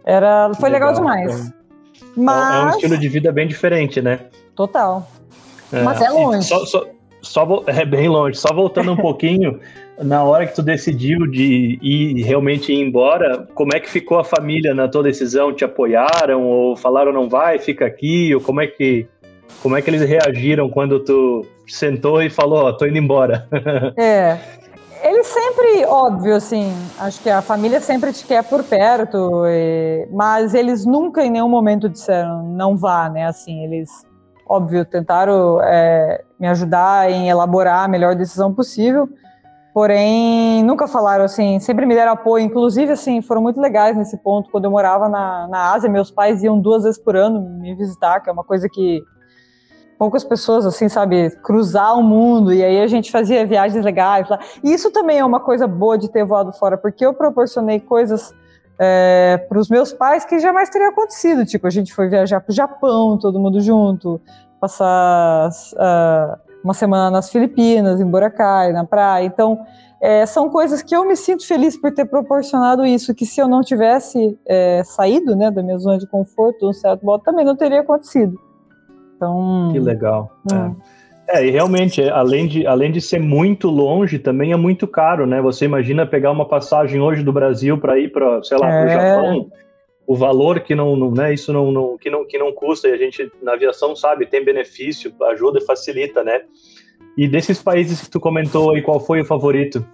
Era, 0.05 0.51
foi 0.55 0.69
legal, 0.69 0.91
legal 0.91 1.01
demais. 1.01 1.53
Mas... 2.17 2.55
É 2.55 2.67
um 2.67 2.71
estilo 2.71 2.99
de 2.99 3.09
vida 3.09 3.31
bem 3.31 3.47
diferente, 3.47 4.03
né? 4.03 4.19
Total. 4.57 5.07
É, 5.73 5.81
Mas 5.81 6.01
é 6.01 6.11
longe. 6.11 6.49
Só, 6.49 6.67
só, 6.67 6.85
só, 7.23 7.63
é 7.69 7.85
bem 7.85 8.09
longe. 8.09 8.37
Só 8.37 8.53
voltando 8.53 8.91
um 8.91 8.97
pouquinho, 9.01 9.61
na 10.03 10.25
hora 10.25 10.47
que 10.47 10.55
tu 10.55 10.63
decidiu 10.63 11.27
de 11.27 11.79
ir 11.81 12.23
realmente 12.23 12.73
ir 12.73 12.81
embora, 12.81 13.47
como 13.55 13.75
é 13.75 13.81
que 13.81 13.89
ficou 13.89 14.19
a 14.19 14.25
família 14.25 14.75
na 14.75 14.89
tua 14.89 15.03
decisão? 15.03 15.53
Te 15.53 15.65
apoiaram 15.65 16.43
ou 16.43 16.77
falaram 16.77 17.13
não 17.13 17.29
vai, 17.29 17.59
fica 17.59 17.87
aqui? 17.87 18.35
Ou 18.35 18.41
como 18.41 18.61
é 18.61 18.67
que 18.67 19.07
como 19.63 19.77
é 19.77 19.83
que 19.83 19.89
eles 19.89 20.03
reagiram 20.03 20.69
quando 20.69 21.01
tu 21.01 21.47
sentou 21.67 22.23
e 22.23 22.29
falou, 22.29 22.65
ó, 22.65 22.69
oh, 22.69 22.73
tô 22.77 22.87
indo 22.87 22.99
embora? 22.99 23.49
é. 23.97 24.39
Eles 25.03 25.27
sempre, 25.27 25.85
óbvio, 25.85 26.35
assim, 26.35 26.73
acho 26.99 27.23
que 27.23 27.29
a 27.29 27.43
família 27.43 27.79
sempre 27.79 28.11
te 28.11 28.27
quer 28.27 28.43
por 28.43 28.65
perto, 28.65 29.45
e, 29.47 30.09
mas 30.11 30.55
eles 30.55 30.87
nunca 30.87 31.23
em 31.23 31.31
nenhum 31.31 31.49
momento 31.49 31.91
disseram 31.91 32.43
não 32.43 32.75
vá, 32.75 33.11
né? 33.11 33.27
Assim, 33.27 33.65
eles, 33.65 33.91
óbvio, 34.47 34.83
tentaram 34.85 35.61
é, 35.63 36.23
me 36.41 36.47
ajudar 36.49 37.11
em 37.11 37.29
elaborar 37.29 37.85
a 37.85 37.89
melhor 37.89 38.15
decisão 38.15 38.53
possível 38.55 39.07
Porém, 39.75 40.63
nunca 40.63 40.87
falaram 40.87 41.25
assim, 41.25 41.59
sempre 41.59 41.85
me 41.85 41.97
deram 41.97 42.13
apoio. 42.13 42.45
Inclusive, 42.45 42.93
assim, 42.93 43.21
foram 43.21 43.43
muito 43.43 43.61
legais 43.61 43.97
nesse 43.97 44.17
ponto. 44.17 44.49
Quando 44.49 44.67
eu 44.67 44.71
morava 44.71 45.09
na, 45.09 45.49
na 45.49 45.73
Ásia, 45.73 45.91
meus 45.91 46.13
pais 46.13 46.45
iam 46.45 46.61
duas 46.61 46.85
vezes 46.85 46.97
por 46.97 47.17
ano 47.17 47.41
me 47.41 47.75
visitar, 47.75 48.21
que 48.21 48.31
é 48.31 48.33
uma 48.33 48.45
coisa 48.45 48.69
que 48.69 49.03
poucas 49.99 50.23
pessoas, 50.23 50.65
assim, 50.65 50.89
sabe, 50.89 51.29
cruzar 51.43 51.99
o 51.99 52.05
mundo. 52.05 52.55
E 52.55 52.63
aí 52.63 52.81
a 52.81 52.87
gente 52.87 53.11
fazia 53.11 53.45
viagens 53.45 53.85
legais 53.85 54.29
lá. 54.29 54.39
E 54.63 54.73
isso 54.73 54.93
também 54.93 55.19
é 55.19 55.25
uma 55.25 55.41
coisa 55.41 55.67
boa 55.67 55.99
de 55.99 56.09
ter 56.09 56.25
voado 56.25 56.53
fora, 56.53 56.79
porque 56.79 57.05
eu 57.05 57.13
proporcionei 57.13 57.81
coisas 57.81 58.33
é, 58.79 59.45
para 59.49 59.59
os 59.59 59.69
meus 59.69 59.93
pais 59.93 60.25
que 60.25 60.39
jamais 60.39 60.71
teria 60.71 60.91
acontecido. 60.91 61.45
Tipo, 61.45 61.67
a 61.67 61.71
gente 61.71 61.93
foi 61.93 62.09
viajar 62.09 62.41
para 62.41 62.53
o 62.53 62.55
Japão, 62.55 63.19
todo 63.19 63.41
mundo 63.41 63.61
junto, 63.61 64.21
passar. 64.61 65.51
Uh, 65.51 66.44
uma 66.65 66.75
semana 66.75 67.11
nas 67.11 67.31
Filipinas, 67.31 68.01
em 68.01 68.07
Boracay, 68.07 68.73
na 68.73 68.85
praia. 68.85 69.27
Então, 69.27 69.61
é, 70.01 70.25
são 70.27 70.49
coisas 70.49 70.83
que 70.83 70.97
eu 70.97 71.07
me 71.07 71.15
sinto 71.15 71.47
feliz 71.47 71.77
por 71.77 71.93
ter 71.93 72.07
proporcionado 72.07 72.85
isso, 72.85 73.15
que 73.15 73.27
se 73.27 73.41
eu 73.41 73.47
não 73.47 73.61
tivesse 73.61 74.39
é, 74.47 74.83
saído 74.85 75.37
né, 75.37 75.51
da 75.51 75.63
minha 75.63 75.79
zona 75.79 75.99
de 75.99 76.07
conforto, 76.07 76.69
um 76.69 76.73
certo 76.73 77.05
modo, 77.05 77.23
também 77.23 77.45
não 77.45 77.55
teria 77.55 77.81
acontecido. 77.81 78.39
Então, 79.17 79.71
que 79.73 79.79
legal. 79.79 80.31
É. 81.29 81.39
é. 81.39 81.47
e 81.47 81.51
realmente, 81.51 82.03
além 82.03 82.47
de, 82.49 82.67
além 82.67 82.91
de 82.91 83.01
ser 83.01 83.21
muito 83.21 83.69
longe, 83.69 84.19
também 84.19 84.53
é 84.53 84.57
muito 84.57 84.87
caro, 84.87 85.27
né? 85.27 85.41
Você 85.41 85.65
imagina 85.67 86.07
pegar 86.07 86.33
uma 86.33 86.47
passagem 86.47 87.01
hoje 87.01 87.23
do 87.23 87.33
Brasil 87.33 87.79
para 87.79 87.99
ir 87.99 88.11
para, 88.11 88.43
sei 88.43 88.59
lá, 88.59 88.67
para 88.67 88.85
o 88.85 88.89
é. 88.89 88.93
Japão, 88.93 89.51
o 90.07 90.15
valor 90.15 90.61
que 90.61 90.75
não, 90.75 90.97
não 90.97 91.11
né, 91.11 91.33
isso 91.33 91.53
não, 91.53 91.73
não, 91.73 91.97
que 91.97 92.11
não 92.11 92.27
que 92.27 92.39
não 92.39 92.53
custa 92.53 92.89
e 92.89 92.93
a 92.93 92.97
gente 92.97 93.31
na 93.43 93.55
aviação 93.55 93.97
sabe 93.97 94.27
tem 94.27 94.45
benefício 94.45 95.13
ajuda 95.23 95.59
e 95.59 95.65
facilita 95.65 96.23
né? 96.23 96.43
E 97.17 97.29
desses 97.29 97.63
países 97.63 98.03
que 98.03 98.11
tu 98.11 98.21
comentou 98.21 98.75
aí 98.75 98.83
qual 98.83 99.01
foi 99.01 99.21
o 99.21 99.25
favorito? 99.25 99.85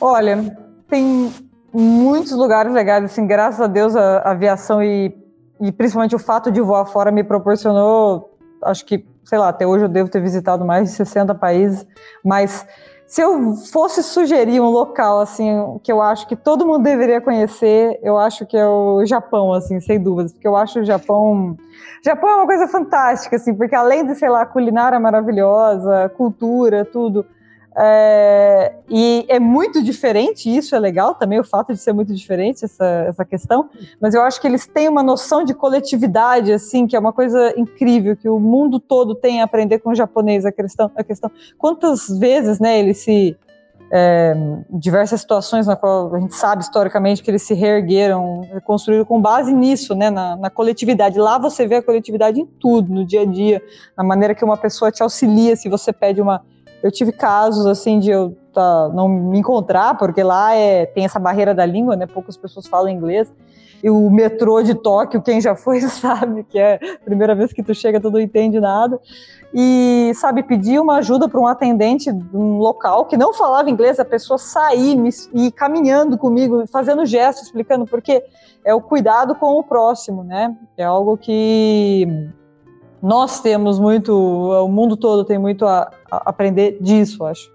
Olha 0.00 0.56
tem 0.88 1.30
muitos 1.72 2.32
lugares 2.32 2.72
legais 2.72 3.04
assim 3.04 3.26
graças 3.26 3.60
a 3.60 3.66
Deus 3.66 3.94
a, 3.94 4.18
a 4.18 4.30
aviação 4.30 4.82
e, 4.82 5.14
e 5.60 5.70
principalmente 5.72 6.16
o 6.16 6.18
fato 6.18 6.50
de 6.50 6.60
voar 6.60 6.86
fora 6.86 7.10
me 7.10 7.22
proporcionou 7.22 8.38
acho 8.62 8.84
que 8.86 9.04
sei 9.24 9.38
lá 9.38 9.48
até 9.48 9.66
hoje 9.66 9.84
eu 9.84 9.88
devo 9.88 10.08
ter 10.08 10.22
visitado 10.22 10.64
mais 10.64 10.88
de 10.88 10.96
60 10.96 11.34
países 11.34 11.86
mas 12.24 12.66
se 13.06 13.22
eu 13.22 13.54
fosse 13.54 14.02
sugerir 14.02 14.60
um 14.60 14.68
local 14.68 15.20
assim 15.20 15.78
que 15.82 15.92
eu 15.92 16.02
acho 16.02 16.26
que 16.26 16.34
todo 16.34 16.66
mundo 16.66 16.82
deveria 16.82 17.20
conhecer, 17.20 17.98
eu 18.02 18.18
acho 18.18 18.44
que 18.44 18.56
é 18.56 18.66
o 18.66 19.04
Japão, 19.06 19.52
assim, 19.52 19.80
sem 19.80 20.00
dúvidas, 20.02 20.32
porque 20.32 20.46
eu 20.48 20.56
acho 20.56 20.80
o 20.80 20.84
Japão, 20.84 21.56
Japão 22.04 22.28
é 22.28 22.34
uma 22.34 22.46
coisa 22.46 22.66
fantástica, 22.66 23.36
assim, 23.36 23.54
porque 23.54 23.74
além 23.74 24.04
de 24.04 24.16
sei 24.16 24.28
lá 24.28 24.44
culinária 24.44 24.98
maravilhosa, 24.98 26.08
cultura, 26.16 26.84
tudo, 26.84 27.24
é, 27.78 28.72
e 28.88 29.26
é 29.28 29.38
muito 29.38 29.82
diferente, 29.82 30.48
isso 30.48 30.74
é 30.74 30.78
legal 30.78 31.14
também, 31.14 31.38
o 31.38 31.44
fato 31.44 31.74
de 31.74 31.78
ser 31.78 31.92
muito 31.92 32.14
diferente 32.14 32.64
essa, 32.64 33.04
essa 33.06 33.22
questão, 33.22 33.68
mas 34.00 34.14
eu 34.14 34.22
acho 34.22 34.40
que 34.40 34.46
eles 34.46 34.66
têm 34.66 34.88
uma 34.88 35.02
noção 35.02 35.44
de 35.44 35.52
coletividade, 35.52 36.52
assim, 36.52 36.86
que 36.86 36.96
é 36.96 36.98
uma 36.98 37.12
coisa 37.12 37.52
incrível, 37.54 38.16
que 38.16 38.30
o 38.30 38.40
mundo 38.40 38.80
todo 38.80 39.14
tem 39.14 39.42
a 39.42 39.44
aprender 39.44 39.80
com 39.80 39.90
o 39.90 39.94
japonês, 39.94 40.46
a 40.46 40.52
questão, 40.52 40.90
a 40.96 41.04
questão 41.04 41.30
quantas 41.58 42.08
vezes, 42.18 42.58
né, 42.58 42.78
eles 42.78 42.96
se, 42.96 43.36
é, 43.92 44.34
diversas 44.70 45.20
situações 45.20 45.66
na 45.66 45.76
qual 45.76 46.14
a 46.14 46.18
gente 46.18 46.34
sabe 46.34 46.62
historicamente 46.62 47.22
que 47.22 47.30
eles 47.30 47.42
se 47.42 47.52
reergueram, 47.52 48.40
construíram 48.64 49.04
com 49.04 49.20
base 49.20 49.52
nisso, 49.52 49.94
né, 49.94 50.08
na, 50.08 50.34
na, 50.34 50.48
coletividade. 50.48 51.18
Lá 51.18 51.36
você 51.36 51.66
vê 51.66 51.76
a 51.76 51.82
coletividade 51.82 52.40
em 52.40 52.46
tudo, 52.46 52.90
no 52.92 53.04
dia 53.04 53.20
a 53.20 53.26
dia, 53.26 53.62
na 53.94 54.02
maneira 54.02 54.34
que 54.34 54.44
uma 54.44 54.56
pessoa 54.56 54.90
te 54.90 55.02
auxilia 55.02 55.54
se 55.56 55.68
você 55.68 55.92
pede 55.92 56.22
uma 56.22 56.42
eu 56.82 56.90
tive 56.90 57.12
casos 57.12 57.66
assim 57.66 57.98
de 57.98 58.10
eu 58.10 58.36
tá, 58.52 58.88
não 58.94 59.08
me 59.08 59.38
encontrar, 59.38 59.96
porque 59.98 60.22
lá 60.22 60.54
é, 60.54 60.86
tem 60.86 61.04
essa 61.04 61.18
barreira 61.18 61.54
da 61.54 61.66
língua, 61.66 61.96
né? 61.96 62.06
Poucas 62.06 62.36
pessoas 62.36 62.66
falam 62.66 62.88
inglês. 62.88 63.32
e 63.82 63.90
o 63.90 64.10
metrô 64.10 64.62
de 64.62 64.74
Tóquio, 64.74 65.20
quem 65.20 65.40
já 65.40 65.54
foi 65.54 65.80
sabe 65.88 66.44
que 66.44 66.58
é 66.58 66.78
a 66.94 67.04
primeira 67.04 67.34
vez 67.34 67.52
que 67.52 67.62
tu 67.62 67.74
chega, 67.74 68.00
tu 68.00 68.10
não 68.10 68.20
entende 68.20 68.58
nada. 68.58 68.98
E, 69.54 70.12
sabe, 70.14 70.42
pedir 70.42 70.80
uma 70.80 70.96
ajuda 70.96 71.28
para 71.28 71.40
um 71.40 71.46
atendente 71.46 72.12
de 72.12 72.36
um 72.36 72.58
local 72.58 73.04
que 73.06 73.16
não 73.16 73.32
falava 73.32 73.70
inglês, 73.70 74.00
a 74.00 74.04
pessoa 74.04 74.38
sair 74.38 74.96
me, 74.96 75.10
e 75.32 75.50
caminhando 75.50 76.18
comigo, 76.18 76.66
fazendo 76.66 77.06
gestos, 77.06 77.46
explicando, 77.46 77.86
porque 77.86 78.22
é 78.64 78.74
o 78.74 78.80
cuidado 78.80 79.34
com 79.34 79.58
o 79.58 79.62
próximo, 79.62 80.24
né? 80.24 80.54
É 80.76 80.84
algo 80.84 81.16
que 81.16 82.28
nós 83.06 83.40
temos 83.40 83.78
muito, 83.78 84.12
o 84.12 84.66
mundo 84.66 84.96
todo 84.96 85.24
tem 85.24 85.38
muito 85.38 85.64
a, 85.64 85.88
a 86.10 86.28
aprender 86.30 86.76
disso, 86.80 87.24
acho. 87.24 87.48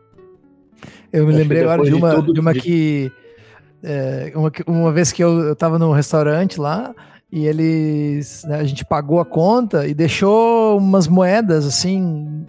Eu 1.11 1.27
me 1.27 1.33
lembrei 1.33 1.61
agora 1.61 1.83
de 1.83 1.93
uma, 1.93 2.21
de, 2.21 2.33
de 2.33 2.39
uma 2.39 2.53
que. 2.53 3.11
É, 3.83 4.31
uma, 4.33 4.49
uma 4.65 4.91
vez 4.93 5.11
que 5.11 5.21
eu, 5.21 5.51
estava 5.51 5.77
no 5.77 5.91
restaurante 5.91 6.57
lá 6.57 6.95
e 7.29 7.45
eles. 7.45 8.45
Né, 8.45 8.59
a 8.59 8.63
gente 8.63 8.85
pagou 8.85 9.19
a 9.19 9.25
conta 9.25 9.85
e 9.85 9.93
deixou 9.93 10.77
umas 10.77 11.05
moedas 11.05 11.65
assim. 11.65 12.45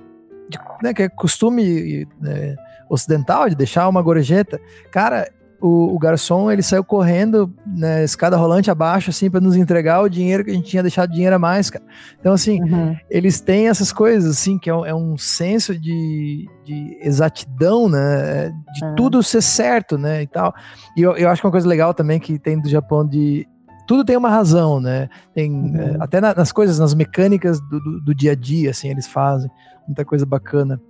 De, 0.48 0.56
né, 0.80 0.94
que 0.94 1.02
é 1.02 1.08
costume 1.08 2.06
né, 2.20 2.54
ocidental 2.88 3.48
de 3.48 3.56
deixar 3.56 3.88
uma 3.88 4.00
gorjeta. 4.00 4.60
Cara, 4.92 5.28
o, 5.62 5.94
o, 5.94 5.98
garçom 5.98 6.50
ele 6.50 6.60
saiu 6.60 6.82
correndo, 6.82 7.54
né, 7.64 8.02
escada 8.02 8.36
rolante 8.36 8.70
abaixo, 8.70 9.10
assim, 9.10 9.30
para 9.30 9.40
nos 9.40 9.54
entregar 9.54 10.02
o 10.02 10.08
dinheiro 10.08 10.44
que 10.44 10.50
a 10.50 10.54
gente 10.54 10.68
tinha 10.68 10.82
deixado 10.82 11.12
dinheiro 11.12 11.36
a 11.36 11.38
mais, 11.38 11.70
cara. 11.70 11.84
Então, 12.18 12.32
assim, 12.32 12.60
uhum. 12.60 12.96
eles 13.08 13.40
têm 13.40 13.68
essas 13.68 13.92
coisas, 13.92 14.28
assim, 14.28 14.58
que 14.58 14.68
é, 14.68 14.72
é 14.72 14.94
um 14.94 15.16
senso 15.16 15.78
de, 15.78 16.48
de, 16.64 16.98
exatidão, 17.00 17.88
né, 17.88 18.52
de 18.74 18.84
uhum. 18.84 18.94
tudo 18.96 19.22
ser 19.22 19.40
certo, 19.40 19.96
né, 19.96 20.22
e 20.22 20.26
tal. 20.26 20.52
E 20.96 21.02
eu, 21.02 21.16
eu 21.16 21.28
acho 21.28 21.40
que 21.40 21.46
uma 21.46 21.52
coisa 21.52 21.68
legal 21.68 21.94
também 21.94 22.18
que 22.18 22.38
tem 22.40 22.60
do 22.60 22.68
Japão 22.68 23.06
de 23.06 23.46
tudo 23.86 24.04
tem 24.04 24.16
uma 24.16 24.30
razão, 24.30 24.80
né? 24.80 25.08
Tem 25.34 25.50
uhum. 25.52 25.76
é, 25.76 25.96
até 26.00 26.20
na, 26.20 26.34
nas 26.34 26.50
coisas, 26.50 26.78
nas 26.78 26.94
mecânicas 26.94 27.60
do, 27.60 27.80
do, 27.80 28.00
do, 28.00 28.14
dia 28.14 28.32
a 28.32 28.34
dia, 28.34 28.70
assim, 28.70 28.88
eles 28.88 29.06
fazem 29.06 29.50
muita 29.86 30.04
coisa 30.04 30.24
bacana. 30.24 30.80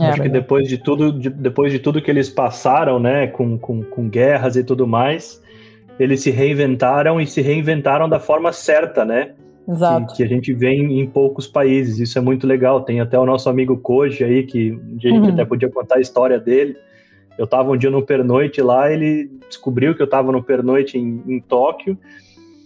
É, 0.00 0.06
Acho 0.06 0.22
que 0.22 0.28
depois 0.28 0.68
de 0.68 0.78
tudo, 0.78 1.12
de, 1.12 1.28
depois 1.28 1.70
de 1.70 1.78
tudo 1.78 2.00
que 2.00 2.10
eles 2.10 2.30
passaram, 2.30 2.98
né, 2.98 3.26
com, 3.26 3.58
com, 3.58 3.82
com 3.82 4.08
guerras 4.08 4.56
e 4.56 4.64
tudo 4.64 4.86
mais, 4.86 5.42
eles 5.98 6.20
se 6.22 6.30
reinventaram 6.30 7.20
e 7.20 7.26
se 7.26 7.42
reinventaram 7.42 8.08
da 8.08 8.18
forma 8.18 8.52
certa, 8.52 9.04
né? 9.04 9.32
Exato. 9.68 10.08
Que, 10.08 10.16
que 10.16 10.22
a 10.22 10.26
gente 10.26 10.52
vê 10.52 10.70
em, 10.70 11.00
em, 11.00 11.06
poucos 11.06 11.46
países. 11.46 11.98
Isso 11.98 12.18
é 12.18 12.20
muito 12.20 12.46
legal. 12.46 12.80
Tem 12.82 13.00
até 13.00 13.18
o 13.18 13.26
nosso 13.26 13.48
amigo 13.48 13.76
Koji 13.76 14.24
aí, 14.24 14.42
que 14.44 14.72
um 14.72 14.96
dia 14.96 15.10
a 15.10 15.14
gente 15.14 15.26
uhum. 15.26 15.34
até 15.34 15.44
podia 15.44 15.68
contar 15.68 15.96
a 15.96 16.00
história 16.00 16.38
dele. 16.38 16.76
Eu 17.38 17.44
estava 17.44 17.70
um 17.70 17.76
dia 17.76 17.90
no 17.90 18.02
pernoite 18.02 18.60
lá, 18.60 18.92
ele 18.92 19.30
descobriu 19.48 19.94
que 19.94 20.02
eu 20.02 20.06
estava 20.06 20.30
no 20.32 20.42
pernoite 20.42 20.98
em, 20.98 21.22
em 21.26 21.40
Tóquio 21.40 21.96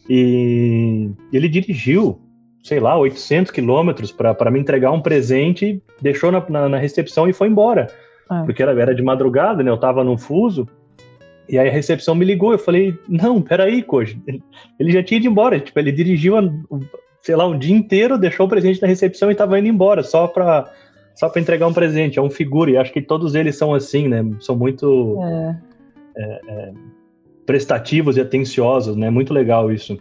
e 0.09 1.11
ele 1.33 1.49
dirigiu 1.49 2.19
sei 2.67 2.81
lá, 2.81 2.99
800 2.99 3.53
quilômetros 3.53 4.11
para 4.11 4.51
me 4.51 4.59
entregar 4.59 4.91
um 4.91 5.01
presente, 5.01 5.81
deixou 6.03 6.33
na, 6.33 6.45
na, 6.49 6.69
na 6.69 6.79
recepção 6.79 7.29
e 7.29 7.33
foi 7.33 7.47
embora. 7.47 7.87
É. 8.29 8.43
Porque 8.43 8.61
era, 8.61 8.73
era 8.73 8.93
de 8.93 9.05
madrugada, 9.05 9.63
né? 9.63 9.71
Eu 9.71 9.79
tava 9.79 10.03
no 10.03 10.19
fuso. 10.19 10.67
E 11.49 11.57
aí 11.57 11.69
a 11.69 11.73
recepção 11.73 12.17
me 12.17 12.25
ligou. 12.25 12.51
Eu 12.51 12.59
falei: 12.59 12.99
Não, 13.09 13.41
peraí, 13.41 13.85
Koji. 13.85 14.21
Ele 14.81 14.91
já 14.91 15.01
tinha 15.01 15.19
ido 15.19 15.29
embora. 15.29 15.61
Tipo, 15.61 15.79
ele 15.79 15.93
dirigiu, 15.93 16.35
sei 17.23 17.37
lá, 17.37 17.47
um 17.47 17.57
dia 17.57 17.75
inteiro, 17.75 18.19
deixou 18.19 18.47
o 18.47 18.49
presente 18.49 18.83
na 18.83 18.89
recepção 18.89 19.31
e 19.31 19.35
tava 19.37 19.61
indo 19.61 19.69
embora, 19.69 20.03
só 20.03 20.27
pra, 20.27 20.69
só 21.15 21.29
pra 21.29 21.41
entregar 21.41 21.69
um 21.69 21.73
presente. 21.73 22.19
É 22.19 22.23
um 22.23 22.31
figura. 22.31 22.73
E 22.73 22.77
acho 22.77 22.93
que 22.93 23.01
todos 23.01 23.37
eles 23.37 23.57
são 23.57 23.75
assim, 23.75 24.09
né? 24.09 24.25
São 24.41 24.57
muito 24.57 25.17
é. 25.23 25.57
É, 26.17 26.41
é 26.49 26.73
prestativos 27.47 28.17
e 28.17 28.21
atenciosos, 28.21 28.97
né? 28.97 29.09
Muito 29.09 29.33
legal 29.33 29.71
isso. 29.71 29.97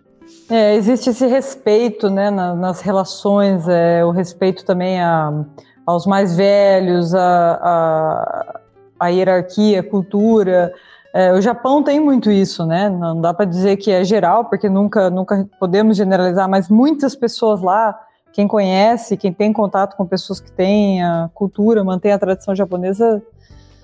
É, 0.49 0.75
existe 0.75 1.09
esse 1.09 1.25
respeito 1.25 2.09
né, 2.09 2.29
nas, 2.29 2.57
nas 2.57 2.81
relações, 2.81 3.67
é, 3.67 4.05
o 4.05 4.11
respeito 4.11 4.63
também 4.63 5.01
a, 5.01 5.43
aos 5.85 6.05
mais 6.05 6.35
velhos, 6.35 7.13
a, 7.15 7.59
a, 7.61 8.59
a 8.99 9.07
hierarquia, 9.07 9.79
a 9.79 9.83
cultura. 9.83 10.73
É, 11.13 11.31
o 11.33 11.41
Japão 11.41 11.81
tem 11.81 11.99
muito 11.99 12.29
isso, 12.29 12.65
né? 12.65 12.89
Não 12.89 13.21
dá 13.21 13.33
para 13.33 13.45
dizer 13.45 13.77
que 13.77 13.89
é 13.89 14.03
geral, 14.03 14.45
porque 14.45 14.67
nunca, 14.67 15.09
nunca 15.09 15.47
podemos 15.59 15.95
generalizar, 15.95 16.49
mas 16.49 16.69
muitas 16.69 17.15
pessoas 17.15 17.61
lá, 17.61 17.97
quem 18.33 18.47
conhece, 18.47 19.15
quem 19.15 19.31
tem 19.31 19.53
contato 19.53 19.95
com 19.95 20.05
pessoas 20.05 20.39
que 20.41 20.51
têm 20.51 21.01
a 21.03 21.29
cultura, 21.33 21.83
mantém 21.83 22.11
a 22.11 22.19
tradição 22.19 22.53
japonesa, 22.53 23.23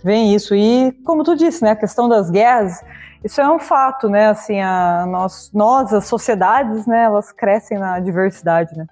vem 0.03 0.33
isso. 0.33 0.55
E, 0.55 0.91
como 1.03 1.23
tu 1.23 1.35
disse, 1.35 1.63
né, 1.63 1.71
a 1.71 1.75
questão 1.75 2.09
das 2.09 2.29
guerras 2.29 2.81
isso 3.23 3.39
é 3.39 3.49
um 3.49 3.59
fato, 3.59 4.09
né? 4.09 4.27
Assim, 4.27 4.59
a, 4.59 5.05
nós, 5.07 5.51
nós, 5.53 5.93
as 5.93 6.05
sociedades, 6.05 6.87
né, 6.87 7.03
elas 7.03 7.31
crescem 7.31 7.77
na 7.77 7.99
diversidade, 7.99 8.75
né? 8.75 8.87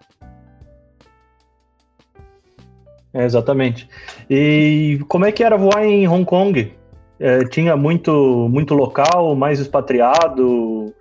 É, 3.12 3.26
exatamente. 3.26 3.90
E 4.30 5.00
como 5.08 5.26
é 5.26 5.32
que 5.32 5.44
era 5.44 5.58
voar 5.58 5.84
em 5.84 6.08
Hong 6.08 6.26
Kong? 6.26 6.72
É, 7.20 7.44
tinha 7.46 7.76
muito, 7.76 8.48
muito 8.50 8.76
local, 8.76 9.36
mais 9.36 9.60
expatriado? 9.60 10.94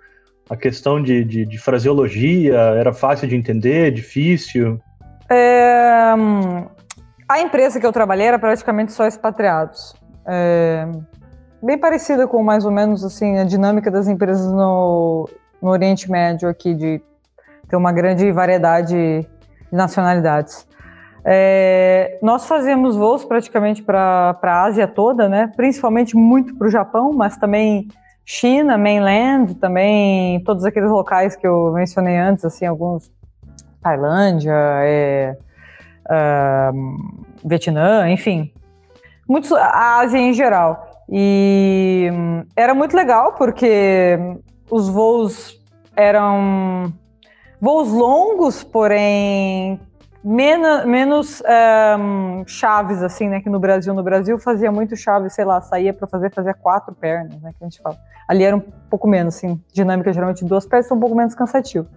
A 0.49 0.57
questão 0.57 1.01
de, 1.01 1.23
de, 1.23 1.45
de 1.45 1.57
fraseologia 1.59 2.55
era 2.55 2.91
fácil 2.91 3.27
de 3.27 3.35
entender, 3.35 3.91
difícil? 3.91 4.81
É, 5.29 6.15
a 7.29 7.39
empresa 7.39 7.79
que 7.79 7.85
eu 7.85 7.93
trabalhei 7.93 8.25
era 8.25 8.39
praticamente 8.39 8.91
só 8.91 9.05
expatriados. 9.05 9.93
É, 10.25 10.87
bem 11.61 11.77
parecida 11.77 12.27
com 12.27 12.41
mais 12.41 12.65
ou 12.65 12.71
menos 12.71 13.03
assim 13.05 13.37
a 13.37 13.43
dinâmica 13.43 13.91
das 13.91 14.07
empresas 14.07 14.51
no, 14.51 15.29
no 15.61 15.69
Oriente 15.69 16.09
Médio 16.09 16.49
aqui 16.49 16.73
de 16.73 16.99
ter 17.69 17.75
uma 17.75 17.91
grande 17.91 18.31
variedade 18.31 18.95
de 18.95 19.27
nacionalidades. 19.71 20.67
É, 21.23 22.17
nós 22.23 22.47
fazemos 22.47 22.95
voos 22.95 23.23
praticamente 23.23 23.83
para 23.83 24.35
a 24.41 24.63
Ásia 24.63 24.87
toda, 24.87 25.29
né? 25.29 25.51
Principalmente 25.55 26.15
muito 26.15 26.55
para 26.55 26.65
o 26.65 26.71
Japão, 26.71 27.13
mas 27.13 27.37
também 27.37 27.87
China, 28.25 28.75
mainland, 28.75 29.53
também 29.55 30.43
todos 30.43 30.65
aqueles 30.65 30.89
locais 30.89 31.35
que 31.35 31.45
eu 31.45 31.71
mencionei 31.73 32.17
antes, 32.17 32.43
assim, 32.43 32.65
alguns 32.65 33.11
Tailândia, 33.81 34.53
é, 34.83 35.37
uh, 36.09 37.47
Vietnã, 37.47 38.09
enfim, 38.09 38.51
muitos 39.27 39.51
a 39.51 39.99
Ásia 39.99 40.17
em 40.17 40.33
geral. 40.33 40.87
E 41.11 42.07
era 42.55 42.73
muito 42.73 42.95
legal 42.95 43.33
porque 43.33 44.17
os 44.69 44.89
voos 44.89 45.59
eram 45.95 46.93
voos 47.59 47.91
longos, 47.91 48.63
porém 48.63 49.79
menos, 50.23 50.85
menos 50.85 51.43
um, 51.99 52.43
chaves, 52.45 53.01
assim, 53.01 53.27
né? 53.27 53.41
Que 53.41 53.49
no 53.49 53.59
Brasil, 53.59 53.93
no 53.93 54.03
Brasil 54.03 54.37
fazia 54.37 54.71
muito 54.71 54.95
chave, 54.95 55.29
sei 55.29 55.45
lá, 55.45 55.61
saía 55.61 55.93
para 55.93 56.07
fazer, 56.07 56.33
fazia 56.33 56.53
quatro 56.53 56.93
pernas, 56.93 57.41
né? 57.41 57.51
Que 57.57 57.63
a 57.63 57.67
gente 57.67 57.81
fala. 57.81 57.97
Ali 58.27 58.43
era 58.43 58.55
um 58.55 58.59
pouco 58.59 59.07
menos, 59.07 59.35
assim, 59.35 59.59
dinâmica 59.73 60.13
geralmente 60.13 60.45
duas 60.45 60.65
pernas, 60.65 60.91
um 60.91 60.99
pouco 60.99 61.15
menos 61.15 61.33
cansativo. 61.33 61.87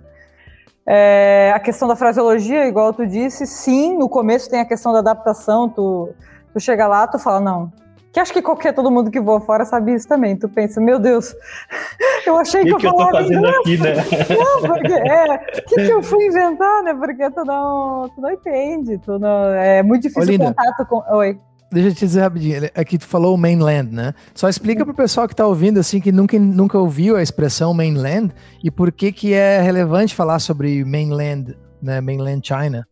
É, 0.86 1.52
a 1.54 1.60
questão 1.60 1.86
da 1.86 1.94
fraseologia, 1.94 2.66
igual 2.66 2.92
tu 2.92 3.06
disse, 3.06 3.46
sim, 3.46 3.96
no 3.96 4.08
começo 4.08 4.50
tem 4.50 4.60
a 4.60 4.64
questão 4.64 4.92
da 4.92 4.98
adaptação, 4.98 5.68
tu, 5.68 6.10
tu 6.52 6.60
chega 6.60 6.88
lá, 6.88 7.06
tu 7.06 7.18
fala, 7.18 7.40
não, 7.40 7.72
que 8.12 8.20
acho 8.20 8.32
que 8.32 8.42
qualquer 8.42 8.74
todo 8.74 8.90
mundo 8.90 9.10
que 9.10 9.18
voa 9.18 9.40
fora 9.40 9.64
sabe 9.64 9.94
isso 9.94 10.06
também. 10.06 10.36
Tu 10.36 10.46
pensa, 10.46 10.80
meu 10.80 10.98
Deus, 10.98 11.34
eu 12.26 12.36
achei 12.36 12.62
que, 12.62 12.74
que 12.74 12.86
eu, 12.86 12.90
falava 12.90 13.22
eu 13.22 13.48
aqui, 13.48 13.78
né? 13.78 13.92
Não, 14.38 14.68
porque 14.68 14.92
é, 14.92 15.34
o 15.34 15.38
que, 15.66 15.74
que 15.76 15.92
eu 15.92 16.02
fui 16.02 16.26
inventar, 16.26 16.82
né? 16.82 16.92
Porque 16.92 17.30
tu 17.30 17.42
não, 17.44 18.10
tu 18.14 18.20
não 18.20 18.30
entende, 18.30 18.98
tu 18.98 19.18
não, 19.18 19.46
é 19.54 19.82
muito 19.82 20.02
difícil 20.02 20.34
o 20.34 20.38
contato 20.38 20.86
com. 20.86 21.02
Oi. 21.16 21.40
Deixa 21.72 21.88
eu 21.88 21.94
te 21.94 22.00
dizer 22.00 22.20
rapidinho, 22.20 22.70
aqui 22.74 22.98
tu 22.98 23.06
falou 23.06 23.34
mainland, 23.38 23.90
né? 23.94 24.12
Só 24.34 24.46
explica 24.46 24.84
pro 24.84 24.92
pessoal 24.92 25.26
que 25.26 25.34
tá 25.34 25.46
ouvindo, 25.46 25.80
assim, 25.80 26.02
que 26.02 26.12
nunca, 26.12 26.38
nunca 26.38 26.78
ouviu 26.78 27.16
a 27.16 27.22
expressão 27.22 27.72
mainland 27.72 28.30
e 28.62 28.70
por 28.70 28.92
que 28.92 29.10
que 29.10 29.32
é 29.32 29.58
relevante 29.58 30.14
falar 30.14 30.38
sobre 30.38 30.84
mainland, 30.84 31.56
né? 31.82 31.98
Mainland 32.02 32.46
China. 32.46 32.86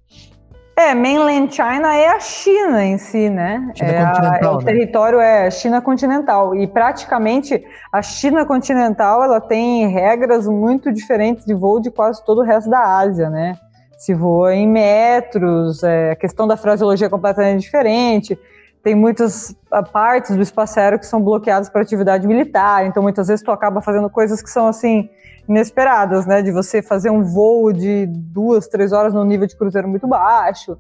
É, 0.75 0.95
mainland 0.95 1.55
China 1.55 1.95
é 1.95 2.09
a 2.09 2.21
China 2.21 2.83
em 2.83 2.97
si, 2.97 3.29
né? 3.29 3.71
China 3.77 3.91
é 3.91 4.03
a, 4.43 4.51
o 4.51 4.59
né? 4.61 4.65
território 4.65 5.21
é 5.21 5.51
China 5.51 5.83
continental 5.83 6.57
e 6.57 6.67
praticamente 6.67 7.63
a 7.93 8.01
China 8.01 8.47
continental 8.47 9.23
ela 9.23 9.43
tem 9.43 9.89
regras 9.89 10.49
muito 10.49 10.91
diferentes 10.91 11.45
de 11.45 11.53
voo 11.53 11.81
de 11.81 11.91
quase 11.91 12.25
todo 12.25 12.41
o 12.41 12.45
resto 12.45 12.71
da 12.71 12.81
Ásia, 12.99 13.29
né? 13.29 13.59
Se 13.99 14.15
voa 14.15 14.55
em 14.55 14.67
metros, 14.67 15.83
é, 15.83 16.13
a 16.13 16.17
questão 16.17 16.49
da 16.49 16.57
fraseologia 16.57 17.09
é 17.09 17.11
completamente 17.11 17.61
diferente. 17.61 18.39
Tem 18.83 18.95
muitas 18.95 19.55
partes 19.93 20.35
do 20.35 20.43
espaço 20.43 20.81
aéreo 20.81 20.99
que 20.99 21.07
são 21.07 21.21
bloqueadas 21.21 21.69
para 21.69 21.83
atividade 21.83 22.27
militar, 22.27 22.87
então 22.87 23.03
muitas 23.03 23.29
vezes 23.29 23.45
tu 23.45 23.51
acaba 23.51 23.83
fazendo 23.83 24.09
coisas 24.09 24.41
que 24.43 24.49
são 24.49 24.67
assim 24.67 25.09
inesperadas, 25.49 26.27
né? 26.27 26.41
De 26.41 26.51
você 26.51 26.81
fazer 26.81 27.11
um 27.11 27.23
voo 27.23 27.73
de 27.73 28.07
duas, 28.07 28.69
três 28.69 28.93
horas 28.93 29.13
num 29.13 29.25
nível 29.25 29.47
de 29.47 29.57
cruzeiro 29.57 29.89
muito 29.89 30.07
baixo. 30.07 30.79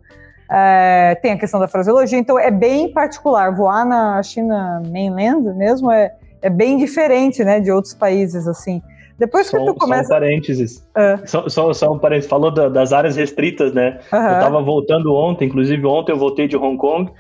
É, 0.51 1.17
tem 1.23 1.33
a 1.33 1.39
questão 1.39 1.61
da 1.61 1.69
fraseologia, 1.69 2.19
então 2.19 2.39
é 2.39 2.51
bem 2.51 2.93
particular. 2.93 3.55
Voar 3.55 3.85
na 3.85 4.23
China 4.23 4.83
mainland 4.91 5.55
mesmo 5.55 5.93
é, 5.93 6.13
é 6.41 6.49
bem 6.49 6.79
diferente, 6.79 7.45
né, 7.45 7.61
de 7.61 7.71
outros 7.71 7.95
países, 7.95 8.49
assim. 8.49 8.83
Depois 9.19 9.47
só, 9.47 9.59
que 9.59 9.67
tu 9.67 9.75
começa. 9.75 10.05
Só 10.05 10.15
um 10.15 10.21
parênteses. 10.21 10.89
É. 10.97 11.19
Só, 11.27 11.49
só, 11.49 11.73
só, 11.75 11.93
um 11.93 11.99
parênteses. 11.99 12.31
Falou 12.31 12.51
da, 12.51 12.71
das 12.71 12.93
áreas 12.93 13.17
restritas, 13.17 13.75
né? 13.75 14.01
Uhum. 14.11 14.19
Eu 14.19 14.41
tava 14.41 14.63
voltando 14.63 15.15
ontem, 15.15 15.45
inclusive 15.45 15.87
ontem 15.87 16.13
eu 16.13 16.19
voltei 16.19 16.49
de 16.49 16.57
Hong 16.57 16.79
Kong. 16.79 17.13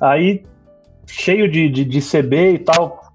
Aí, 0.00 0.44
cheio 1.06 1.50
de, 1.50 1.68
de, 1.68 1.84
de 1.84 2.00
CB 2.00 2.52
e 2.52 2.58
tal, 2.58 3.08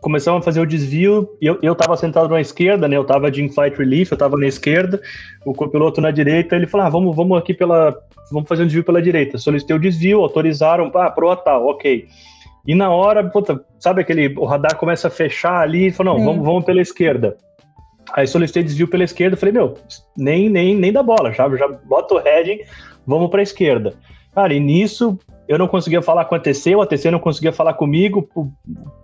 começamos 0.00 0.40
a 0.40 0.44
fazer 0.44 0.60
o 0.60 0.66
desvio 0.66 1.28
eu, 1.40 1.58
eu 1.62 1.74
tava 1.74 1.96
sentado 1.96 2.28
na 2.28 2.40
esquerda, 2.40 2.88
né? 2.88 2.96
Eu 2.96 3.04
tava 3.04 3.30
de 3.30 3.42
in-flight 3.42 3.76
relief, 3.76 4.10
eu 4.10 4.18
tava 4.18 4.36
na 4.36 4.46
esquerda, 4.46 5.00
o 5.44 5.52
copiloto 5.52 6.00
na 6.00 6.10
direita, 6.10 6.56
ele 6.56 6.66
falou: 6.66 6.86
ah, 6.86 6.90
vamos, 6.90 7.14
vamos 7.14 7.38
aqui 7.38 7.54
pela. 7.54 7.96
Vamos 8.32 8.48
fazer 8.48 8.62
um 8.62 8.66
desvio 8.66 8.84
pela 8.84 9.02
direita. 9.02 9.38
Solicitei 9.38 9.74
o 9.74 9.80
desvio, 9.80 10.20
autorizaram, 10.20 10.90
ah, 10.94 11.10
proa 11.10 11.36
tal, 11.36 11.66
ok. 11.66 12.06
E 12.66 12.74
na 12.74 12.90
hora, 12.90 13.24
puta, 13.28 13.64
sabe 13.78 14.02
aquele. 14.02 14.34
O 14.38 14.44
radar 14.44 14.76
começa 14.76 15.08
a 15.08 15.10
fechar 15.10 15.60
ali 15.60 15.88
e 15.88 15.92
falou: 15.92 16.16
não, 16.16 16.24
vamos, 16.24 16.44
vamos 16.44 16.64
pela 16.64 16.80
esquerda. 16.80 17.36
Aí 18.12 18.26
solicitei 18.26 18.62
desvio 18.62 18.88
pela 18.88 19.04
esquerda, 19.04 19.36
falei, 19.36 19.52
meu, 19.52 19.74
nem, 20.16 20.48
nem, 20.48 20.74
nem 20.74 20.92
dá 20.92 21.02
bola, 21.02 21.32
já, 21.32 21.48
já 21.56 21.68
bota 21.68 22.14
o 22.14 22.18
heading, 22.18 22.60
vamos 23.06 23.30
para 23.30 23.40
a 23.40 23.42
esquerda. 23.42 23.94
Cara, 24.34 24.52
e 24.52 24.58
nisso 24.58 25.16
eu 25.50 25.58
não 25.58 25.66
conseguia 25.66 26.00
falar 26.00 26.26
com 26.26 26.36
a 26.36 26.38
TC, 26.38 26.76
o 26.76 26.80
ATC 26.80 27.10
não 27.10 27.18
conseguia 27.18 27.52
falar 27.52 27.74
comigo, 27.74 28.28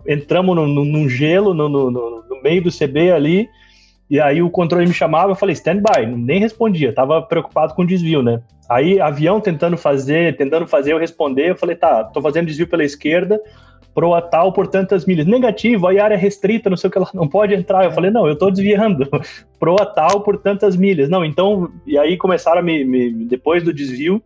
entramos 0.07 0.55
no, 0.55 0.65
no, 0.65 0.85
num 0.85 1.09
gelo 1.09 1.53
no, 1.53 1.67
no, 1.67 2.23
meio 2.41 2.63
do 2.63 2.71
CB 2.71 3.11
ali, 3.11 3.49
e 4.09 4.17
aí 4.17 4.41
o 4.41 4.49
controle 4.49 4.87
me 4.87 4.93
chamava, 4.93 5.33
eu 5.33 5.35
falei, 5.35 5.51
stand 5.51 5.81
by, 5.81 6.05
nem 6.05 6.39
respondia, 6.39 6.93
tava 6.93 7.21
preocupado 7.21 7.73
com 7.73 7.81
o 7.81 7.85
desvio, 7.85 8.23
né? 8.23 8.41
Aí 8.69 8.97
avião 8.97 9.41
tentando 9.41 9.75
fazer, 9.75 10.37
tentando 10.37 10.65
fazer 10.65 10.93
eu 10.93 10.97
responder, 10.97 11.49
eu 11.49 11.57
falei, 11.57 11.75
tá, 11.75 12.05
tô 12.05 12.21
fazendo 12.21 12.47
desvio 12.47 12.67
pela 12.67 12.85
esquerda, 12.85 13.41
proa 13.93 14.21
tal 14.21 14.53
por 14.53 14.67
tantas 14.67 15.05
milhas. 15.05 15.25
Negativo, 15.25 15.85
aí 15.85 15.99
área 15.99 16.15
restrita, 16.15 16.69
não 16.69 16.77
sei 16.77 16.87
o 16.87 16.91
que 16.91 16.99
lá, 16.99 17.09
não 17.13 17.27
pode 17.27 17.53
entrar. 17.55 17.83
Eu 17.83 17.91
falei, 17.91 18.09
não, 18.09 18.25
eu 18.25 18.37
tô 18.37 18.49
desviando. 18.49 19.09
proa 19.59 19.85
tal 19.85 20.21
por 20.21 20.37
tantas 20.37 20.77
milhas. 20.77 21.09
Não, 21.09 21.25
então, 21.25 21.69
e 21.85 21.97
aí 21.97 22.15
começaram 22.15 22.59
a 22.59 22.61
me, 22.61 22.85
me 22.85 23.11
depois 23.25 23.63
do 23.63 23.73
desvio, 23.73 24.21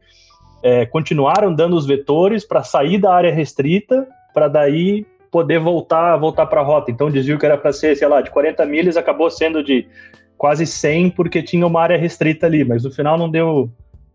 é, 0.64 0.86
continuaram 0.86 1.54
dando 1.54 1.76
os 1.76 1.86
vetores 1.86 2.46
para 2.46 2.64
sair 2.64 3.00
da 3.00 3.14
área 3.14 3.34
restrita, 3.34 4.08
para 4.34 4.48
daí 4.48 5.06
poder 5.32 5.60
voltar 5.60 6.18
voltar 6.18 6.46
para 6.46 6.62
a 6.62 6.64
rota. 6.64 6.92
Então, 6.92 7.08
o 7.08 7.12
desvio 7.12 7.40
que 7.40 7.46
era 7.46 7.58
para 7.58 7.72
ser, 7.72 7.96
sei 7.96 8.08
lá, 8.08 8.22
de 8.22 8.30
40 8.30 8.66
milhas, 8.66 8.98
acabou 8.98 9.30
sendo 9.30 9.64
de 9.64 9.88
quase 10.38 10.66
100, 10.66 11.12
porque 11.12 11.42
tinha 11.42 11.66
uma 11.66 11.82
área 11.82 11.98
restrita 11.98 12.48
ali, 12.48 12.64
mas 12.66 12.84
no 12.84 12.92
final 12.92 13.18
não 13.18 13.30
deu, 13.30 13.70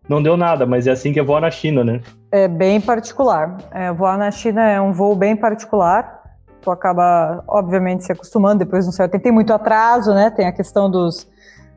não 0.07 0.21
deu 0.21 0.37
nada, 0.37 0.65
mas 0.65 0.85
é 0.85 0.91
assim 0.91 1.11
que 1.11 1.21
voar 1.21 1.41
na 1.41 1.49
China, 1.49 1.83
né? 1.83 2.01
É 2.31 2.47
bem 2.47 2.79
particular. 2.79 3.57
É, 3.71 3.91
voar 3.91 4.17
na 4.17 4.29
China 4.29 4.61
é 4.63 4.79
um 4.79 4.91
voo 4.91 5.15
bem 5.15 5.35
particular. 5.35 6.21
Tu 6.61 6.69
acaba, 6.69 7.43
obviamente, 7.47 8.03
se 8.03 8.11
acostumando 8.11 8.59
depois 8.59 8.85
no 8.85 8.91
céu. 8.91 9.07
Tem, 9.09 9.19
tem 9.19 9.31
muito 9.31 9.53
atraso, 9.53 10.13
né? 10.13 10.29
Tem 10.29 10.45
a 10.45 10.51
questão 10.51 10.91
dos. 10.91 11.27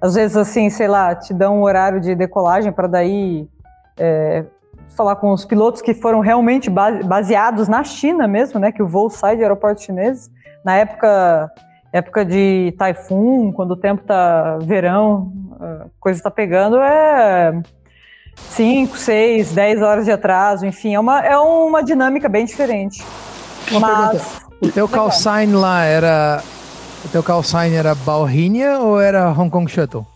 Às 0.01 0.14
vezes, 0.14 0.37
assim, 0.37 0.68
sei 0.68 0.89
lá, 0.89 1.14
te 1.14 1.33
dão 1.33 1.59
um 1.59 1.62
horário 1.62 2.01
de 2.01 2.14
decolagem 2.14 2.73
para 2.73 2.89
daí 2.89 3.47
é, 3.99 4.45
falar 4.97 5.16
com 5.16 5.30
os 5.30 5.45
pilotos 5.45 5.80
que 5.80 5.95
foram 5.95 6.20
realmente 6.20 6.70
baseados 6.70 7.68
na 7.68 7.82
China 7.84 8.26
mesmo, 8.26 8.61
né? 8.61 8.72
Que 8.72 8.82
o 8.82 8.88
voo 8.88 9.11
sai 9.11 9.36
de 9.36 9.43
aeroportos 9.43 9.84
chineses. 9.84 10.30
Na 10.64 10.74
época, 10.76 11.51
época 11.93 12.24
de 12.24 12.74
taifun, 12.78 13.53
quando 13.53 13.72
o 13.72 13.76
tempo 13.76 14.03
tá 14.05 14.59
verão, 14.62 15.32
a 15.61 15.86
coisa 15.99 16.22
tá 16.22 16.30
pegando, 16.30 16.78
é 16.80 17.61
5, 18.36 18.97
6, 18.97 19.53
10 19.53 19.82
horas 19.82 20.05
de 20.05 20.12
atraso, 20.12 20.66
enfim, 20.66 20.95
é 20.95 21.01
uma, 21.01 21.20
é 21.20 21.36
uma 21.36 21.82
dinâmica 21.82 22.28
bem 22.28 22.45
diferente. 22.45 23.05
Uma 23.70 23.80
Mas, 23.80 24.41
o 24.61 24.70
teu 24.70 24.88
call 24.88 25.11
sign 25.11 25.55
lá 25.55 25.84
era. 25.84 26.43
O 27.05 27.09
teu 27.09 27.22
call 27.22 27.43
sign 27.43 27.74
era 27.74 27.95
Balrinia 27.95 28.78
ou 28.78 29.01
era 29.01 29.30
Hong 29.30 29.49
Kong 29.49 29.70
Shuttle? 29.70 30.07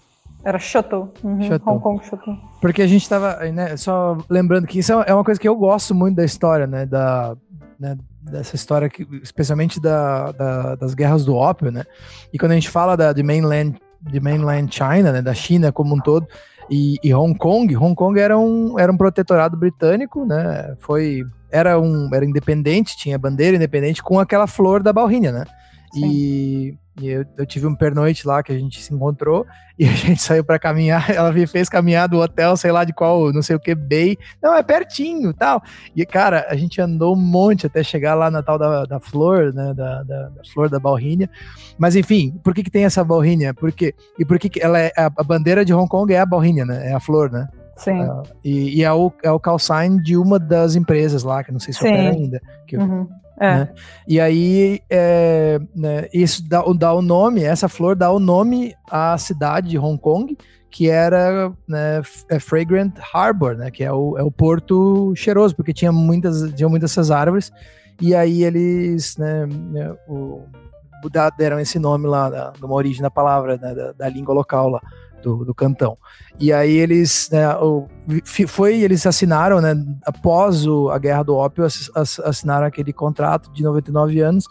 Era 0.45 0.59
Shuttle. 0.59 1.11
Uhum. 1.23 1.49
Hong 1.65 1.81
Kong 1.81 2.05
Shuttle. 2.05 2.39
Porque 2.61 2.83
a 2.83 2.87
gente 2.87 3.09
tava, 3.09 3.37
né, 3.51 3.77
só 3.77 4.19
lembrando 4.29 4.67
que 4.67 4.79
isso 4.79 4.93
é 4.93 5.15
uma 5.15 5.25
coisa 5.25 5.41
que 5.41 5.49
eu 5.49 5.57
gosto 5.57 5.95
muito 5.95 6.17
da 6.17 6.25
história, 6.25 6.67
né, 6.67 6.85
da, 6.85 7.35
né, 7.81 7.97
dessa 8.21 8.55
história, 8.55 8.89
que, 8.89 9.07
especialmente 9.23 9.81
da, 9.81 10.33
da, 10.33 10.75
das 10.77 10.95
guerras 10.95 11.25
do 11.25 11.35
ópio, 11.35 11.71
né, 11.71 11.85
e 12.33 12.39
quando 12.39 12.53
a 12.53 12.55
gente 12.55 12.69
fala 12.69 12.97
da, 12.97 13.13
de 13.13 13.23
mainland, 13.23 13.79
de 14.01 14.21
mainland 14.21 14.75
China, 14.75 15.13
né, 15.13 15.23
da 15.23 15.35
China 15.35 15.73
como 15.73 15.95
um 15.95 16.01
todo, 16.01 16.27
e, 16.71 16.97
e, 17.03 17.13
Hong 17.13 17.37
Kong, 17.37 17.77
Hong 17.77 17.95
Kong 17.95 18.19
era 18.19 18.39
um, 18.39 18.79
era 18.79 18.91
um 18.91 18.97
protetorado 18.97 19.57
britânico, 19.57 20.25
né, 20.25 20.75
foi, 20.79 21.25
era 21.51 21.79
um, 21.79 22.09
era 22.13 22.25
independente, 22.25 22.97
tinha 22.97 23.19
bandeira 23.19 23.57
independente 23.57 24.03
com 24.03 24.19
aquela 24.19 24.47
flor 24.47 24.83
da 24.83 24.93
balrinha, 24.93 25.33
né, 25.33 25.45
Sim. 25.93 26.07
e 26.07 26.79
e 27.01 27.09
eu, 27.09 27.25
eu, 27.37 27.45
tive 27.45 27.67
um 27.67 27.75
pernoite 27.75 28.27
lá 28.27 28.43
que 28.43 28.53
a 28.53 28.59
gente 28.59 28.81
se 28.81 28.95
encontrou 28.95 29.45
e 29.79 29.85
a 29.85 29.93
gente 29.93 30.23
saiu 30.23 30.45
para 30.45 30.59
caminhar. 30.59 31.11
Ela 31.11 31.33
me 31.33 31.47
fez 31.47 31.69
caminhar 31.69 32.09
do 32.09 32.21
hotel, 32.21 32.57
sei 32.57 32.71
lá 32.71 32.85
de 32.85 32.93
qual, 32.93 33.33
não 33.33 33.43
sei 33.43 33.57
o 33.57 33.61
que, 33.61 33.75
Bay. 33.75 34.17
Não, 34.43 34.55
é 34.55 34.63
pertinho 34.63 35.33
tal. 35.35 35.63
E, 35.95 36.07
cara, 36.07 36.47
a 36.49 36.55
gente 36.55 36.81
andou 36.81 37.15
um 37.15 37.21
monte 37.21 37.67
até 37.67 37.83
chegar 37.83 38.15
lá 38.15 38.31
na 38.31 38.43
tal 38.43 38.59
da, 38.59 38.85
da 38.85 39.01
flor, 39.01 39.53
né? 39.53 39.75
Da, 39.75 40.03
da, 40.05 40.29
da 40.29 40.43
flor 40.53 40.69
da 40.69 40.79
balrinha. 40.79 41.29
Mas, 41.77 41.97
enfim, 41.97 42.39
por 42.45 42.55
que, 42.55 42.63
que 42.63 42.71
tem 42.71 42.85
essa 42.85 43.03
balrinha? 43.03 43.53
Porque, 43.53 43.95
e 44.19 44.25
por 44.25 44.39
que, 44.39 44.49
que 44.49 44.61
ela 44.61 44.79
é. 44.79 44.93
A, 44.97 45.07
a 45.07 45.25
bandeira 45.25 45.65
de 45.65 45.75
Hong 45.75 45.89
Kong 45.89 46.13
é 46.13 46.21
a 46.21 46.27
balrinha, 46.27 46.65
né? 46.65 46.91
É 46.91 46.95
a 46.95 47.01
flor, 47.01 47.31
né? 47.31 47.49
Sim. 47.77 48.01
Uh, 48.03 48.23
e, 48.45 48.79
e, 48.79 48.85
é, 48.85 48.93
o, 48.93 49.13
é 49.23 49.31
o 49.33 49.41
call 49.41 49.59
sign 49.59 50.01
de 50.01 50.17
uma 50.17 50.39
das 50.39 50.77
empresas 50.77 51.25
lá, 51.25 51.43
que 51.43 51.51
não 51.51 51.59
sei 51.59 51.75
se 51.75 51.81
opera 51.81 52.11
ainda. 52.11 52.41
Que, 52.67 52.77
uhum. 52.77 53.09
É. 53.41 53.55
Né? 53.55 53.69
E 54.07 54.21
aí, 54.21 54.81
é, 54.89 55.59
né, 55.75 56.09
isso 56.13 56.49
dá, 56.49 56.63
dá 56.79 56.93
o 56.93 57.03
nome, 57.03 57.43
essa 57.43 57.69
flor 57.69 57.97
dá 57.97 58.11
o 58.11 58.21
nome 58.21 58.75
à 58.91 59.17
cidade 59.19 59.71
de 59.71 59.79
Hong 59.79 59.99
Kong, 59.99 60.37
que 60.71 60.89
era 60.89 61.53
né, 61.69 62.03
é 62.29 62.39
Fragrant 62.39 62.95
Harbor, 63.13 63.57
né, 63.57 63.71
que 63.71 63.83
é 63.83 63.93
o, 63.93 64.17
é 64.19 64.23
o 64.23 64.31
porto 64.31 65.13
cheiroso, 65.17 65.55
porque 65.55 65.73
tinha 65.73 65.93
muitas, 65.93 66.53
tinha 66.53 66.69
muitas 66.69 66.91
dessas 66.91 67.11
árvores, 67.11 67.53
e 68.01 68.15
aí 68.15 68.43
eles 68.45 69.17
né, 69.17 69.47
né 69.47 69.95
o, 70.09 70.43
deram 71.37 71.61
esse 71.61 71.79
nome 71.79 72.07
lá, 72.07 72.31
da, 72.31 72.53
uma 72.63 72.75
origem 72.75 73.03
da 73.03 73.11
palavra, 73.11 73.57
né, 73.57 73.75
da, 73.75 73.93
da 73.93 74.09
língua 74.09 74.35
local 74.35 74.69
lá 74.69 74.81
do, 75.25 75.45
do 75.45 75.55
cantão. 75.55 75.97
E 76.39 76.53
aí 76.53 76.77
eles, 76.77 77.31
né, 77.33 77.45
foi, 78.47 78.81
eles 78.81 79.07
assinaram, 79.07 79.61
né, 79.61 79.75
após 80.05 80.67
o, 80.67 80.91
a 80.91 80.99
Guerra 80.99 81.23
do 81.23 81.35
Ópio, 81.35 81.65
assinaram 81.65 82.67
aquele 82.67 82.93
contrato 82.93 83.51
de 83.53 83.63
99 83.63 84.21
anos, 84.21 84.47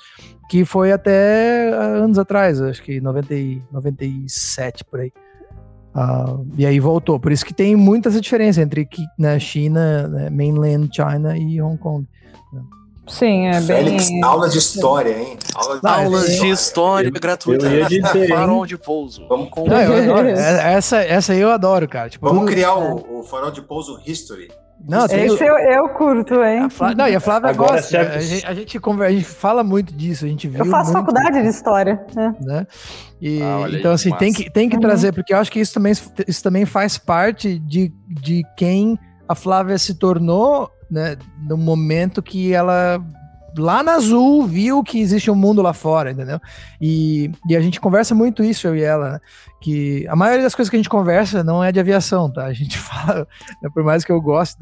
que 0.49 0.65
foi 0.65 0.91
até 0.91 1.69
anos 1.73 2.17
atrás, 2.17 2.59
acho 2.61 2.81
que 2.81 2.99
90, 2.99 3.33
97 3.71 4.83
por 4.83 4.99
aí. 4.99 5.11
Uh, 5.95 6.47
e 6.57 6.65
aí 6.65 6.79
voltou. 6.79 7.19
Por 7.19 7.31
isso 7.31 7.45
que 7.45 7.53
tem 7.53 7.75
muitas 7.75 8.19
diferenças 8.19 8.63
entre 8.63 8.87
né, 9.17 9.39
China, 9.39 10.07
né, 10.07 10.29
mainland 10.29 10.89
China 10.91 11.37
e 11.37 11.61
Hong 11.61 11.77
Kong. 11.77 12.07
Né. 13.05 13.13
Sim, 13.13 13.47
é 13.47 13.61
Félix, 13.61 14.07
bem. 14.07 14.23
aulas 14.23 14.53
de 14.53 14.59
história, 14.59 15.17
hein? 15.17 15.37
Aulas, 15.83 16.39
de 16.39 16.49
história 16.49 17.11
gratuita. 17.11 17.67
farol 18.29 18.65
de 18.65 18.77
pouso. 18.77 19.27
Vamos 19.27 19.49
com... 19.49 19.67
Não, 19.67 19.81
eu 19.81 20.17
essa, 20.27 20.97
essa 20.97 21.35
eu 21.35 21.51
adoro, 21.51 21.87
cara. 21.87 22.09
Tipo, 22.09 22.27
Vamos 22.27 22.49
criar 22.49 22.75
o, 22.75 23.19
o 23.19 23.23
farol 23.23 23.51
de 23.51 23.61
pouso 23.61 23.99
History. 24.05 24.49
Não, 24.87 25.07
tem... 25.07 25.25
Esse 25.25 25.43
eu, 25.43 25.57
eu 25.57 25.89
curto, 25.89 26.43
hein? 26.43 26.69
Flávia, 26.69 26.95
não, 26.97 27.07
e 27.07 27.15
a 27.15 27.19
Flávia 27.19 27.49
Agora, 27.49 27.73
gosta. 27.73 27.99
A 27.99 28.19
gente, 28.19 28.45
a, 28.45 28.53
gente 28.53 28.79
conversa, 28.79 29.13
a 29.13 29.15
gente 29.15 29.25
fala 29.25 29.63
muito 29.63 29.93
disso, 29.93 30.25
a 30.25 30.27
gente 30.27 30.47
viu. 30.47 30.59
Eu 30.59 30.65
faço 30.65 30.91
muito, 30.91 31.05
faculdade 31.05 31.41
de 31.41 31.47
história. 31.47 32.05
Né? 32.13 32.35
né? 32.41 32.67
E, 33.21 33.41
ah, 33.41 33.65
então, 33.69 33.91
aí, 33.91 33.95
assim, 33.95 34.11
tem 34.15 34.33
que, 34.33 34.51
tem 34.51 34.67
que 34.67 34.75
uhum. 34.75 34.81
trazer, 34.81 35.13
porque 35.13 35.33
eu 35.33 35.37
acho 35.37 35.49
que 35.49 35.59
isso 35.59 35.73
também, 35.73 35.93
isso 36.27 36.43
também 36.43 36.65
faz 36.65 36.97
parte 36.97 37.57
de, 37.59 37.93
de 38.07 38.43
quem 38.57 38.99
a 39.27 39.35
Flávia 39.35 39.77
se 39.77 39.95
tornou 39.95 40.69
né, 40.93 41.17
no 41.49 41.57
momento 41.57 42.21
que 42.21 42.53
ela 42.53 43.03
lá 43.57 43.83
na 43.83 43.93
Azul 43.93 44.47
viu 44.47 44.83
que 44.83 44.99
existe 44.99 45.29
um 45.29 45.35
mundo 45.35 45.61
lá 45.61 45.73
fora, 45.73 46.11
entendeu? 46.11 46.39
E, 46.81 47.31
e 47.47 47.55
a 47.55 47.61
gente 47.61 47.79
conversa 47.79 48.15
muito 48.15 48.43
isso, 48.43 48.67
eu 48.67 48.75
e 48.75 48.81
ela, 48.81 49.11
né? 49.11 49.19
que 49.63 50.05
a 50.09 50.15
maioria 50.15 50.43
das 50.43 50.53
coisas 50.53 50.69
que 50.69 50.75
a 50.75 50.79
gente 50.79 50.89
conversa 50.89 51.41
não 51.41 51.63
é 51.63 51.71
de 51.71 51.79
aviação, 51.79 52.29
tá? 52.29 52.45
A 52.45 52.53
gente 52.53 52.77
fala, 52.79 53.25
né, 53.61 53.69
por 53.73 53.81
mais 53.81 54.03
que 54.03 54.11
eu 54.11 54.19
goste 54.19 54.57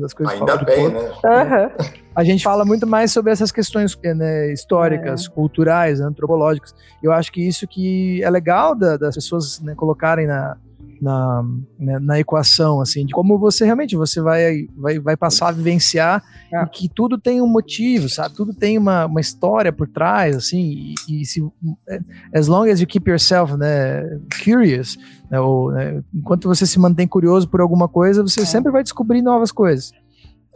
das 0.00 0.14
coisas 0.14 0.38
Ainda 0.38 0.56
bem, 0.58 0.88
né? 0.88 1.00
Uhum. 1.00 1.86
A 2.14 2.22
gente 2.22 2.44
fala 2.44 2.64
muito 2.64 2.86
mais 2.86 3.10
sobre 3.10 3.32
essas 3.32 3.50
questões 3.50 3.98
né, 4.14 4.52
históricas, 4.52 5.26
é. 5.26 5.28
culturais, 5.30 6.00
antropológicas. 6.00 6.72
Eu 7.02 7.10
acho 7.10 7.32
que 7.32 7.40
isso 7.40 7.66
que 7.66 8.22
é 8.22 8.30
legal 8.30 8.76
da, 8.76 8.96
das 8.96 9.16
pessoas 9.16 9.60
né, 9.60 9.74
colocarem 9.74 10.28
na, 10.28 10.56
na, 11.00 11.44
né, 11.78 11.98
na 11.98 12.18
equação, 12.18 12.80
assim, 12.80 13.04
de 13.04 13.12
como 13.12 13.38
você 13.38 13.64
realmente 13.64 13.96
você 13.96 14.20
vai, 14.20 14.66
vai, 14.76 14.98
vai 14.98 15.16
passar 15.16 15.48
a 15.48 15.52
vivenciar 15.52 16.22
é. 16.52 16.64
que 16.66 16.88
tudo 16.88 17.18
tem 17.18 17.40
um 17.40 17.46
motivo, 17.46 18.08
sabe? 18.08 18.34
Tudo 18.34 18.54
tem 18.54 18.78
uma, 18.78 19.06
uma 19.06 19.20
história 19.20 19.72
por 19.72 19.88
trás, 19.88 20.36
assim, 20.36 20.94
e, 21.08 21.22
e 21.22 21.24
se, 21.24 21.42
é, 21.88 22.00
as 22.34 22.48
long 22.48 22.64
as 22.70 22.80
you 22.80 22.86
keep 22.86 23.08
yourself, 23.08 23.56
né, 23.56 24.02
curious, 24.42 24.96
né, 25.30 25.40
ou, 25.40 25.70
né, 25.72 26.02
enquanto 26.14 26.48
você 26.48 26.66
se 26.66 26.78
mantém 26.78 27.06
curioso 27.06 27.48
por 27.48 27.60
alguma 27.60 27.88
coisa, 27.88 28.22
você 28.22 28.42
é. 28.42 28.44
sempre 28.44 28.70
vai 28.70 28.82
descobrir 28.82 29.22
novas 29.22 29.50
coisas. 29.52 29.92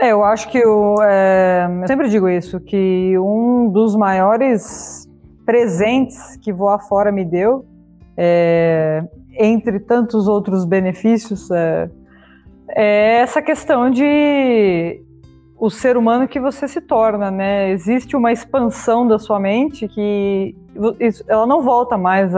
É, 0.00 0.12
eu 0.12 0.22
acho 0.22 0.48
que 0.48 0.64
o, 0.64 1.02
é, 1.02 1.66
eu 1.82 1.88
sempre 1.88 2.08
digo 2.08 2.28
isso, 2.28 2.60
que 2.60 3.18
um 3.18 3.68
dos 3.68 3.96
maiores 3.96 5.08
presentes 5.44 6.36
que 6.36 6.52
voar 6.52 6.78
fora 6.78 7.10
me 7.10 7.24
deu 7.24 7.66
é, 8.16 9.02
entre 9.38 9.78
tantos 9.78 10.26
outros 10.26 10.64
benefícios, 10.64 11.50
é, 11.50 11.88
é 12.70 13.20
essa 13.20 13.40
questão 13.40 13.88
de 13.90 15.00
o 15.56 15.70
ser 15.70 15.96
humano 15.96 16.28
que 16.28 16.38
você 16.38 16.68
se 16.68 16.80
torna, 16.80 17.30
né? 17.30 17.70
Existe 17.70 18.16
uma 18.16 18.32
expansão 18.32 19.06
da 19.06 19.18
sua 19.18 19.40
mente 19.40 19.88
que 19.88 20.54
ela 21.26 21.46
não 21.46 21.62
volta 21.62 21.98
mais 21.98 22.32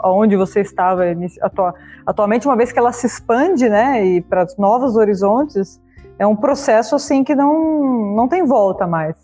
aonde 0.00 0.36
você 0.36 0.60
estava 0.60 1.04
atualmente, 2.04 2.46
uma 2.46 2.56
vez 2.56 2.72
que 2.72 2.78
ela 2.78 2.92
se 2.92 3.06
expande, 3.06 3.68
né? 3.68 4.04
E 4.04 4.20
para 4.20 4.46
novos 4.58 4.96
horizontes, 4.96 5.80
é 6.18 6.26
um 6.26 6.34
processo 6.34 6.96
assim 6.96 7.22
que 7.22 7.34
não, 7.34 8.14
não 8.16 8.26
tem 8.26 8.44
volta 8.44 8.86
mais. 8.86 9.16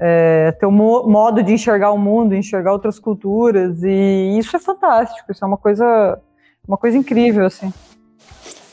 É, 0.00 0.50
teu 0.58 0.70
modo 0.70 1.42
de 1.42 1.52
enxergar 1.52 1.92
o 1.92 1.98
mundo, 1.98 2.34
enxergar 2.34 2.72
outras 2.72 2.98
culturas 2.98 3.82
e 3.82 4.36
isso 4.38 4.56
é 4.56 4.58
fantástico. 4.58 5.30
Isso 5.30 5.44
é 5.44 5.48
uma 5.48 5.56
coisa, 5.56 6.18
uma 6.66 6.76
coisa 6.76 6.98
incrível 6.98 7.46
assim. 7.46 7.72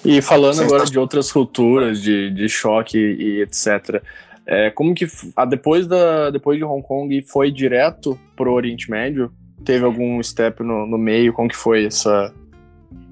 E 0.04 0.22
falando 0.22 0.56
Sim, 0.56 0.66
agora 0.66 0.84
tá... 0.84 0.90
de 0.90 1.00
outras 1.00 1.32
culturas, 1.32 2.02
de, 2.02 2.32
de 2.32 2.50
choque 2.50 2.98
e 2.98 3.42
etc. 3.42 4.02
É, 4.46 4.72
como 4.72 4.94
que 4.94 5.06
a, 5.36 5.46
depois, 5.46 5.86
da, 5.88 6.32
depois 6.32 6.58
de 6.58 6.64
Hong 6.64 6.82
Kong 6.82 7.22
foi 7.22 7.52
direto 7.52 8.18
pro 8.36 8.52
Oriente 8.52 8.90
Médio? 8.90 9.32
Teve 9.64 9.86
algum 9.86 10.22
step 10.24 10.64
no, 10.64 10.88
no 10.88 10.98
meio? 10.98 11.32
Como 11.32 11.48
que 11.48 11.56
foi 11.56 11.86
essa? 11.86 12.34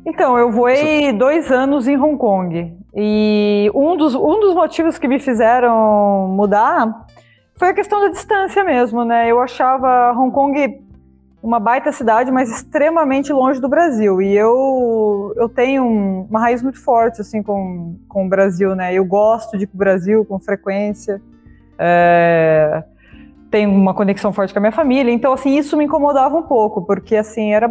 Então, 0.05 0.37
eu 0.37 0.51
voei 0.51 1.05
essa... 1.05 1.17
dois 1.17 1.51
anos 1.51 1.87
em 1.87 1.95
Hong 1.95 2.17
Kong. 2.17 2.73
E 2.95 3.69
um 3.75 3.95
dos, 3.95 4.15
um 4.15 4.39
dos 4.39 4.55
motivos 4.55 4.97
que 4.97 5.07
me 5.07 5.19
fizeram 5.19 6.27
mudar 6.29 7.05
foi 7.59 7.67
a 7.67 7.73
questão 7.73 7.99
da 7.99 8.07
distância 8.07 8.63
mesmo, 8.63 9.03
né? 9.03 9.29
Eu 9.29 9.41
achava 9.41 10.13
Hong 10.13 10.31
Kong 10.31 10.81
uma 11.43 11.59
baita 11.59 11.91
cidade, 11.91 12.31
mas 12.31 12.49
extremamente 12.49 13.33
longe 13.33 13.59
do 13.59 13.67
Brasil. 13.67 14.21
E 14.21 14.33
eu, 14.33 15.33
eu 15.35 15.49
tenho 15.49 15.85
uma 16.29 16.39
raiz 16.39 16.63
muito 16.63 16.81
forte 16.81 17.19
assim 17.19 17.43
com, 17.43 17.97
com 18.07 18.25
o 18.25 18.29
Brasil, 18.29 18.75
né? 18.75 18.93
Eu 18.93 19.03
gosto 19.03 19.57
de 19.57 19.65
ir 19.65 19.67
para 19.67 19.75
o 19.75 19.77
Brasil 19.77 20.25
com 20.25 20.39
frequência. 20.39 21.21
É, 21.77 22.81
tenho 23.51 23.69
uma 23.69 23.93
conexão 23.93 24.31
forte 24.31 24.53
com 24.53 24.59
a 24.59 24.61
minha 24.61 24.71
família. 24.71 25.11
Então, 25.11 25.33
assim, 25.33 25.57
isso 25.57 25.75
me 25.75 25.83
incomodava 25.83 26.37
um 26.37 26.43
pouco, 26.43 26.85
porque 26.85 27.17
assim, 27.17 27.53
era 27.53 27.69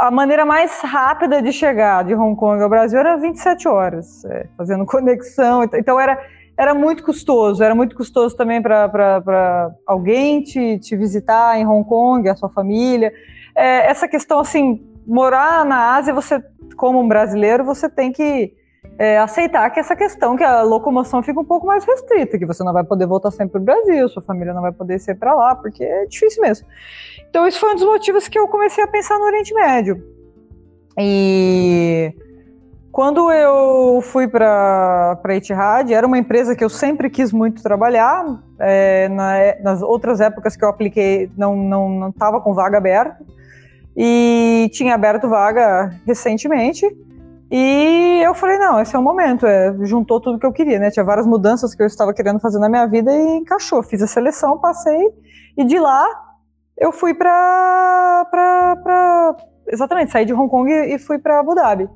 a 0.00 0.12
maneira 0.12 0.46
mais 0.46 0.80
rápida 0.80 1.42
de 1.42 1.52
chegar 1.52 2.04
de 2.04 2.14
Hong 2.14 2.36
Kong 2.36 2.62
ao 2.62 2.68
Brasil 2.68 3.00
era 3.00 3.16
27 3.16 3.66
horas, 3.66 4.24
é, 4.26 4.46
fazendo 4.56 4.86
conexão. 4.86 5.64
Então 5.74 5.98
era 5.98 6.20
era 6.56 6.74
muito 6.74 7.04
custoso, 7.04 7.62
era 7.62 7.74
muito 7.74 7.94
custoso 7.94 8.34
também 8.34 8.62
para 8.62 9.70
alguém 9.86 10.42
te, 10.42 10.78
te 10.78 10.96
visitar 10.96 11.58
em 11.58 11.66
Hong 11.66 11.86
Kong, 11.86 12.28
a 12.28 12.34
sua 12.34 12.48
família. 12.48 13.12
É, 13.54 13.90
essa 13.90 14.08
questão, 14.08 14.40
assim, 14.40 14.82
morar 15.06 15.64
na 15.66 15.96
Ásia, 15.96 16.14
você, 16.14 16.42
como 16.76 17.00
um 17.00 17.06
brasileiro, 17.08 17.64
você 17.64 17.90
tem 17.90 18.10
que 18.10 18.54
é, 18.98 19.18
aceitar 19.18 19.68
que 19.70 19.78
essa 19.78 19.94
questão, 19.94 20.36
que 20.36 20.44
a 20.44 20.62
locomoção 20.62 21.22
fica 21.22 21.38
um 21.38 21.44
pouco 21.44 21.66
mais 21.66 21.84
restrita, 21.84 22.38
que 22.38 22.46
você 22.46 22.64
não 22.64 22.72
vai 22.72 22.84
poder 22.84 23.06
voltar 23.06 23.30
sempre 23.30 23.52
para 23.52 23.60
o 23.60 23.64
Brasil, 23.64 24.08
sua 24.08 24.22
família 24.22 24.54
não 24.54 24.62
vai 24.62 24.72
poder 24.72 24.98
ser 24.98 25.16
para 25.16 25.34
lá, 25.34 25.54
porque 25.54 25.84
é 25.84 26.06
difícil 26.06 26.42
mesmo. 26.42 26.66
Então, 27.28 27.46
isso 27.46 27.60
foi 27.60 27.72
um 27.72 27.74
dos 27.74 27.84
motivos 27.84 28.28
que 28.28 28.38
eu 28.38 28.48
comecei 28.48 28.82
a 28.82 28.88
pensar 28.88 29.18
no 29.18 29.26
Oriente 29.26 29.52
Médio. 29.52 30.02
E 30.98 32.14
quando 32.96 33.30
eu 33.30 34.00
fui 34.00 34.26
para 34.26 35.20
a 35.22 35.34
Etihad, 35.34 35.92
era 35.92 36.06
uma 36.06 36.16
empresa 36.16 36.56
que 36.56 36.64
eu 36.64 36.70
sempre 36.70 37.10
quis 37.10 37.30
muito 37.30 37.62
trabalhar. 37.62 38.24
É, 38.58 39.06
na, 39.10 39.34
nas 39.62 39.82
outras 39.82 40.18
épocas 40.18 40.56
que 40.56 40.64
eu 40.64 40.68
apliquei, 40.70 41.30
não 41.36 42.08
estava 42.08 42.32
não, 42.32 42.38
não 42.38 42.40
com 42.40 42.54
vaga 42.54 42.78
aberta. 42.78 43.22
E 43.94 44.70
tinha 44.72 44.94
aberto 44.94 45.28
vaga 45.28 45.94
recentemente. 46.06 46.86
E 47.50 48.22
eu 48.24 48.34
falei, 48.34 48.56
não, 48.56 48.80
esse 48.80 48.96
é 48.96 48.98
o 48.98 49.02
momento. 49.02 49.46
É, 49.46 49.76
juntou 49.82 50.18
tudo 50.18 50.38
que 50.38 50.46
eu 50.46 50.52
queria, 50.52 50.78
né? 50.78 50.90
Tinha 50.90 51.04
várias 51.04 51.26
mudanças 51.26 51.74
que 51.74 51.82
eu 51.82 51.86
estava 51.86 52.14
querendo 52.14 52.40
fazer 52.40 52.58
na 52.58 52.68
minha 52.70 52.86
vida 52.86 53.12
e 53.12 53.36
encaixou. 53.36 53.82
Fiz 53.82 54.00
a 54.00 54.06
seleção, 54.06 54.56
passei. 54.56 55.12
E 55.54 55.64
de 55.64 55.78
lá, 55.78 56.02
eu 56.78 56.90
fui 56.90 57.12
para... 57.12 58.24
Exatamente, 59.68 60.12
saí 60.12 60.24
de 60.24 60.32
Hong 60.32 60.48
Kong 60.48 60.72
e 60.72 60.98
fui 60.98 61.18
para 61.18 61.40
Abu 61.40 61.54
Dhabi. 61.54 61.90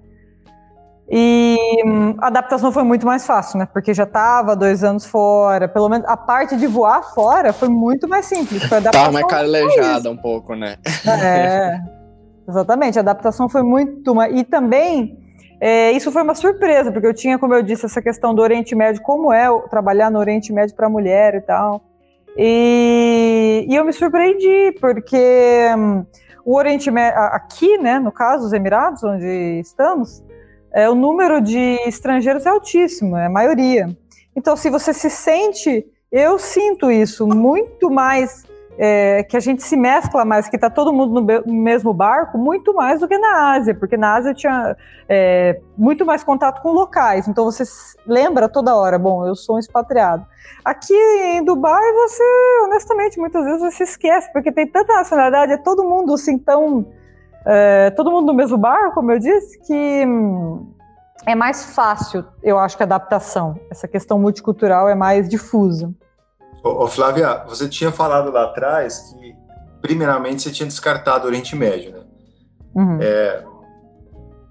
E 1.12 1.58
hum, 1.84 2.14
a 2.18 2.28
adaptação 2.28 2.70
foi 2.70 2.84
muito 2.84 3.04
mais 3.04 3.26
fácil, 3.26 3.58
né? 3.58 3.66
Porque 3.66 3.92
já 3.92 4.04
estava 4.04 4.54
dois 4.54 4.84
anos 4.84 5.04
fora. 5.04 5.66
Pelo 5.66 5.88
menos 5.88 6.06
a 6.06 6.16
parte 6.16 6.56
de 6.56 6.68
voar 6.68 7.02
fora 7.12 7.52
foi 7.52 7.68
muito 7.68 8.08
mais 8.08 8.26
simples. 8.26 8.62
Foi 8.62 8.80
Tava 8.80 9.10
mais 9.10 9.26
calejada 9.26 10.08
um 10.08 10.16
pouco, 10.16 10.54
né? 10.54 10.76
É, 11.04 11.80
exatamente. 12.48 12.96
A 12.96 13.02
adaptação 13.02 13.48
foi 13.48 13.64
muito 13.64 14.14
mais. 14.14 14.38
E 14.38 14.44
também, 14.44 15.18
é, 15.60 15.90
isso 15.90 16.12
foi 16.12 16.22
uma 16.22 16.36
surpresa, 16.36 16.92
porque 16.92 17.08
eu 17.08 17.14
tinha, 17.14 17.40
como 17.40 17.54
eu 17.54 17.62
disse, 17.62 17.86
essa 17.86 18.00
questão 18.00 18.32
do 18.32 18.40
Oriente 18.40 18.76
Médio, 18.76 19.02
como 19.02 19.32
é 19.32 19.48
trabalhar 19.68 20.12
no 20.12 20.18
Oriente 20.20 20.52
Médio 20.52 20.76
para 20.76 20.88
mulher 20.88 21.34
e 21.34 21.40
tal. 21.40 21.82
E, 22.36 23.66
e 23.68 23.74
eu 23.74 23.84
me 23.84 23.92
surpreendi, 23.92 24.78
porque 24.80 25.74
hum, 25.76 26.06
o 26.44 26.56
Oriente 26.56 26.88
Médio, 26.88 27.18
aqui, 27.18 27.78
né, 27.78 27.98
no 27.98 28.12
caso, 28.12 28.46
os 28.46 28.52
Emirados, 28.52 29.02
onde 29.02 29.58
estamos, 29.60 30.22
é, 30.72 30.88
o 30.88 30.94
número 30.94 31.40
de 31.40 31.78
estrangeiros 31.86 32.46
é 32.46 32.50
altíssimo, 32.50 33.16
é 33.16 33.26
a 33.26 33.30
maioria. 33.30 33.88
Então, 34.34 34.56
se 34.56 34.70
você 34.70 34.92
se 34.92 35.10
sente, 35.10 35.84
eu 36.10 36.38
sinto 36.38 36.90
isso 36.90 37.26
muito 37.26 37.90
mais, 37.90 38.44
é, 38.78 39.22
que 39.24 39.36
a 39.36 39.40
gente 39.40 39.62
se 39.62 39.76
mescla 39.76 40.24
mais, 40.24 40.48
que 40.48 40.56
está 40.56 40.70
todo 40.70 40.92
mundo 40.92 41.20
no, 41.20 41.52
mesmo 41.52 41.92
barco, 41.92 42.38
muito 42.38 42.72
mais 42.72 43.00
do 43.00 43.08
que 43.08 43.18
na 43.18 43.52
Ásia, 43.52 43.74
porque 43.74 43.96
na 43.96 44.14
Ásia 44.14 44.32
tinha 44.32 44.76
é, 45.08 45.60
muito 45.76 46.06
mais 46.06 46.22
contato 46.22 46.62
com 46.62 46.72
locais, 46.72 47.26
então 47.26 47.44
você 47.44 47.64
lembra 48.06 48.48
toda 48.48 48.76
hora, 48.76 48.98
bom, 48.98 49.26
eu 49.26 49.34
sou 49.34 49.56
um 49.56 49.58
expatriado. 49.58 50.24
Aqui 50.64 50.94
em 50.94 51.44
Dubai, 51.44 51.92
você, 51.92 52.22
honestamente, 52.64 53.18
muitas 53.18 53.44
vezes 53.44 53.60
você 53.60 53.84
esquece, 53.84 54.32
porque 54.32 54.52
tem 54.52 54.66
tanta 54.66 54.94
nacionalidade, 54.94 55.52
é 55.52 55.56
todo 55.56 55.84
mundo 55.84 56.14
assim 56.14 56.38
tão 56.38 56.86
é, 57.46 57.90
todo 57.90 58.10
mundo 58.10 58.26
no 58.26 58.34
mesmo 58.34 58.58
bar, 58.58 58.92
como 58.92 59.12
eu 59.12 59.18
disse, 59.18 59.58
que 59.60 60.06
hum, 60.06 60.74
é 61.26 61.34
mais 61.34 61.74
fácil, 61.74 62.24
eu 62.42 62.58
acho 62.58 62.76
que 62.76 62.82
a 62.82 62.86
adaptação. 62.86 63.58
Essa 63.70 63.86
questão 63.86 64.18
multicultural 64.18 64.88
é 64.88 64.94
mais 64.94 65.28
difusa. 65.28 65.92
Ô, 66.62 66.84
ô, 66.84 66.86
Flávia, 66.86 67.44
você 67.46 67.68
tinha 67.68 67.90
falado 67.90 68.30
lá 68.30 68.44
atrás 68.44 69.12
que, 69.12 69.34
primeiramente, 69.80 70.42
você 70.42 70.50
tinha 70.50 70.66
descartado 70.66 71.24
o 71.24 71.28
Oriente 71.28 71.56
Médio, 71.56 71.92
né? 71.92 72.00
Uhum. 72.74 72.98
É, 73.00 73.44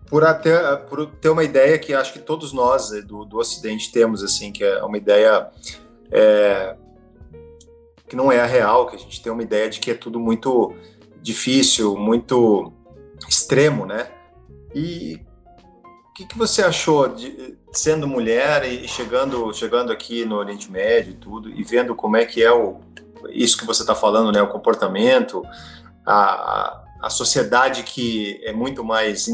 por 0.07 0.25
até 0.25 0.75
por 0.75 1.05
ter 1.05 1.29
uma 1.29 1.43
ideia 1.43 1.77
que 1.77 1.93
acho 1.93 2.11
que 2.11 2.19
todos 2.19 2.51
nós 2.51 2.91
é, 2.91 3.01
do, 3.01 3.23
do 3.23 3.37
Ocidente 3.37 3.91
temos, 3.91 4.23
assim, 4.23 4.51
que 4.51 4.63
é 4.63 4.83
uma 4.83 4.97
ideia 4.97 5.47
é, 6.11 6.75
que 8.07 8.15
não 8.15 8.31
é 8.31 8.41
a 8.41 8.45
real, 8.45 8.87
que 8.87 8.95
a 8.95 8.99
gente 8.99 9.21
tem 9.21 9.31
uma 9.31 9.43
ideia 9.43 9.69
de 9.69 9.79
que 9.79 9.91
é 9.91 9.93
tudo 9.93 10.19
muito 10.19 10.73
difícil, 11.21 11.95
muito 11.95 12.73
extremo, 13.29 13.85
né? 13.85 14.09
E 14.73 15.21
o 16.09 16.13
que, 16.13 16.25
que 16.25 16.37
você 16.37 16.63
achou 16.63 17.07
de 17.07 17.57
sendo 17.71 18.07
mulher 18.07 18.65
e 18.65 18.87
chegando 18.87 19.53
chegando 19.53 19.91
aqui 19.91 20.25
no 20.25 20.35
Oriente 20.35 20.71
Médio 20.71 21.11
e 21.11 21.15
tudo 21.15 21.49
e 21.49 21.63
vendo 21.63 21.95
como 21.95 22.17
é 22.17 22.25
que 22.25 22.43
é 22.43 22.51
o 22.51 22.81
isso 23.29 23.57
que 23.57 23.65
você 23.65 23.81
está 23.81 23.93
falando, 23.93 24.31
né? 24.31 24.41
O 24.41 24.49
comportamento, 24.49 25.43
a, 26.05 26.83
a 27.01 27.09
sociedade 27.09 27.83
que 27.83 28.39
é 28.43 28.51
muito 28.51 28.83
mais 28.83 29.27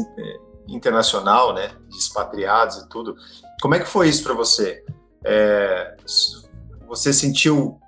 internacional, 0.68 1.54
né? 1.54 1.70
De 1.88 1.96
expatriados 1.96 2.78
e 2.78 2.88
tudo. 2.88 3.16
Como 3.62 3.74
é 3.74 3.80
que 3.80 3.88
foi 3.88 4.08
isso 4.08 4.22
para 4.22 4.34
você? 4.34 4.84
É, 5.24 5.96
você 6.86 7.12
sentiu 7.12 7.80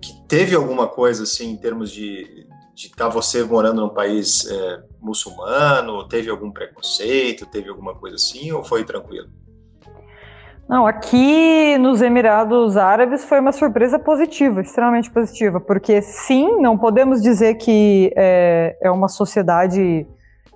que 0.00 0.20
teve 0.28 0.54
alguma 0.54 0.86
coisa 0.86 1.22
assim 1.22 1.50
em 1.50 1.56
termos 1.56 1.90
de, 1.90 2.46
de 2.74 2.86
estar 2.86 3.04
tá 3.04 3.08
você 3.08 3.44
morando 3.44 3.80
num 3.80 3.88
país 3.88 4.50
é, 4.50 4.82
muçulmano? 5.00 6.06
Teve 6.08 6.28
algum 6.28 6.50
preconceito? 6.50 7.46
Teve 7.46 7.68
alguma 7.68 7.94
coisa 7.94 8.16
assim? 8.16 8.50
Ou 8.52 8.64
foi 8.64 8.84
tranquilo? 8.84 9.28
Não, 10.68 10.86
aqui 10.86 11.76
nos 11.78 12.00
Emirados 12.00 12.76
Árabes 12.76 13.24
foi 13.24 13.38
uma 13.38 13.52
surpresa 13.52 13.98
positiva, 13.98 14.62
extremamente 14.62 15.10
positiva, 15.10 15.60
porque 15.60 16.00
sim, 16.00 16.56
não 16.60 16.78
podemos 16.78 17.20
dizer 17.20 17.56
que 17.56 18.10
é, 18.16 18.76
é 18.80 18.90
uma 18.90 19.08
sociedade 19.08 20.06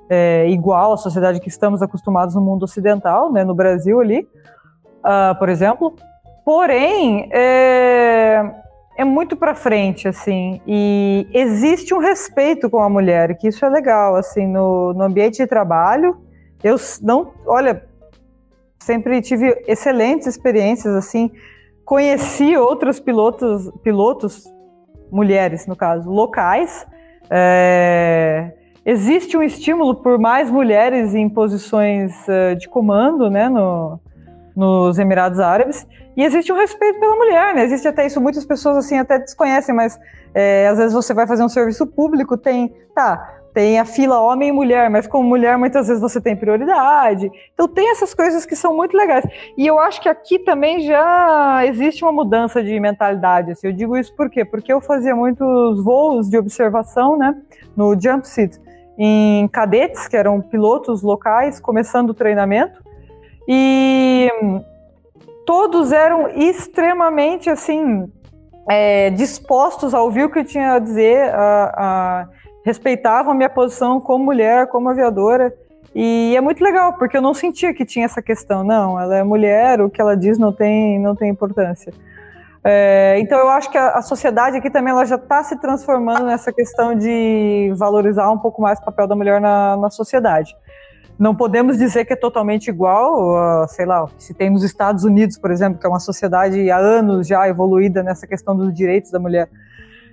é, 0.08 0.48
igual 0.48 0.94
à 0.94 0.96
sociedade 0.96 1.40
que 1.40 1.48
estamos 1.48 1.82
acostumados 1.82 2.34
no 2.34 2.40
mundo 2.40 2.62
ocidental, 2.62 3.30
né, 3.30 3.44
no 3.44 3.54
Brasil 3.54 4.00
ali, 4.00 4.20
uh, 4.20 5.38
por 5.38 5.50
exemplo. 5.50 5.94
Porém, 6.42 7.28
é, 7.30 8.42
é 8.98 9.04
muito 9.04 9.36
para 9.36 9.54
frente, 9.54 10.08
assim, 10.08 10.60
e 10.66 11.24
existe 11.32 11.94
um 11.94 11.98
respeito 11.98 12.68
com 12.68 12.80
a 12.80 12.88
mulher, 12.88 13.38
que 13.38 13.46
isso 13.46 13.64
é 13.64 13.68
legal, 13.68 14.16
assim, 14.16 14.44
no, 14.44 14.92
no 14.92 15.04
ambiente 15.04 15.36
de 15.36 15.46
trabalho. 15.46 16.16
Eu 16.64 16.74
não, 17.00 17.32
olha, 17.46 17.84
sempre 18.80 19.22
tive 19.22 19.62
excelentes 19.68 20.26
experiências, 20.26 20.92
assim, 20.96 21.30
conheci 21.84 22.56
outros 22.56 22.98
pilotos, 22.98 23.70
pilotos, 23.84 24.42
mulheres 25.12 25.64
no 25.68 25.76
caso, 25.76 26.10
locais. 26.10 26.84
É, 27.30 28.52
existe 28.84 29.36
um 29.36 29.44
estímulo 29.44 29.94
por 29.94 30.18
mais 30.18 30.50
mulheres 30.50 31.14
em 31.14 31.28
posições 31.28 32.12
uh, 32.26 32.56
de 32.56 32.68
comando, 32.68 33.30
né, 33.30 33.48
no, 33.48 34.00
nos 34.56 34.98
Emirados 34.98 35.38
Árabes, 35.38 35.86
e 36.18 36.24
existe 36.24 36.52
um 36.52 36.56
respeito 36.56 36.98
pela 36.98 37.14
mulher, 37.14 37.54
né? 37.54 37.62
Existe 37.62 37.86
até 37.86 38.04
isso, 38.04 38.20
muitas 38.20 38.44
pessoas 38.44 38.76
assim 38.76 38.98
até 38.98 39.20
desconhecem, 39.20 39.72
mas 39.72 39.96
é, 40.34 40.66
às 40.66 40.76
vezes 40.76 40.92
você 40.92 41.14
vai 41.14 41.28
fazer 41.28 41.44
um 41.44 41.48
serviço 41.48 41.86
público, 41.86 42.36
tem, 42.36 42.74
tá, 42.92 43.36
tem 43.54 43.78
a 43.78 43.84
fila 43.84 44.18
homem 44.20 44.48
e 44.48 44.52
mulher, 44.52 44.90
mas 44.90 45.06
como 45.06 45.28
mulher 45.28 45.56
muitas 45.56 45.86
vezes 45.86 46.02
você 46.02 46.20
tem 46.20 46.34
prioridade. 46.34 47.30
Então 47.54 47.68
tem 47.68 47.92
essas 47.92 48.14
coisas 48.14 48.44
que 48.44 48.56
são 48.56 48.76
muito 48.76 48.96
legais. 48.96 49.24
E 49.56 49.64
eu 49.64 49.78
acho 49.78 50.00
que 50.00 50.08
aqui 50.08 50.40
também 50.40 50.80
já 50.80 51.64
existe 51.64 52.02
uma 52.02 52.10
mudança 52.10 52.64
de 52.64 52.80
mentalidade. 52.80 53.52
Assim. 53.52 53.68
Eu 53.68 53.72
digo 53.72 53.96
isso 53.96 54.12
por 54.16 54.28
quê? 54.28 54.44
Porque 54.44 54.72
eu 54.72 54.80
fazia 54.80 55.14
muitos 55.14 55.84
voos 55.84 56.28
de 56.28 56.36
observação, 56.36 57.16
né, 57.16 57.32
no 57.76 57.94
jump 57.94 58.26
seat 58.26 58.60
em 58.98 59.46
cadetes, 59.46 60.08
que 60.08 60.16
eram 60.16 60.40
pilotos 60.40 61.00
locais, 61.00 61.60
começando 61.60 62.10
o 62.10 62.14
treinamento. 62.14 62.82
E 63.46 64.28
todos 65.48 65.92
eram 65.92 66.28
extremamente 66.28 67.48
assim 67.48 68.06
é, 68.68 69.08
dispostos 69.08 69.94
a 69.94 70.02
ouvir 70.02 70.24
o 70.24 70.30
que 70.30 70.40
eu 70.40 70.44
tinha 70.44 70.74
a 70.74 70.78
dizer, 70.78 71.34
a, 71.34 71.72
a, 71.74 72.28
respeitavam 72.66 73.32
a 73.32 73.34
minha 73.34 73.48
posição 73.48 73.98
como 73.98 74.26
mulher, 74.26 74.66
como 74.66 74.90
aviadora. 74.90 75.50
E 75.94 76.34
é 76.36 76.40
muito 76.42 76.62
legal, 76.62 76.92
porque 76.98 77.16
eu 77.16 77.22
não 77.22 77.32
sentia 77.32 77.72
que 77.72 77.86
tinha 77.86 78.04
essa 78.04 78.20
questão. 78.20 78.62
Não, 78.62 79.00
ela 79.00 79.16
é 79.16 79.22
mulher, 79.22 79.80
o 79.80 79.88
que 79.88 80.02
ela 80.02 80.14
diz 80.14 80.36
não 80.36 80.52
tem, 80.52 80.98
não 81.00 81.16
tem 81.16 81.30
importância. 81.30 81.94
É, 82.62 83.16
então 83.18 83.38
eu 83.38 83.48
acho 83.48 83.70
que 83.70 83.78
a, 83.78 83.92
a, 83.92 84.02
sociedade 84.02 84.58
aqui 84.58 84.68
também 84.68 84.92
ela 84.92 85.06
já 85.06 85.16
está 85.16 85.42
se 85.42 85.58
transformando 85.58 86.26
nessa 86.26 86.52
questão 86.52 86.94
de 86.94 87.72
valorizar 87.74 88.30
um 88.30 88.38
pouco 88.38 88.60
mais 88.60 88.78
o 88.80 88.84
papel 88.84 89.06
da 89.06 89.16
mulher 89.16 89.40
na, 89.40 89.78
na 89.78 89.88
sociedade. 89.88 90.54
Não 91.18 91.34
podemos 91.34 91.76
dizer 91.76 92.04
que 92.04 92.12
é 92.12 92.16
totalmente 92.16 92.68
igual, 92.68 93.66
sei 93.68 93.84
lá, 93.84 94.06
se 94.16 94.32
tem 94.32 94.50
nos 94.50 94.62
Estados 94.62 95.02
Unidos, 95.02 95.36
por 95.36 95.50
exemplo, 95.50 95.78
que 95.78 95.84
é 95.84 95.88
uma 95.88 95.98
sociedade 95.98 96.70
há 96.70 96.78
anos 96.78 97.26
já 97.26 97.48
evoluída 97.48 98.02
nessa 98.02 98.26
questão 98.26 98.56
dos 98.56 98.72
direitos 98.72 99.10
da 99.10 99.18
mulher. 99.18 99.50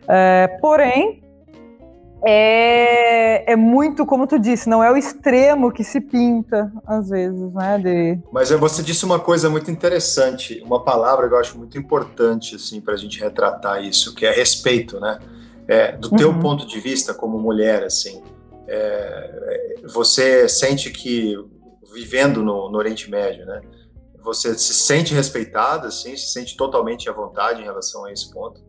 É, 0.07 0.47
porém, 0.59 1.23
é, 2.27 3.51
é 3.51 3.55
muito, 3.55 4.03
como 4.03 4.25
tu 4.25 4.39
disse, 4.39 4.67
não 4.67 4.83
é 4.83 4.91
o 4.91 4.97
extremo 4.97 5.71
que 5.71 5.83
se 5.83 6.01
pinta, 6.01 6.71
às 6.87 7.09
vezes, 7.09 7.53
né? 7.53 7.77
De... 7.77 8.19
Mas 8.31 8.49
você 8.49 8.81
disse 8.81 9.05
uma 9.05 9.19
coisa 9.19 9.47
muito 9.47 9.69
interessante, 9.69 10.59
uma 10.65 10.83
palavra 10.83 11.27
que 11.27 11.35
eu 11.35 11.39
acho 11.39 11.55
muito 11.55 11.77
importante, 11.77 12.55
assim, 12.55 12.81
para 12.81 12.95
a 12.95 12.97
gente 12.97 13.19
retratar 13.19 13.83
isso, 13.83 14.15
que 14.15 14.25
é 14.25 14.31
respeito, 14.31 14.99
né? 14.99 15.19
É, 15.67 15.91
do 15.91 16.09
uhum. 16.11 16.17
teu 16.17 16.39
ponto 16.39 16.65
de 16.65 16.79
vista 16.79 17.13
como 17.13 17.37
mulher, 17.37 17.83
assim, 17.83 18.23
é, 18.67 19.75
você 19.93 20.47
sente 20.49 20.91
que, 20.91 21.35
vivendo 21.93 22.43
no, 22.43 22.69
no 22.69 22.77
Oriente 22.77 23.09
Médio, 23.09 23.45
né? 23.45 23.61
Você 24.23 24.57
se 24.57 24.73
sente 24.73 25.13
respeitada, 25.13 25.87
assim, 25.87 26.17
se 26.17 26.31
sente 26.31 26.57
totalmente 26.57 27.09
à 27.09 27.13
vontade 27.13 27.61
em 27.61 27.65
relação 27.65 28.05
a 28.05 28.11
esse 28.11 28.31
ponto? 28.33 28.59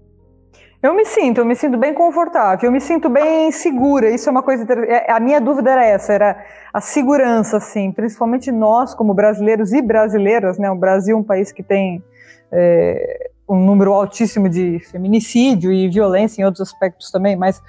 Eu 0.83 0.95
me 0.95 1.05
sinto, 1.07 1.39
eu 1.39 1.45
me 1.45 1.57
sinto 1.57 1.79
bem 1.79 1.95
confortável, 1.95 2.69
eu 2.69 2.73
me 2.73 2.81
sinto 2.81 3.09
bem 3.09 3.51
segura. 3.51 4.11
Isso 4.11 4.29
é 4.29 4.33
uma 4.33 4.43
coisa. 4.43 4.65
É, 4.85 5.11
a 5.11 5.19
minha 5.19 5.41
dúvida 5.41 5.71
era 5.71 5.85
essa, 5.85 6.13
era 6.13 6.45
a 6.73 6.81
segurança, 6.81 7.57
assim, 7.57 7.91
principalmente 7.91 8.53
nós 8.53 8.95
como 8.95 9.15
brasileiros 9.15 9.73
e 9.73 9.81
brasileiras, 9.81 10.59
né? 10.59 10.71
O 10.71 10.77
Brasil 10.77 11.17
é 11.17 11.19
um 11.19 11.25
país 11.25 11.51
que 11.51 11.63
tem 11.63 12.05
é, 12.53 13.31
um 13.49 13.59
número 13.65 13.93
altíssimo 13.93 14.49
de 14.49 14.79
feminicídio 14.91 15.73
e 15.73 15.89
violência 15.89 16.43
em 16.43 16.45
outros 16.45 16.61
aspectos 16.61 17.11
também, 17.11 17.35
mas 17.37 17.63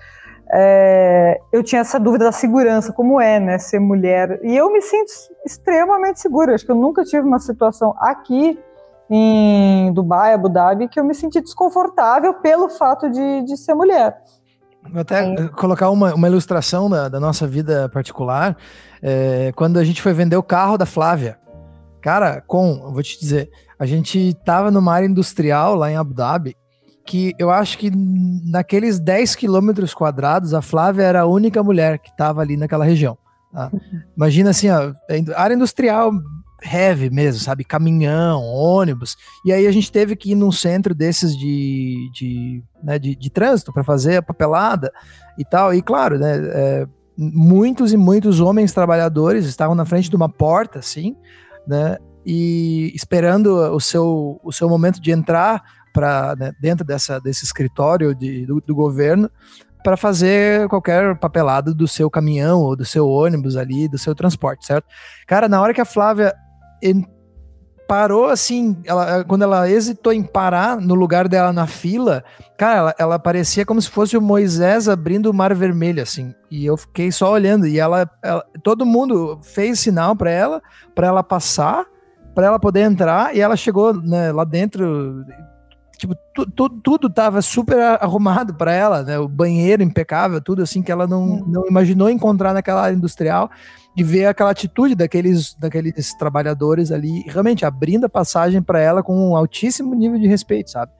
é, 0.51 1.39
eu 1.51 1.63
tinha 1.63 1.81
essa 1.81 1.99
dúvida 1.99 2.25
da 2.25 2.31
segurança, 2.31 2.93
como 2.93 3.19
é, 3.19 3.39
né, 3.39 3.57
ser 3.57 3.79
mulher. 3.79 4.39
E 4.43 4.55
eu 4.55 4.71
me 4.71 4.81
sinto 4.81 5.11
extremamente 5.45 6.19
segura. 6.19 6.55
Acho 6.55 6.65
que 6.65 6.71
eu 6.71 6.75
nunca 6.75 7.03
tive 7.03 7.27
uma 7.27 7.39
situação 7.39 7.93
aqui 7.99 8.57
em 9.09 9.91
Dubai, 9.93 10.33
Abu 10.33 10.49
Dhabi, 10.49 10.87
que 10.87 10.99
eu 10.99 11.03
me 11.03 11.13
senti 11.13 11.41
desconfortável 11.41 12.33
pelo 12.35 12.69
fato 12.69 13.09
de, 13.09 13.43
de 13.43 13.57
ser 13.57 13.73
mulher. 13.73 14.17
Vou 14.91 15.01
até 15.01 15.33
é. 15.33 15.47
colocar 15.49 15.89
uma, 15.89 16.13
uma 16.13 16.27
ilustração 16.27 16.89
da, 16.89 17.09
da 17.09 17.19
nossa 17.19 17.45
vida 17.45 17.89
particular. 17.89 18.55
É, 19.01 19.51
quando 19.55 19.77
a 19.77 19.83
gente 19.83 20.01
foi 20.01 20.13
vender 20.13 20.37
o 20.37 20.43
carro 20.43 20.77
da 20.77 20.85
Flávia, 20.85 21.37
cara, 22.01 22.41
com, 22.45 22.91
vou 22.91 23.03
te 23.03 23.19
dizer, 23.19 23.49
a 23.77 23.85
gente 23.85 24.33
tava 24.45 24.71
numa 24.71 24.93
área 24.93 25.05
industrial 25.05 25.75
lá 25.75 25.91
em 25.91 25.97
Abu 25.97 26.13
Dhabi, 26.13 26.55
que 27.07 27.33
eu 27.39 27.49
acho 27.49 27.77
que 27.77 27.89
naqueles 27.89 28.99
10 28.99 29.35
quilômetros 29.35 29.93
quadrados, 29.93 30.53
a 30.53 30.61
Flávia 30.61 31.03
era 31.03 31.21
a 31.21 31.25
única 31.25 31.63
mulher 31.63 31.97
que 31.99 32.15
tava 32.15 32.41
ali 32.41 32.57
naquela 32.57 32.83
região. 32.83 33.17
Tá? 33.51 33.69
Uhum. 33.71 34.01
Imagina 34.15 34.49
assim, 34.49 34.69
ó, 34.69 34.91
área 35.35 35.55
industrial 35.55 36.11
heavy 36.61 37.09
mesmo, 37.09 37.39
sabe? 37.39 37.63
Caminhão, 37.63 38.43
ônibus. 38.43 39.15
E 39.45 39.53
aí 39.53 39.65
a 39.65 39.71
gente 39.71 39.91
teve 39.91 40.15
que 40.15 40.31
ir 40.31 40.35
num 40.35 40.51
centro 40.51 40.93
desses 40.93 41.37
de, 41.37 42.09
de, 42.13 42.63
né, 42.83 42.99
de, 42.99 43.15
de 43.15 43.29
trânsito 43.29 43.71
para 43.71 43.83
fazer 43.83 44.17
a 44.17 44.21
papelada 44.21 44.91
e 45.37 45.45
tal. 45.45 45.73
E 45.73 45.81
claro, 45.81 46.19
né? 46.19 46.35
É, 46.35 46.87
muitos 47.17 47.93
e 47.93 47.97
muitos 47.97 48.39
homens 48.39 48.73
trabalhadores 48.73 49.45
estavam 49.45 49.75
na 49.75 49.85
frente 49.85 50.09
de 50.09 50.15
uma 50.15 50.29
porta, 50.29 50.79
assim, 50.79 51.15
né? 51.65 51.97
E 52.25 52.91
esperando 52.93 53.55
o 53.73 53.79
seu, 53.79 54.39
o 54.43 54.51
seu 54.51 54.67
momento 54.67 54.99
de 54.99 55.11
entrar 55.11 55.63
para 55.97 56.35
né, 56.35 56.51
dentro 56.59 56.85
dessa, 56.85 57.19
desse 57.19 57.43
escritório 57.43 58.13
de, 58.13 58.45
do, 58.45 58.61
do 58.61 58.75
governo 58.75 59.31
para 59.83 59.97
fazer 59.97 60.67
qualquer 60.67 61.17
papelada 61.17 61.73
do 61.73 61.87
seu 61.87 62.07
caminhão 62.07 62.61
ou 62.61 62.75
do 62.75 62.85
seu 62.85 63.09
ônibus 63.09 63.57
ali, 63.57 63.87
do 63.87 63.97
seu 63.97 64.13
transporte, 64.13 64.67
certo? 64.67 64.85
Cara, 65.25 65.49
na 65.49 65.59
hora 65.59 65.73
que 65.73 65.81
a 65.81 65.85
Flávia 65.85 66.35
parou 67.87 68.27
assim, 68.27 68.77
ela, 68.85 69.23
quando 69.23 69.41
ela 69.41 69.67
hesitou 69.67 70.13
em 70.13 70.21
parar 70.21 70.79
no 70.79 70.93
lugar 70.93 71.27
dela 71.27 71.51
na 71.51 71.65
fila, 71.65 72.23
cara, 72.57 72.77
ela, 72.77 72.95
ela 72.99 73.19
parecia 73.19 73.65
como 73.65 73.81
se 73.81 73.89
fosse 73.89 74.15
o 74.15 74.21
Moisés 74.21 74.87
abrindo 74.87 75.31
o 75.31 75.33
mar 75.33 75.55
vermelho, 75.55 76.03
assim. 76.03 76.35
E 76.51 76.63
eu 76.63 76.77
fiquei 76.77 77.11
só 77.11 77.31
olhando. 77.31 77.65
E 77.65 77.79
ela, 77.79 78.07
ela 78.21 78.43
todo 78.61 78.85
mundo 78.85 79.39
fez 79.41 79.79
sinal 79.79 80.15
para 80.15 80.29
ela, 80.29 80.61
para 80.93 81.07
ela 81.07 81.23
passar, 81.23 81.85
para 82.35 82.45
ela 82.45 82.59
poder 82.59 82.81
entrar. 82.81 83.35
E 83.35 83.39
ela 83.39 83.55
chegou 83.55 83.93
né, 83.93 84.31
lá 84.31 84.43
dentro. 84.43 85.25
Tipo, 85.97 86.15
tu, 86.33 86.49
tu, 86.51 86.69
tudo 86.69 87.09
tava 87.09 87.41
super 87.41 87.79
arrumado 87.99 88.53
para 88.53 88.71
ela, 88.71 89.03
né? 89.03 89.17
O 89.17 89.27
banheiro 89.27 89.81
impecável, 89.81 90.39
tudo 90.39 90.61
assim 90.61 90.81
que 90.81 90.91
ela 90.91 91.07
não, 91.07 91.23
hum. 91.23 91.43
não 91.47 91.67
imaginou 91.67 92.09
encontrar 92.09 92.53
naquela 92.53 92.81
área 92.83 92.95
industrial 92.95 93.49
de 93.95 94.03
ver 94.03 94.25
aquela 94.25 94.51
atitude 94.51 94.93
daqueles, 94.93 95.55
daqueles 95.55 96.13
trabalhadores 96.19 96.91
ali, 96.91 97.23
realmente 97.27 97.65
abrindo 97.65 98.05
a 98.05 98.09
passagem 98.09 98.61
para 98.61 98.79
ela 98.79 99.01
com 99.01 99.31
um 99.31 99.35
altíssimo 99.35 99.95
nível 99.95 100.19
de 100.19 100.27
respeito, 100.27 100.69
sabe? 100.69 100.91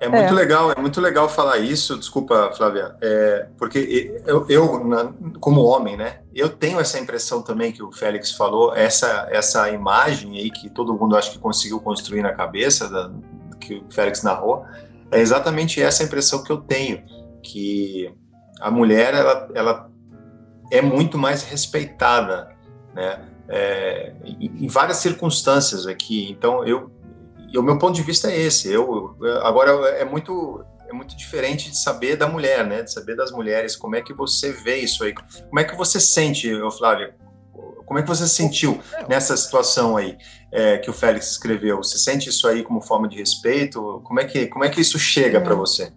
É 0.00 0.08
muito 0.08 0.32
é. 0.32 0.32
legal, 0.32 0.72
é 0.72 0.80
muito 0.80 1.00
legal 1.00 1.28
falar 1.28 1.58
isso, 1.58 1.96
desculpa, 1.96 2.50
Flávia, 2.56 2.96
é, 3.00 3.46
porque 3.56 4.20
eu, 4.26 4.44
eu, 4.48 5.12
como 5.38 5.62
homem, 5.62 5.96
né, 5.96 6.22
eu 6.34 6.48
tenho 6.48 6.80
essa 6.80 6.98
impressão 6.98 7.40
também 7.40 7.70
que 7.70 7.84
o 7.84 7.92
Félix 7.92 8.32
falou, 8.32 8.74
essa, 8.74 9.28
essa 9.30 9.70
imagem 9.70 10.38
aí 10.38 10.50
que 10.50 10.68
todo 10.68 10.92
mundo 10.94 11.16
acho 11.16 11.30
que 11.30 11.38
conseguiu 11.38 11.78
construir 11.78 12.20
na 12.20 12.32
cabeça, 12.32 12.88
da, 12.88 13.12
que 13.62 13.76
o 13.76 13.90
Félix 13.90 14.22
narrou, 14.22 14.64
é 15.10 15.20
exatamente 15.20 15.80
essa 15.80 16.02
impressão 16.02 16.42
que 16.42 16.50
eu 16.50 16.58
tenho, 16.58 17.04
que 17.42 18.12
a 18.60 18.70
mulher, 18.70 19.14
ela, 19.14 19.48
ela 19.54 19.90
é 20.70 20.80
muito 20.80 21.18
mais 21.18 21.42
respeitada, 21.42 22.50
né? 22.94 23.28
É, 23.48 24.14
em, 24.24 24.66
várias 24.68 24.98
circunstâncias 24.98 25.86
aqui. 25.86 26.30
Então, 26.30 26.64
eu, 26.64 26.90
o 27.54 27.62
meu 27.62 27.76
ponto 27.76 27.94
de 27.94 28.02
vista 28.02 28.30
é 28.30 28.40
esse. 28.40 28.72
Eu, 28.72 29.16
agora 29.42 29.70
é 29.90 30.04
muito 30.04 30.64
é 30.88 30.94
muito 30.94 31.16
diferente 31.16 31.70
de 31.70 31.78
saber 31.78 32.16
da 32.16 32.26
mulher, 32.28 32.66
né? 32.66 32.82
De 32.82 32.92
saber 32.92 33.16
das 33.16 33.32
mulheres. 33.32 33.74
Como 33.74 33.96
é 33.96 34.02
que 34.02 34.12
você 34.12 34.52
vê 34.52 34.76
isso 34.76 35.02
aí? 35.02 35.14
Como 35.14 35.58
é 35.58 35.64
que 35.64 35.76
você 35.76 35.98
sente, 35.98 36.50
Flávia? 36.78 37.14
Como 37.92 37.98
é 37.98 38.02
que 38.02 38.08
você 38.08 38.26
sentiu 38.26 38.80
nessa 39.06 39.36
situação 39.36 39.98
aí 39.98 40.16
é, 40.50 40.78
que 40.78 40.88
o 40.88 40.94
Félix 40.94 41.32
escreveu? 41.32 41.76
Você 41.76 41.98
sente 41.98 42.30
isso 42.30 42.48
aí 42.48 42.62
como 42.62 42.80
forma 42.80 43.06
de 43.06 43.18
respeito? 43.18 44.00
Como 44.02 44.18
é 44.18 44.24
que 44.24 44.46
como 44.46 44.64
é 44.64 44.70
que 44.70 44.80
isso 44.80 44.98
chega 44.98 45.42
para 45.42 45.54
você? 45.54 45.92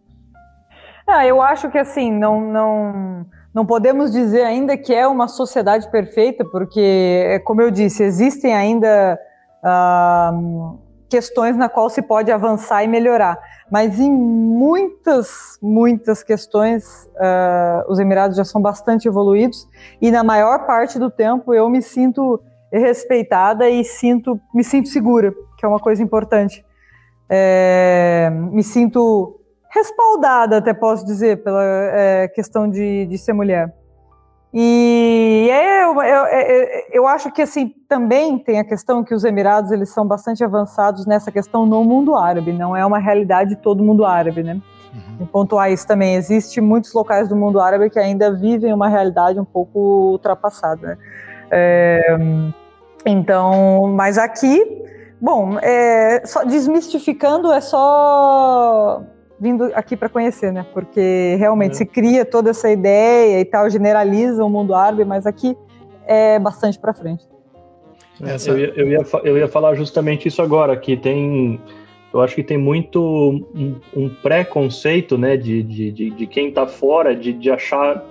Ah, 1.07 1.25
eu 1.25 1.41
acho 1.41 1.71
que 1.71 1.77
assim 1.77 2.11
não 2.11 2.41
não 2.41 3.25
não 3.53 3.65
podemos 3.65 4.11
dizer 4.11 4.43
ainda 4.43 4.75
que 4.75 4.93
é 4.93 5.07
uma 5.07 5.29
sociedade 5.29 5.89
perfeita, 5.89 6.43
porque, 6.43 7.41
como 7.45 7.61
eu 7.61 7.71
disse, 7.71 8.03
existem 8.03 8.53
ainda 8.53 9.17
uh, 9.63 10.77
questões 11.15 11.55
na 11.55 11.69
qual 11.69 11.89
se 11.89 12.01
pode 12.01 12.29
avançar 12.29 12.83
e 12.83 12.87
melhorar. 12.89 13.39
Mas 13.71 14.01
em 14.01 14.11
muitas, 14.11 15.57
muitas 15.61 16.21
questões, 16.21 17.09
uh, 17.15 17.89
os 17.89 17.99
Emirados 17.99 18.35
já 18.35 18.43
são 18.43 18.61
bastante 18.61 19.07
evoluídos 19.07 19.65
e 20.01 20.11
na 20.11 20.25
maior 20.25 20.65
parte 20.65 20.99
do 20.99 21.09
tempo 21.09 21.53
eu 21.53 21.69
me 21.69 21.81
sinto 21.81 22.41
respeitada 22.69 23.69
e 23.69 23.85
sinto, 23.85 24.37
me 24.53 24.61
sinto 24.61 24.89
segura, 24.89 25.33
que 25.57 25.65
é 25.65 25.69
uma 25.69 25.79
coisa 25.79 26.03
importante. 26.03 26.65
É, 27.29 28.29
me 28.51 28.61
sinto 28.61 29.39
respaldada, 29.73 30.57
até 30.57 30.73
posso 30.73 31.05
dizer, 31.05 31.41
pela 31.43 31.63
é, 31.63 32.27
questão 32.27 32.69
de, 32.69 33.05
de 33.05 33.17
ser 33.17 33.31
mulher. 33.31 33.73
E 34.57 35.49
é, 35.51 35.83
eu, 35.83 36.01
eu, 36.01 36.25
eu, 36.27 36.67
eu, 36.93 37.07
acho 37.07 37.29
que 37.29 37.41
assim 37.41 37.75
também 37.89 38.39
tem 38.39 38.57
a 38.57 38.63
questão 38.63 39.03
que 39.03 39.13
os 39.13 39.25
Emirados 39.25 39.69
eles 39.69 39.89
são 39.89 40.07
bastante 40.07 40.45
avançados 40.45 41.05
nessa 41.05 41.29
questão 41.29 41.65
no 41.65 41.83
mundo 41.83 42.15
árabe, 42.15 42.53
não 42.53 42.73
é 42.73 42.85
uma 42.85 42.97
realidade 42.97 43.49
de 43.49 43.55
todo 43.57 43.83
mundo 43.83 44.05
árabe, 44.05 44.43
né? 44.43 44.61
Uhum. 45.19 45.25
Pontuar 45.25 45.69
isso 45.73 45.85
também, 45.85 46.15
existe 46.15 46.61
muitos 46.61 46.93
locais 46.93 47.27
do 47.27 47.35
mundo 47.35 47.59
árabe 47.59 47.89
que 47.89 47.99
ainda 47.99 48.31
vivem 48.33 48.71
uma 48.71 48.87
realidade 48.87 49.37
um 49.37 49.43
pouco 49.43 49.77
ultrapassada. 50.11 50.87
Né? 50.87 50.97
É, 51.51 52.17
então, 53.05 53.91
mas 53.93 54.17
aqui, 54.17 54.63
bom, 55.19 55.59
é, 55.61 56.25
só 56.25 56.45
desmistificando 56.45 57.51
é 57.51 57.59
só 57.59 59.03
vindo 59.39 59.65
aqui 59.73 59.95
para 59.95 60.09
conhecer, 60.09 60.51
né? 60.51 60.65
Porque 60.73 61.35
realmente 61.37 61.73
é. 61.73 61.75
se 61.75 61.85
cria 61.85 62.25
toda 62.25 62.49
essa 62.49 62.69
ideia 62.69 63.39
e 63.39 63.45
tal, 63.45 63.69
generaliza 63.69 64.43
o 64.43 64.49
mundo 64.49 64.73
árabe, 64.73 65.05
mas 65.05 65.25
aqui 65.25 65.55
é 66.05 66.39
bastante 66.39 66.79
para 66.79 66.93
frente. 66.93 67.25
Essa... 68.21 68.51
Eu, 68.51 68.59
ia, 68.59 68.73
eu, 68.75 68.87
ia, 68.89 69.05
eu 69.23 69.37
ia 69.37 69.47
falar 69.47 69.75
justamente 69.75 70.27
isso 70.27 70.41
agora, 70.41 70.75
que 70.77 70.95
tem. 70.95 71.59
Eu 72.13 72.21
acho 72.21 72.33
que 72.33 72.43
tem 72.43 72.57
muito 72.57 73.01
um, 73.53 73.75
um 73.93 74.09
preconceito, 74.09 75.17
né, 75.17 75.35
de, 75.35 75.61
de, 75.61 75.91
de, 75.91 76.09
de 76.11 76.27
quem 76.27 76.47
está 76.47 76.65
fora, 76.65 77.13
de, 77.13 77.33
de 77.33 77.51
achar 77.51 78.05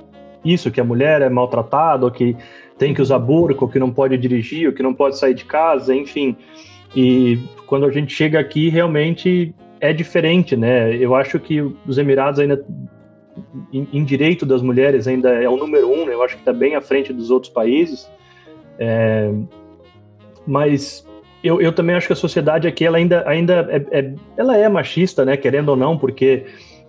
isso, 0.45 0.71
que 0.71 0.79
a 0.79 0.85
mulher 0.85 1.23
é 1.23 1.31
maltratada, 1.31 2.05
ou 2.05 2.11
que 2.11 2.37
tem 2.77 2.93
que 2.93 3.01
usar 3.01 3.19
burco, 3.19 3.67
que 3.67 3.79
não 3.79 3.91
pode 3.91 4.19
dirigir, 4.19 4.69
ou 4.69 4.75
que 4.75 4.83
não 4.83 4.93
pode 4.93 5.17
sair 5.17 5.33
de 5.33 5.47
casa, 5.47 5.95
enfim. 5.95 6.37
E 6.95 7.39
quando 7.67 7.87
a 7.87 7.91
gente 7.91 8.13
chega 8.13 8.39
aqui, 8.39 8.69
realmente 8.69 9.55
é 9.85 9.93
diferente, 9.93 10.57
né? 10.57 10.97
Eu 10.97 11.15
acho 11.15 11.39
que 11.39 11.61
os 11.87 11.99
Emirados 11.99 12.41
ainda 12.41 12.65
em, 13.71 13.87
em 13.93 14.03
direito 14.03 14.47
das 14.47 14.63
mulheres 14.63 15.07
ainda 15.07 15.29
é 15.29 15.47
o 15.47 15.59
número 15.59 15.91
um, 15.91 16.07
né? 16.07 16.15
eu 16.15 16.23
acho 16.23 16.37
que 16.37 16.41
está 16.41 16.53
bem 16.53 16.75
à 16.75 16.81
frente 16.81 17.13
dos 17.13 17.31
outros 17.31 17.53
países. 17.53 18.09
É, 18.79 19.31
mas 20.47 21.07
eu, 21.43 21.61
eu, 21.61 21.71
também 21.71 21.95
acho 21.95 22.07
que 22.07 22.15
a 22.15 22.17
sociedade 22.17 22.67
aqui 22.67 22.87
ela 22.87 22.97
ainda, 22.97 23.29
ainda 23.29 23.69
é, 23.71 23.99
é, 23.99 24.15
ela 24.39 24.57
é 24.57 24.67
machista, 24.71 25.23
né? 25.23 25.37
Querendo 25.37 25.69
ou 25.69 25.77
não, 25.77 25.99
porque 25.99 26.47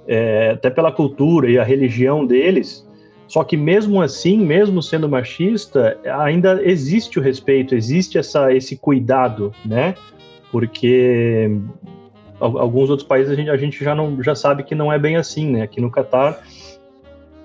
é, 0.08 0.52
até 0.52 0.70
pela 0.70 0.92
cultura 0.92 1.52
e 1.52 1.60
a 1.60 1.64
religião 1.64 2.26
deles. 2.26 2.88
Só 3.28 3.44
que 3.44 3.58
mesmo 3.58 4.02
assim, 4.02 4.38
mesmo 4.38 4.82
sendo 4.82 5.10
machista, 5.10 6.00
ainda 6.22 6.62
existe 6.64 7.20
o 7.20 7.22
respeito, 7.22 7.76
existe 7.76 8.18
essa, 8.18 8.54
esse 8.54 8.78
cuidado, 8.78 9.52
né? 9.66 9.96
Porque 10.50 11.52
alguns 12.40 12.90
outros 12.90 13.08
países 13.08 13.32
a 13.32 13.36
gente, 13.36 13.50
a 13.50 13.58
gente 13.58 13.84
já, 13.84 13.96
não, 13.96 14.22
já 14.22 14.36
sabe 14.36 14.64
que 14.64 14.76
não 14.76 14.92
é 14.92 15.00
bem 15.00 15.16
assim, 15.16 15.50
né? 15.52 15.62
Aqui 15.62 15.80
no 15.80 15.90
Catar 15.90 16.42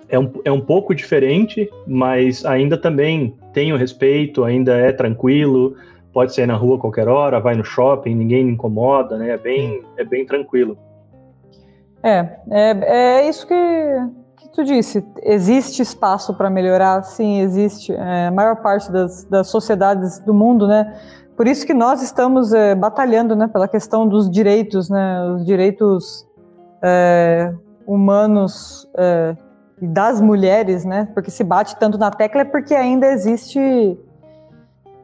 é 0.09 0.19
um, 0.19 0.31
é 0.45 0.51
um 0.51 0.61
pouco 0.61 0.95
diferente, 0.95 1.71
mas 1.87 2.45
ainda 2.45 2.77
também 2.77 3.37
tem 3.53 3.73
o 3.73 3.77
respeito, 3.77 4.45
ainda 4.45 4.77
é 4.77 4.93
tranquilo, 4.93 5.77
pode 6.13 6.35
sair 6.35 6.47
na 6.47 6.57
rua 6.57 6.77
a 6.77 6.81
qualquer 6.81 7.09
hora, 7.09 7.39
vai 7.39 7.55
no 7.55 7.65
shopping, 7.65 8.15
ninguém 8.15 8.49
incomoda, 8.49 9.17
né? 9.17 9.31
É 9.31 9.39
bem, 9.39 9.83
é 9.97 10.05
bem 10.05 10.27
tranquilo. 10.27 10.77
É, 12.03 12.39
é, 12.51 12.71
é 13.21 13.29
isso 13.29 13.47
que, 13.47 13.55
que 14.39 14.49
tu 14.53 14.65
disse. 14.65 15.05
Existe 15.23 15.83
espaço 15.83 16.35
para 16.35 16.51
melhorar? 16.51 17.03
Sim, 17.05 17.41
existe. 17.41 17.93
É, 17.93 18.27
a 18.27 18.31
maior 18.31 18.57
parte 18.57 18.91
das, 18.91 19.25
das 19.25 19.49
sociedades 19.49 20.19
do 20.19 20.35
mundo, 20.35 20.67
né? 20.67 20.93
Por 21.41 21.49
isso 21.49 21.65
que 21.65 21.73
nós 21.73 22.03
estamos 22.03 22.53
é, 22.53 22.75
batalhando 22.75 23.35
né, 23.35 23.49
pela 23.49 23.67
questão 23.67 24.07
dos 24.07 24.31
direitos, 24.31 24.91
né, 24.91 25.25
os 25.25 25.47
direitos 25.47 26.29
é, 26.83 27.51
humanos 27.87 28.87
é, 28.95 29.35
das 29.81 30.21
mulheres, 30.21 30.85
né, 30.85 31.09
porque 31.15 31.31
se 31.31 31.43
bate 31.43 31.77
tanto 31.77 31.97
na 31.97 32.11
tecla 32.11 32.43
é 32.43 32.45
porque 32.45 32.75
ainda 32.75 33.07
existe 33.07 33.99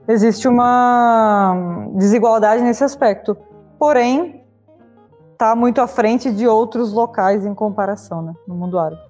existe 0.06 0.46
uma 0.46 1.88
desigualdade 1.94 2.62
nesse 2.62 2.84
aspecto. 2.84 3.34
Porém, 3.78 4.44
está 5.32 5.56
muito 5.56 5.80
à 5.80 5.86
frente 5.86 6.30
de 6.30 6.46
outros 6.46 6.92
locais 6.92 7.46
em 7.46 7.54
comparação, 7.54 8.20
né, 8.20 8.34
no 8.46 8.54
mundo 8.54 8.78
árabe. 8.78 9.05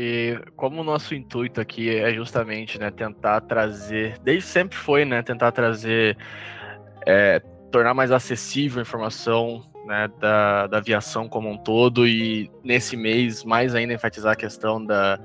E 0.00 0.38
como 0.54 0.80
o 0.80 0.84
nosso 0.84 1.12
intuito 1.12 1.60
aqui 1.60 1.92
é 1.92 2.14
justamente 2.14 2.78
né, 2.78 2.88
tentar 2.88 3.40
trazer, 3.40 4.16
desde 4.20 4.44
sempre 4.44 4.78
foi, 4.78 5.04
né, 5.04 5.22
tentar 5.22 5.50
trazer, 5.50 6.16
é, 7.04 7.40
tornar 7.72 7.94
mais 7.94 8.12
acessível 8.12 8.78
a 8.78 8.82
informação 8.82 9.60
né, 9.86 10.08
da, 10.20 10.68
da 10.68 10.78
aviação 10.78 11.28
como 11.28 11.50
um 11.50 11.58
todo 11.58 12.06
e 12.06 12.48
nesse 12.62 12.96
mês 12.96 13.42
mais 13.42 13.74
ainda 13.74 13.92
enfatizar 13.92 14.34
a 14.34 14.36
questão 14.36 14.86
da, 14.86 15.18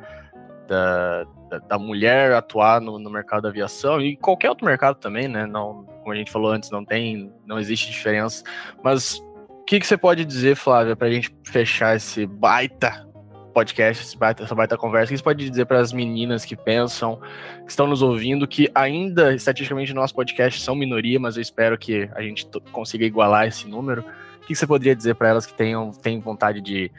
da, 0.67 1.27
da, 1.69 1.77
mulher 1.77 2.33
atuar 2.33 2.81
no, 2.81 2.97
no, 2.97 3.11
mercado 3.11 3.43
da 3.43 3.49
aviação 3.49 4.01
e 4.01 4.17
qualquer 4.17 4.49
outro 4.49 4.65
mercado 4.65 4.95
também, 4.95 5.27
né? 5.27 5.45
Não, 5.45 5.85
como 6.01 6.13
a 6.13 6.15
gente 6.15 6.31
falou 6.31 6.51
antes, 6.51 6.71
não 6.71 6.83
tem, 6.83 7.31
não 7.45 7.59
existe 7.59 7.91
diferença. 7.91 8.43
Mas 8.83 9.19
o 9.19 9.63
que, 9.67 9.79
que 9.79 9.85
você 9.85 9.97
pode 9.97 10.25
dizer, 10.25 10.55
Flávia, 10.55 10.95
para 10.95 11.09
a 11.09 11.11
gente 11.11 11.31
fechar 11.45 11.95
esse 11.95 12.25
baita 12.25 13.12
podcast, 13.53 14.17
essa 14.39 14.55
baita 14.55 14.77
conversa, 14.77 15.11
que 15.11 15.17
você 15.17 15.23
pode 15.23 15.49
dizer 15.49 15.65
para 15.65 15.79
as 15.79 15.93
meninas 15.93 16.43
que 16.43 16.55
pensam, 16.55 17.19
que 17.63 17.69
estão 17.69 17.87
nos 17.87 18.01
ouvindo, 18.01 18.47
que 18.47 18.69
ainda, 18.73 19.33
estatisticamente, 19.33 19.93
no 19.93 20.01
nosso 20.01 20.15
podcast 20.15 20.59
são 20.61 20.75
minoria, 20.75 21.19
mas 21.19 21.35
eu 21.35 21.41
espero 21.41 21.77
que 21.77 22.09
a 22.13 22.21
gente 22.21 22.47
consiga 22.71 23.05
igualar 23.05 23.47
esse 23.47 23.67
número. 23.67 24.03
O 24.41 24.45
que 24.45 24.55
você 24.55 24.65
poderia 24.67 24.95
dizer 24.95 25.15
para 25.15 25.29
elas 25.29 25.45
que 25.45 25.53
tenham, 25.53 25.91
têm 25.91 26.19
vontade 26.19 26.59
de, 26.59 26.91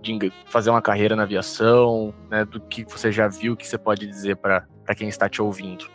de 0.00 0.32
fazer 0.46 0.70
uma 0.70 0.80
carreira 0.80 1.16
na 1.16 1.24
aviação, 1.24 2.14
né, 2.30 2.44
do 2.44 2.60
que 2.60 2.84
você 2.84 3.10
já 3.10 3.28
viu, 3.28 3.56
que 3.56 3.66
você 3.66 3.76
pode 3.76 4.06
dizer 4.06 4.36
para 4.36 4.64
quem 4.96 5.08
está 5.08 5.28
te 5.28 5.42
ouvindo? 5.42 5.86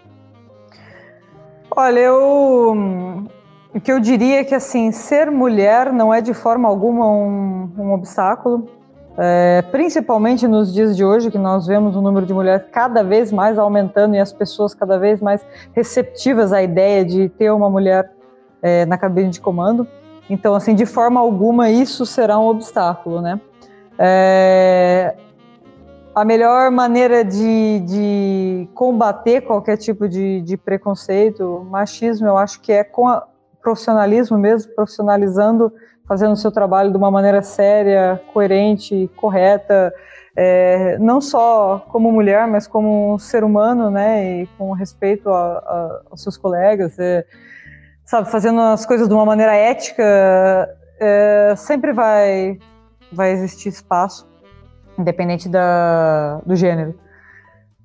Olha, 1.73 1.99
eu 1.99 3.27
o 3.73 3.79
que 3.79 3.89
eu 3.89 4.01
diria 4.01 4.41
é 4.41 4.43
que 4.43 4.53
assim 4.53 4.91
ser 4.91 5.31
mulher 5.31 5.93
não 5.93 6.13
é 6.13 6.19
de 6.19 6.33
forma 6.33 6.67
alguma 6.67 7.09
um, 7.09 7.71
um 7.77 7.93
obstáculo. 7.93 8.80
É, 9.17 9.61
principalmente 9.71 10.47
nos 10.47 10.73
dias 10.73 10.95
de 10.95 11.03
hoje, 11.03 11.29
que 11.29 11.37
nós 11.37 11.67
vemos 11.67 11.95
o 11.95 12.01
número 12.01 12.25
de 12.25 12.33
mulheres 12.33 12.65
cada 12.71 13.03
vez 13.03 13.31
mais 13.31 13.59
aumentando 13.59 14.15
e 14.15 14.19
as 14.19 14.31
pessoas 14.31 14.73
cada 14.73 14.97
vez 14.97 15.19
mais 15.19 15.45
receptivas 15.73 16.53
à 16.53 16.63
ideia 16.63 17.03
de 17.03 17.27
ter 17.29 17.51
uma 17.51 17.69
mulher 17.69 18.11
é, 18.61 18.85
na 18.85 18.97
cabine 18.97 19.29
de 19.29 19.41
comando. 19.41 19.87
Então, 20.29 20.55
assim, 20.55 20.73
de 20.73 20.85
forma 20.85 21.19
alguma 21.19 21.69
isso 21.69 22.05
será 22.05 22.39
um 22.39 22.45
obstáculo, 22.45 23.21
né? 23.21 23.39
É, 23.99 25.15
a 26.15 26.25
melhor 26.25 26.71
maneira 26.71 27.23
de, 27.23 27.79
de 27.81 28.69
combater 28.73 29.41
qualquer 29.41 29.77
tipo 29.77 30.07
de, 30.07 30.41
de, 30.41 30.57
preconceito, 30.57 31.65
machismo, 31.69 32.27
eu 32.27 32.37
acho 32.37 32.61
que 32.61 32.71
é 32.71 32.83
com 32.83 33.07
profissionalismo 33.61 34.37
mesmo, 34.37 34.73
profissionalizando 34.73 35.71
fazendo 36.11 36.33
o 36.33 36.35
seu 36.35 36.51
trabalho 36.51 36.91
de 36.91 36.97
uma 36.97 37.09
maneira 37.09 37.41
séria, 37.41 38.21
coerente, 38.33 39.09
correta, 39.15 39.93
é, 40.35 40.97
não 40.99 41.21
só 41.21 41.85
como 41.87 42.11
mulher, 42.11 42.45
mas 42.47 42.67
como 42.67 43.13
um 43.13 43.17
ser 43.17 43.45
humano, 43.45 43.89
né, 43.89 44.41
e 44.41 44.47
com 44.57 44.73
respeito 44.73 45.29
a, 45.29 45.59
a, 45.59 46.01
aos 46.11 46.21
seus 46.21 46.35
colegas, 46.35 46.99
é, 46.99 47.25
sabe, 48.03 48.29
fazendo 48.29 48.59
as 48.59 48.85
coisas 48.85 49.07
de 49.07 49.13
uma 49.13 49.25
maneira 49.25 49.55
ética, 49.55 50.03
é, 50.99 51.53
sempre 51.55 51.93
vai, 51.93 52.59
vai 53.09 53.31
existir 53.31 53.69
espaço, 53.69 54.27
independente 54.99 55.47
da, 55.47 56.41
do 56.45 56.57
gênero. 56.57 56.93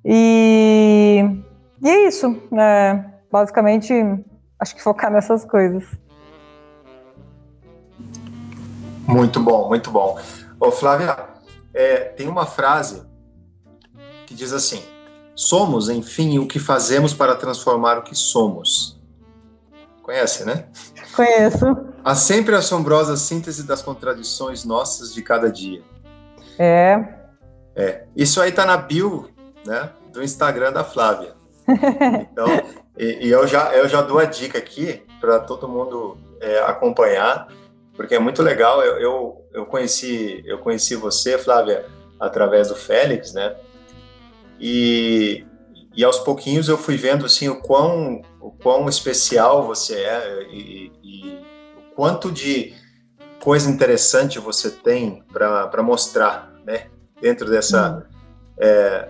E, 0.03 1.23
e 1.81 1.89
é 1.89 2.05
isso, 2.05 2.43
né, 2.51 3.05
basicamente, 3.31 3.93
acho 4.59 4.75
que 4.75 4.83
focar 4.83 5.09
nessas 5.09 5.45
coisas. 5.45 6.06
Muito 9.07 9.39
bom, 9.39 9.67
muito 9.67 9.89
bom. 9.89 10.19
Ô, 10.59 10.71
Flávia, 10.71 11.17
é, 11.73 11.97
tem 11.97 12.27
uma 12.27 12.45
frase 12.45 13.03
que 14.25 14.33
diz 14.33 14.51
assim: 14.51 14.83
Somos, 15.35 15.87
enfim, 15.87 16.39
o 16.39 16.47
que 16.47 16.59
fazemos 16.59 17.13
para 17.13 17.35
transformar 17.35 17.97
o 17.97 18.03
que 18.03 18.15
somos. 18.15 18.99
Conhece, 20.01 20.45
né? 20.45 20.65
Conheço. 21.15 21.65
A 22.03 22.15
sempre 22.15 22.55
assombrosa 22.55 23.17
síntese 23.17 23.63
das 23.63 23.81
contradições 23.81 24.63
nossas 24.63 25.13
de 25.13 25.21
cada 25.21 25.51
dia. 25.51 25.83
É. 26.57 27.17
É. 27.75 28.05
Isso 28.15 28.41
aí 28.41 28.51
tá 28.51 28.65
na 28.65 28.77
bio, 28.77 29.29
né, 29.65 29.91
do 30.11 30.23
Instagram 30.23 30.71
da 30.71 30.83
Flávia. 30.83 31.35
Então, 32.31 32.47
e, 32.97 33.27
e 33.27 33.29
eu 33.29 33.45
já 33.45 33.73
eu 33.73 33.87
já 33.89 34.01
dou 34.01 34.17
a 34.17 34.25
dica 34.25 34.57
aqui 34.57 35.03
para 35.19 35.39
todo 35.39 35.67
mundo 35.67 36.17
é, 36.39 36.59
acompanhar 36.61 37.47
porque 37.97 38.15
é 38.15 38.19
muito 38.19 38.41
legal. 38.41 38.81
Eu, 38.81 38.99
eu, 38.99 39.45
eu, 39.51 39.65
conheci 39.65 40.43
eu 40.45 40.59
conheci 40.59 40.95
você, 40.95 41.37
Flávia, 41.37 41.85
através 42.19 42.69
do 42.69 42.75
Félix, 42.75 43.33
né? 43.33 43.55
E, 44.59 45.43
e 45.93 46.03
aos 46.03 46.19
pouquinhos 46.19 46.69
eu 46.69 46.77
fui 46.77 46.95
vendo 46.95 47.25
assim 47.25 47.49
o 47.49 47.59
quão 47.59 48.21
o 48.39 48.51
quão 48.51 48.87
especial 48.87 49.65
você 49.65 49.95
é 49.95 50.47
e, 50.49 50.91
e 51.03 51.39
o 51.75 51.95
quanto 51.95 52.31
de 52.31 52.73
coisa 53.41 53.69
interessante 53.69 54.39
você 54.39 54.69
tem 54.69 55.23
para 55.33 55.83
mostrar, 55.83 56.53
né? 56.63 56.87
Dentro 57.19 57.49
dessa 57.49 57.95
uhum. 57.95 58.03
é, 58.59 59.09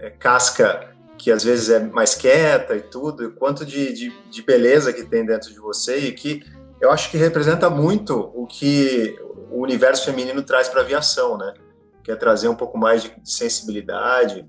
é, 0.00 0.10
casca 0.10 0.88
que 1.16 1.30
às 1.30 1.44
vezes 1.44 1.70
é 1.70 1.78
mais 1.78 2.16
quieta 2.16 2.74
e 2.74 2.80
tudo, 2.80 3.24
e 3.24 3.30
quanto 3.30 3.64
de, 3.64 3.92
de, 3.92 4.12
de, 4.28 4.42
beleza 4.42 4.92
que 4.92 5.04
tem 5.04 5.24
dentro 5.24 5.52
de 5.52 5.60
você 5.60 5.98
e 5.98 6.12
que 6.12 6.42
eu 6.82 6.90
acho 6.90 7.12
que 7.12 7.16
representa 7.16 7.70
muito 7.70 8.32
o 8.34 8.44
que 8.44 9.16
o 9.52 9.62
universo 9.62 10.04
feminino 10.04 10.42
traz 10.42 10.68
para 10.68 10.80
a 10.80 10.82
aviação, 10.82 11.38
né? 11.38 11.54
Que 12.02 12.10
é 12.10 12.16
trazer 12.16 12.48
um 12.48 12.56
pouco 12.56 12.76
mais 12.76 13.04
de 13.04 13.14
sensibilidade, 13.22 14.44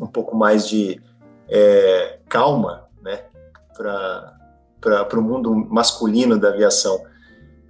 um 0.00 0.06
pouco 0.06 0.36
mais 0.36 0.68
de 0.68 1.00
é, 1.48 2.18
calma, 2.28 2.88
né? 3.00 3.22
Para 3.76 5.16
o 5.16 5.22
mundo 5.22 5.54
masculino 5.54 6.36
da 6.36 6.48
aviação. 6.48 7.04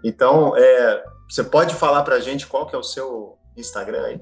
Então, 0.02 0.56
é, 0.56 1.04
você 1.28 1.44
pode 1.44 1.74
falar 1.74 2.02
para 2.02 2.14
a 2.14 2.20
gente 2.20 2.46
qual 2.46 2.66
que 2.66 2.74
é 2.74 2.78
o 2.78 2.82
seu 2.82 3.36
Instagram 3.54 4.02
aí? 4.02 4.20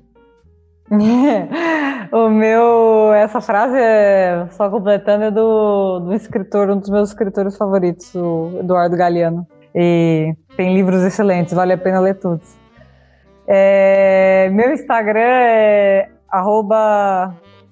o 2.10 2.28
meu, 2.28 3.12
essa 3.12 3.40
frase 3.40 3.76
é 3.78 4.48
só 4.50 4.68
completando 4.68 5.24
é 5.24 5.30
do, 5.30 6.00
do 6.00 6.14
escritor, 6.14 6.68
um 6.68 6.78
dos 6.78 6.90
meus 6.90 7.10
escritores 7.10 7.56
favoritos, 7.56 8.12
o 8.16 8.58
Eduardo 8.58 8.96
Galeano. 8.96 9.46
E 9.80 10.34
tem 10.56 10.74
livros 10.74 11.04
excelentes, 11.04 11.54
vale 11.54 11.72
a 11.72 11.78
pena 11.78 12.00
ler 12.00 12.14
todos. 12.14 12.58
É, 13.46 14.50
meu 14.50 14.72
Instagram 14.72 15.20
é 15.20 16.10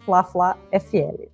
@flaflafl. 0.05 0.57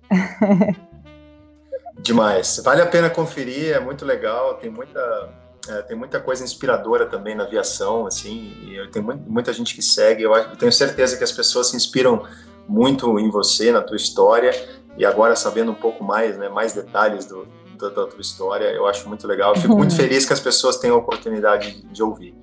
Demais. 2.01 2.59
Vale 2.65 2.81
a 2.81 2.87
pena 2.87 3.07
conferir, 3.07 3.75
é 3.75 3.79
muito 3.79 4.03
legal, 4.03 4.55
tem 4.55 4.71
muita 4.71 5.29
é, 5.69 5.81
tem 5.83 5.95
muita 5.95 6.19
coisa 6.19 6.43
inspiradora 6.43 7.05
também 7.05 7.35
na 7.35 7.43
aviação, 7.43 8.07
assim, 8.07 8.51
e 8.63 8.87
tem 8.87 9.01
muita 9.01 9.53
gente 9.53 9.75
que 9.75 9.81
segue. 9.83 10.23
Eu, 10.23 10.33
eu 10.33 10.57
tenho 10.57 10.71
certeza 10.71 11.15
que 11.15 11.23
as 11.23 11.31
pessoas 11.31 11.67
se 11.67 11.75
inspiram 11.75 12.25
muito 12.67 13.19
em 13.19 13.29
você, 13.29 13.71
na 13.71 13.81
tua 13.81 13.95
história, 13.95 14.51
e 14.97 15.05
agora 15.05 15.35
sabendo 15.35 15.71
um 15.71 15.75
pouco 15.75 16.03
mais, 16.03 16.35
né, 16.35 16.49
mais 16.49 16.73
detalhes 16.73 17.25
do, 17.25 17.47
da, 17.83 17.89
da 17.89 18.07
tua 18.07 18.21
história, 18.21 18.65
eu 18.65 18.87
acho 18.87 19.07
muito 19.07 19.27
legal. 19.27 19.53
Eu 19.53 19.61
fico 19.61 19.75
muito 19.75 19.95
feliz 19.97 20.25
que 20.25 20.33
as 20.33 20.39
pessoas 20.39 20.77
tenham 20.77 20.95
a 20.95 20.99
oportunidade 20.99 21.85
de, 21.85 22.03
ouvir. 22.03 22.35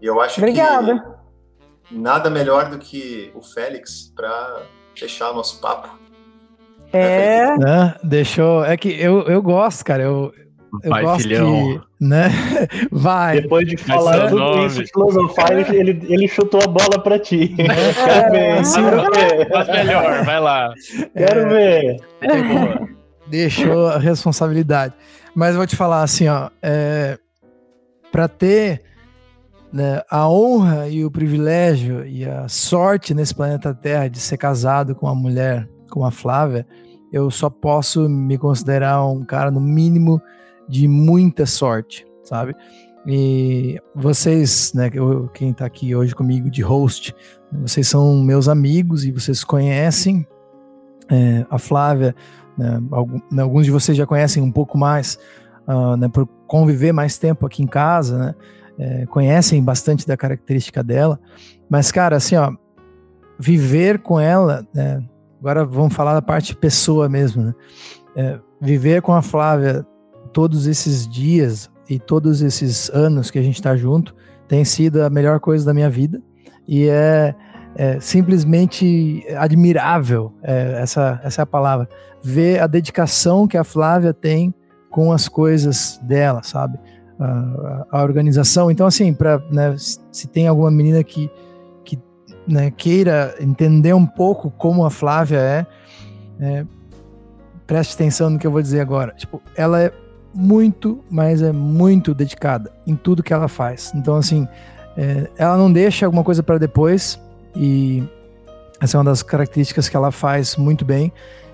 E 0.00 0.06
eu 0.06 0.20
acho 0.20 0.40
Obrigada. 0.40 1.18
que 1.84 1.96
nada 1.96 2.28
melhor 2.28 2.68
do 2.68 2.78
que 2.78 3.30
o 3.34 3.42
Félix 3.42 4.12
para 4.14 4.62
fechar 4.96 5.30
o 5.30 5.34
nosso 5.34 5.60
papo. 5.60 5.88
É. 6.92 7.46
é. 7.46 7.94
deixou. 8.02 8.64
É 8.64 8.76
que 8.76 8.88
eu, 8.88 9.22
eu 9.22 9.40
gosto, 9.40 9.84
cara. 9.84 10.02
Eu, 10.02 10.32
eu 10.82 10.90
Vai, 10.90 11.02
gosto 11.02 11.22
filhão. 11.22 11.80
Que, 11.98 12.04
né? 12.04 12.30
Vai. 12.90 13.40
Depois 13.40 13.66
de 13.66 13.76
falar 13.76 14.28
tudo 14.28 14.38
nome. 14.38 14.66
isso, 14.66 14.82
filosofar, 14.92 15.52
ele, 15.52 16.04
ele 16.08 16.28
chutou 16.28 16.60
a 16.62 16.66
bola 16.66 17.02
pra 17.02 17.18
ti. 17.18 17.54
É, 17.60 17.92
quero 17.94 18.32
ver. 18.32 18.62
Quero 18.72 19.38
ver. 19.38 19.48
Faz 19.50 19.68
melhor, 19.68 20.24
vai 20.24 20.40
lá. 20.40 20.74
Quero 21.14 21.40
é, 21.40 21.48
ver. 21.48 22.96
Deixou 23.32 23.86
a 23.86 23.98
responsabilidade. 23.98 24.92
Mas 25.34 25.56
vou 25.56 25.66
te 25.66 25.74
falar 25.74 26.02
assim, 26.02 26.28
ó. 26.28 26.50
É, 26.60 27.18
para 28.12 28.28
ter 28.28 28.82
né, 29.72 30.02
a 30.10 30.28
honra 30.28 30.86
e 30.90 31.02
o 31.02 31.10
privilégio 31.10 32.06
e 32.06 32.26
a 32.26 32.46
sorte 32.46 33.14
nesse 33.14 33.34
planeta 33.34 33.72
Terra 33.72 34.06
de 34.06 34.20
ser 34.20 34.36
casado 34.36 34.94
com 34.94 35.06
uma 35.06 35.14
mulher 35.14 35.66
como 35.88 36.04
a 36.04 36.10
Flávia, 36.10 36.66
eu 37.10 37.30
só 37.30 37.48
posso 37.48 38.06
me 38.06 38.36
considerar 38.36 39.02
um 39.06 39.24
cara, 39.24 39.50
no 39.50 39.62
mínimo, 39.62 40.20
de 40.68 40.86
muita 40.86 41.46
sorte, 41.46 42.06
sabe? 42.22 42.54
E 43.06 43.80
vocês, 43.94 44.74
né, 44.74 44.90
quem 45.32 45.52
está 45.52 45.64
aqui 45.64 45.96
hoje 45.96 46.14
comigo 46.14 46.50
de 46.50 46.60
host, 46.60 47.14
vocês 47.50 47.88
são 47.88 48.22
meus 48.22 48.46
amigos 48.46 49.06
e 49.06 49.10
vocês 49.10 49.42
conhecem 49.42 50.26
é, 51.10 51.46
a 51.50 51.58
Flávia, 51.58 52.14
né, 52.56 52.80
né, 53.30 53.42
alguns 53.42 53.64
de 53.64 53.70
vocês 53.70 53.96
já 53.96 54.06
conhecem 54.06 54.42
um 54.42 54.52
pouco 54.52 54.76
mais, 54.76 55.18
uh, 55.66 55.96
né, 55.96 56.08
por 56.08 56.26
conviver 56.46 56.92
mais 56.92 57.18
tempo 57.18 57.46
aqui 57.46 57.62
em 57.62 57.66
casa, 57.66 58.18
né, 58.18 58.34
é, 58.78 59.06
conhecem 59.06 59.62
bastante 59.62 60.06
da 60.06 60.16
característica 60.16 60.82
dela, 60.82 61.20
mas 61.68 61.92
cara, 61.92 62.16
assim, 62.16 62.36
ó, 62.36 62.52
viver 63.38 63.98
com 63.98 64.18
ela, 64.18 64.66
né, 64.74 65.02
agora 65.38 65.64
vamos 65.64 65.94
falar 65.94 66.14
da 66.14 66.22
parte 66.22 66.54
pessoa 66.56 67.08
mesmo, 67.08 67.42
né, 67.42 67.54
é, 68.16 68.38
viver 68.60 69.02
com 69.02 69.12
a 69.12 69.22
Flávia 69.22 69.86
todos 70.32 70.66
esses 70.66 71.06
dias 71.06 71.70
e 71.88 71.98
todos 71.98 72.42
esses 72.42 72.90
anos 72.90 73.30
que 73.30 73.38
a 73.38 73.42
gente 73.42 73.56
está 73.56 73.76
junto 73.76 74.14
tem 74.48 74.64
sido 74.64 75.02
a 75.02 75.10
melhor 75.10 75.40
coisa 75.40 75.64
da 75.64 75.74
minha 75.74 75.90
vida 75.90 76.22
e 76.66 76.88
é, 76.88 77.34
é 77.74 78.00
simplesmente 78.00 79.24
admirável 79.36 80.32
é, 80.42 80.80
essa, 80.80 81.20
essa 81.22 81.42
é 81.42 81.44
a 81.44 81.46
palavra 81.46 81.88
ver 82.22 82.60
a 82.60 82.66
dedicação 82.66 83.46
que 83.46 83.56
a 83.56 83.64
Flávia 83.64 84.12
tem 84.12 84.54
com 84.90 85.12
as 85.12 85.28
coisas 85.28 85.98
dela 86.02 86.42
sabe? 86.42 86.78
A, 87.18 87.86
a 87.90 88.02
organização. 88.02 88.70
Então 88.70 88.86
assim 88.86 89.12
para 89.12 89.38
né, 89.50 89.74
se 89.78 90.26
tem 90.28 90.46
alguma 90.46 90.70
menina 90.70 91.02
que 91.02 91.30
que 91.84 91.98
né, 92.46 92.70
queira 92.70 93.34
entender 93.40 93.94
um 93.94 94.06
pouco 94.06 94.50
como 94.50 94.84
a 94.84 94.90
Flávia 94.90 95.38
é, 95.38 95.66
é 96.40 96.66
preste 97.66 97.94
atenção 97.94 98.30
no 98.30 98.38
que 98.38 98.46
eu 98.46 98.50
vou 98.50 98.62
dizer 98.62 98.80
agora. 98.80 99.12
Tipo 99.16 99.42
ela 99.56 99.80
é 99.80 99.92
muito, 100.34 101.04
mas 101.10 101.42
é 101.42 101.52
muito 101.52 102.14
dedicada 102.14 102.72
em 102.86 102.96
tudo 102.96 103.22
que 103.22 103.32
ela 103.32 103.48
faz. 103.48 103.92
Então, 103.94 104.16
assim, 104.16 104.48
é, 104.96 105.28
ela 105.36 105.56
não 105.56 105.72
deixa 105.72 106.06
alguma 106.06 106.24
coisa 106.24 106.42
para 106.42 106.58
depois 106.58 107.20
e 107.54 108.02
essa 108.80 108.96
é 108.96 108.98
uma 108.98 109.04
das 109.04 109.22
características 109.22 109.88
que 109.88 109.96
ela 109.96 110.10
faz 110.10 110.56
muito 110.56 110.84
bem, 110.84 111.12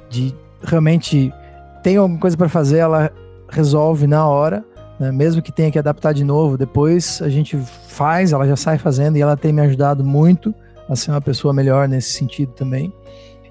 de 0.08 0.34
realmente 0.62 1.32
tem 1.82 1.96
alguma 1.96 2.18
coisa 2.18 2.36
para 2.36 2.48
fazer, 2.48 2.78
ela 2.78 3.11
resolve 3.48 4.06
na 4.06 4.26
hora, 4.26 4.64
né? 4.98 5.11
mesmo 5.12 5.40
que 5.40 5.52
tenha 5.52 5.70
que 5.70 5.78
adaptar 5.78 6.12
de 6.12 6.24
novo, 6.24 6.59
depois 6.59 7.20
a 7.22 7.28
gente 7.28 7.56
faz, 7.88 8.32
ela 8.32 8.46
já 8.46 8.56
sai 8.56 8.78
fazendo 8.78 9.16
e 9.16 9.20
ela 9.20 9.36
tem 9.36 9.52
me 9.52 9.62
ajudado 9.62 10.04
muito 10.04 10.54
a 10.88 10.96
ser 10.96 11.11
uma 11.11 11.20
pessoa 11.20 11.52
melhor 11.52 11.88
nesse 11.88 12.12
sentido 12.12 12.52
também. 12.52 12.92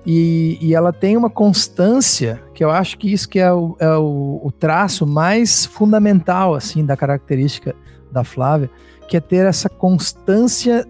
E, 0.06 0.58
e, 0.62 0.74
ela 0.74 0.94
tem 0.94 1.18
uma 1.18 1.30
constância 1.30 2.42
que 2.54 2.64
eu 2.64 2.72
acho 2.72 2.98
que 2.98 3.12
isso 3.12 3.28
que 3.28 3.40
é, 3.40 3.52
o, 3.52 3.76
é 3.78 3.90
o, 3.98 4.40
o, 4.42 4.52
traço 4.58 5.06
mais 5.06 5.66
fundamental 5.66 6.56
assim 6.56 6.86
da 6.86 6.96
característica 6.96 7.76
da 8.10 8.24
Flávia, 8.24 8.70
que 9.10 9.18
é 9.18 9.20
ter 9.20 9.46
essa 9.46 9.68
constância 9.68 10.88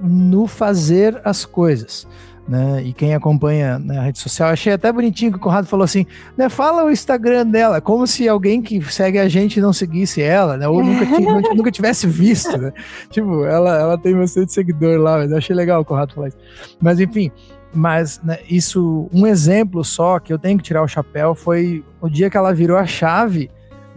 no 0.00 0.46
fazer 0.46 1.20
as 1.24 1.44
coisas. 1.44 2.06
Né? 2.48 2.82
E 2.84 2.92
quem 2.92 3.14
acompanha 3.14 3.78
na 3.78 4.02
rede 4.02 4.18
social, 4.18 4.48
achei 4.48 4.72
até 4.72 4.90
bonitinho 4.90 5.30
que 5.30 5.38
o 5.38 5.40
Conrado 5.40 5.68
falou 5.68 5.84
assim, 5.84 6.04
né? 6.36 6.48
Fala 6.48 6.84
o 6.84 6.90
Instagram 6.90 7.46
dela, 7.46 7.80
como 7.80 8.06
se 8.06 8.28
alguém 8.28 8.60
que 8.60 8.82
segue 8.90 9.18
a 9.18 9.28
gente 9.28 9.60
não 9.60 9.72
seguisse 9.72 10.20
ela, 10.20 10.56
né? 10.56 10.66
Ou 10.66 10.82
nunca, 10.82 11.54
nunca 11.54 11.70
tivesse 11.70 12.08
visto, 12.08 12.56
né? 12.58 12.72
Tipo, 13.08 13.44
ela, 13.44 13.78
ela 13.78 13.98
tem 13.98 14.16
bastante 14.16 14.52
seguidor 14.52 14.98
lá, 14.98 15.18
mas 15.18 15.30
eu 15.30 15.38
achei 15.38 15.54
legal 15.54 15.80
o 15.80 15.84
Conrado 15.84 16.12
falar 16.12 16.28
isso. 16.28 16.38
Mas 16.80 16.98
enfim, 16.98 17.30
mas 17.72 18.20
né, 18.22 18.38
isso, 18.48 19.08
um 19.12 19.26
exemplo 19.26 19.84
só 19.84 20.18
que 20.18 20.32
eu 20.32 20.38
tenho 20.38 20.58
que 20.58 20.64
tirar 20.64 20.82
o 20.82 20.88
chapéu 20.88 21.34
foi 21.34 21.84
o 22.00 22.08
dia 22.08 22.28
que 22.28 22.36
ela 22.36 22.52
virou 22.52 22.76
a 22.76 22.86
chave 22.86 23.48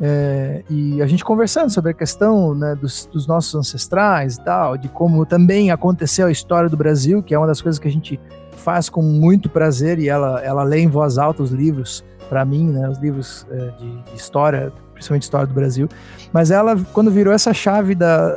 é, 0.06 0.66
e 0.70 1.02
a 1.02 1.08
gente 1.08 1.24
conversando 1.24 1.70
sobre 1.70 1.92
a 1.92 1.94
questão 1.94 2.54
né, 2.54 2.76
dos, 2.76 3.06
dos, 3.06 3.26
nossos 3.26 3.56
ancestrais 3.56 4.36
e 4.36 4.42
tal, 4.42 4.78
de 4.78 4.90
como 4.90 5.26
também 5.26 5.72
aconteceu 5.72 6.28
a 6.28 6.32
história 6.32 6.70
do 6.70 6.76
Brasil, 6.76 7.24
que 7.24 7.34
é 7.34 7.38
uma 7.38 7.48
das 7.48 7.62
coisas 7.62 7.80
que 7.80 7.88
a 7.88 7.92
gente 7.92 8.20
faz 8.58 8.90
com 8.90 9.02
muito 9.02 9.50
prazer 9.50 10.00
e 10.00 10.10
ela, 10.10 10.42
ela 10.42 10.62
lê 10.64 10.80
em 10.80 10.90
voz 10.90 11.18
alta 11.18 11.42
os 11.42 11.52
livros 11.52 12.04
para 12.28 12.44
mim, 12.44 12.70
né, 12.70 12.90
os 12.90 12.98
livros 12.98 13.48
é, 13.50 13.56
de, 13.80 14.02
de, 14.04 14.14
história, 14.14 14.74
principalmente 14.94 15.24
história 15.24 15.48
do 15.48 15.54
Brasil. 15.54 15.88
Mas 16.34 16.52
ela, 16.52 16.76
quando 16.92 17.10
virou 17.10 17.34
essa 17.34 17.54
chave 17.54 17.96
da, 17.96 18.36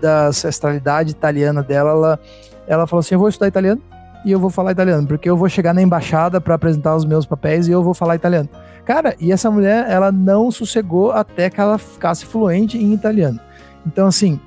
da 0.00 0.28
ancestralidade 0.28 1.10
italiana 1.10 1.60
dela, 1.60 1.90
ela, 1.90 2.20
ela 2.68 2.86
falou 2.86 3.00
assim: 3.00 3.16
Eu 3.16 3.18
vou 3.18 3.28
estudar 3.28 3.48
italiano 3.48 3.82
e 4.24 4.32
eu 4.32 4.38
vou 4.38 4.50
falar 4.50 4.72
italiano, 4.72 5.06
porque 5.06 5.28
eu 5.28 5.36
vou 5.36 5.48
chegar 5.48 5.72
na 5.72 5.82
embaixada 5.82 6.40
para 6.40 6.54
apresentar 6.54 6.94
os 6.94 7.04
meus 7.04 7.24
papéis 7.24 7.68
e 7.68 7.70
eu 7.70 7.82
vou 7.82 7.94
falar 7.94 8.16
italiano. 8.16 8.48
Cara, 8.84 9.14
e 9.18 9.32
essa 9.32 9.50
mulher, 9.50 9.86
ela 9.88 10.12
não 10.12 10.50
sossegou 10.50 11.12
até 11.12 11.48
que 11.48 11.60
ela 11.60 11.78
ficasse 11.78 12.26
fluente 12.26 12.76
em 12.76 12.92
italiano. 12.92 13.40
Então, 13.86 14.06
assim, 14.06 14.38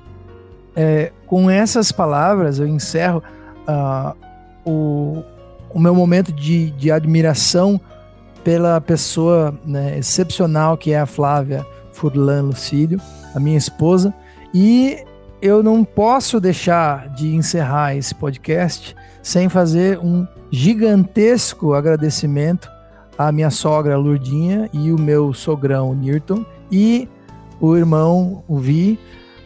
é, 0.76 1.12
com 1.26 1.50
essas 1.50 1.90
palavras, 1.90 2.58
eu 2.58 2.66
encerro 2.66 3.22
uh, 3.68 4.14
o, 4.64 5.22
o 5.70 5.80
meu 5.80 5.94
momento 5.94 6.32
de, 6.32 6.70
de 6.72 6.90
admiração 6.90 7.80
pela 8.44 8.80
pessoa 8.80 9.58
né, 9.64 9.98
excepcional 9.98 10.76
que 10.76 10.92
é 10.92 11.00
a 11.00 11.06
Flávia 11.06 11.64
Furlan 11.92 12.42
Lucílio, 12.42 13.00
a 13.34 13.40
minha 13.40 13.56
esposa, 13.56 14.12
e 14.52 14.98
eu 15.40 15.62
não 15.62 15.84
posso 15.84 16.38
deixar 16.40 17.08
de 17.08 17.34
encerrar 17.34 17.96
esse 17.96 18.14
podcast 18.14 18.94
sem 19.24 19.48
fazer 19.48 19.98
um 19.98 20.26
gigantesco 20.50 21.72
agradecimento 21.72 22.70
à 23.16 23.32
minha 23.32 23.48
sogra 23.48 23.96
Lurdinha 23.96 24.68
e 24.70 24.92
o 24.92 25.00
meu 25.00 25.32
sogrão 25.32 25.94
Newton 25.94 26.44
e 26.70 27.08
o 27.58 27.74
irmão 27.74 28.44
o 28.46 28.58
Vi 28.58 28.98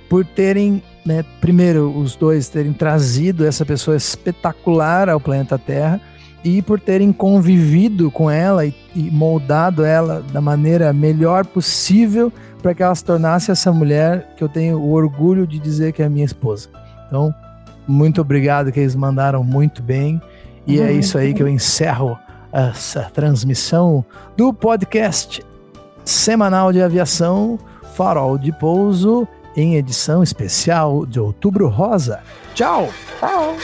por 0.08 0.24
terem, 0.24 0.82
né, 1.06 1.24
primeiro 1.40 1.96
os 1.96 2.16
dois 2.16 2.48
terem 2.48 2.72
trazido 2.72 3.46
essa 3.46 3.64
pessoa 3.64 3.96
espetacular 3.96 5.08
ao 5.08 5.20
planeta 5.20 5.56
Terra 5.56 6.00
e 6.42 6.60
por 6.60 6.80
terem 6.80 7.12
convivido 7.12 8.10
com 8.10 8.28
ela 8.28 8.66
e, 8.66 8.74
e 8.96 9.02
moldado 9.12 9.84
ela 9.84 10.24
da 10.32 10.40
maneira 10.40 10.92
melhor 10.92 11.46
possível 11.46 12.32
para 12.60 12.74
que 12.74 12.82
ela 12.82 12.94
se 12.96 13.04
tornasse 13.04 13.52
essa 13.52 13.72
mulher 13.72 14.34
que 14.36 14.42
eu 14.42 14.48
tenho 14.48 14.80
o 14.80 14.90
orgulho 14.90 15.46
de 15.46 15.60
dizer 15.60 15.92
que 15.92 16.02
é 16.02 16.08
minha 16.08 16.24
esposa. 16.24 16.68
Então, 17.06 17.32
muito 17.88 18.20
obrigado 18.20 18.70
que 18.70 18.78
eles 18.78 18.94
mandaram 18.94 19.42
muito 19.42 19.82
bem. 19.82 20.20
E 20.66 20.78
é 20.80 20.92
isso 20.92 21.16
aí 21.16 21.32
que 21.32 21.42
eu 21.42 21.48
encerro 21.48 22.18
essa 22.52 23.10
transmissão 23.14 24.04
do 24.36 24.52
podcast 24.52 25.42
semanal 26.04 26.72
de 26.72 26.82
aviação 26.82 27.58
Farol 27.94 28.36
de 28.36 28.52
Pouso 28.52 29.26
em 29.56 29.76
edição 29.76 30.22
especial 30.22 31.06
de 31.06 31.18
Outubro 31.18 31.68
Rosa. 31.68 32.20
Tchau. 32.54 32.90
Tchau. 33.18 33.56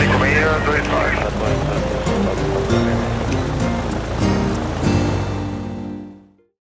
Cinco 0.00 0.18
meia, 0.18 0.58
dois, 0.64 1.89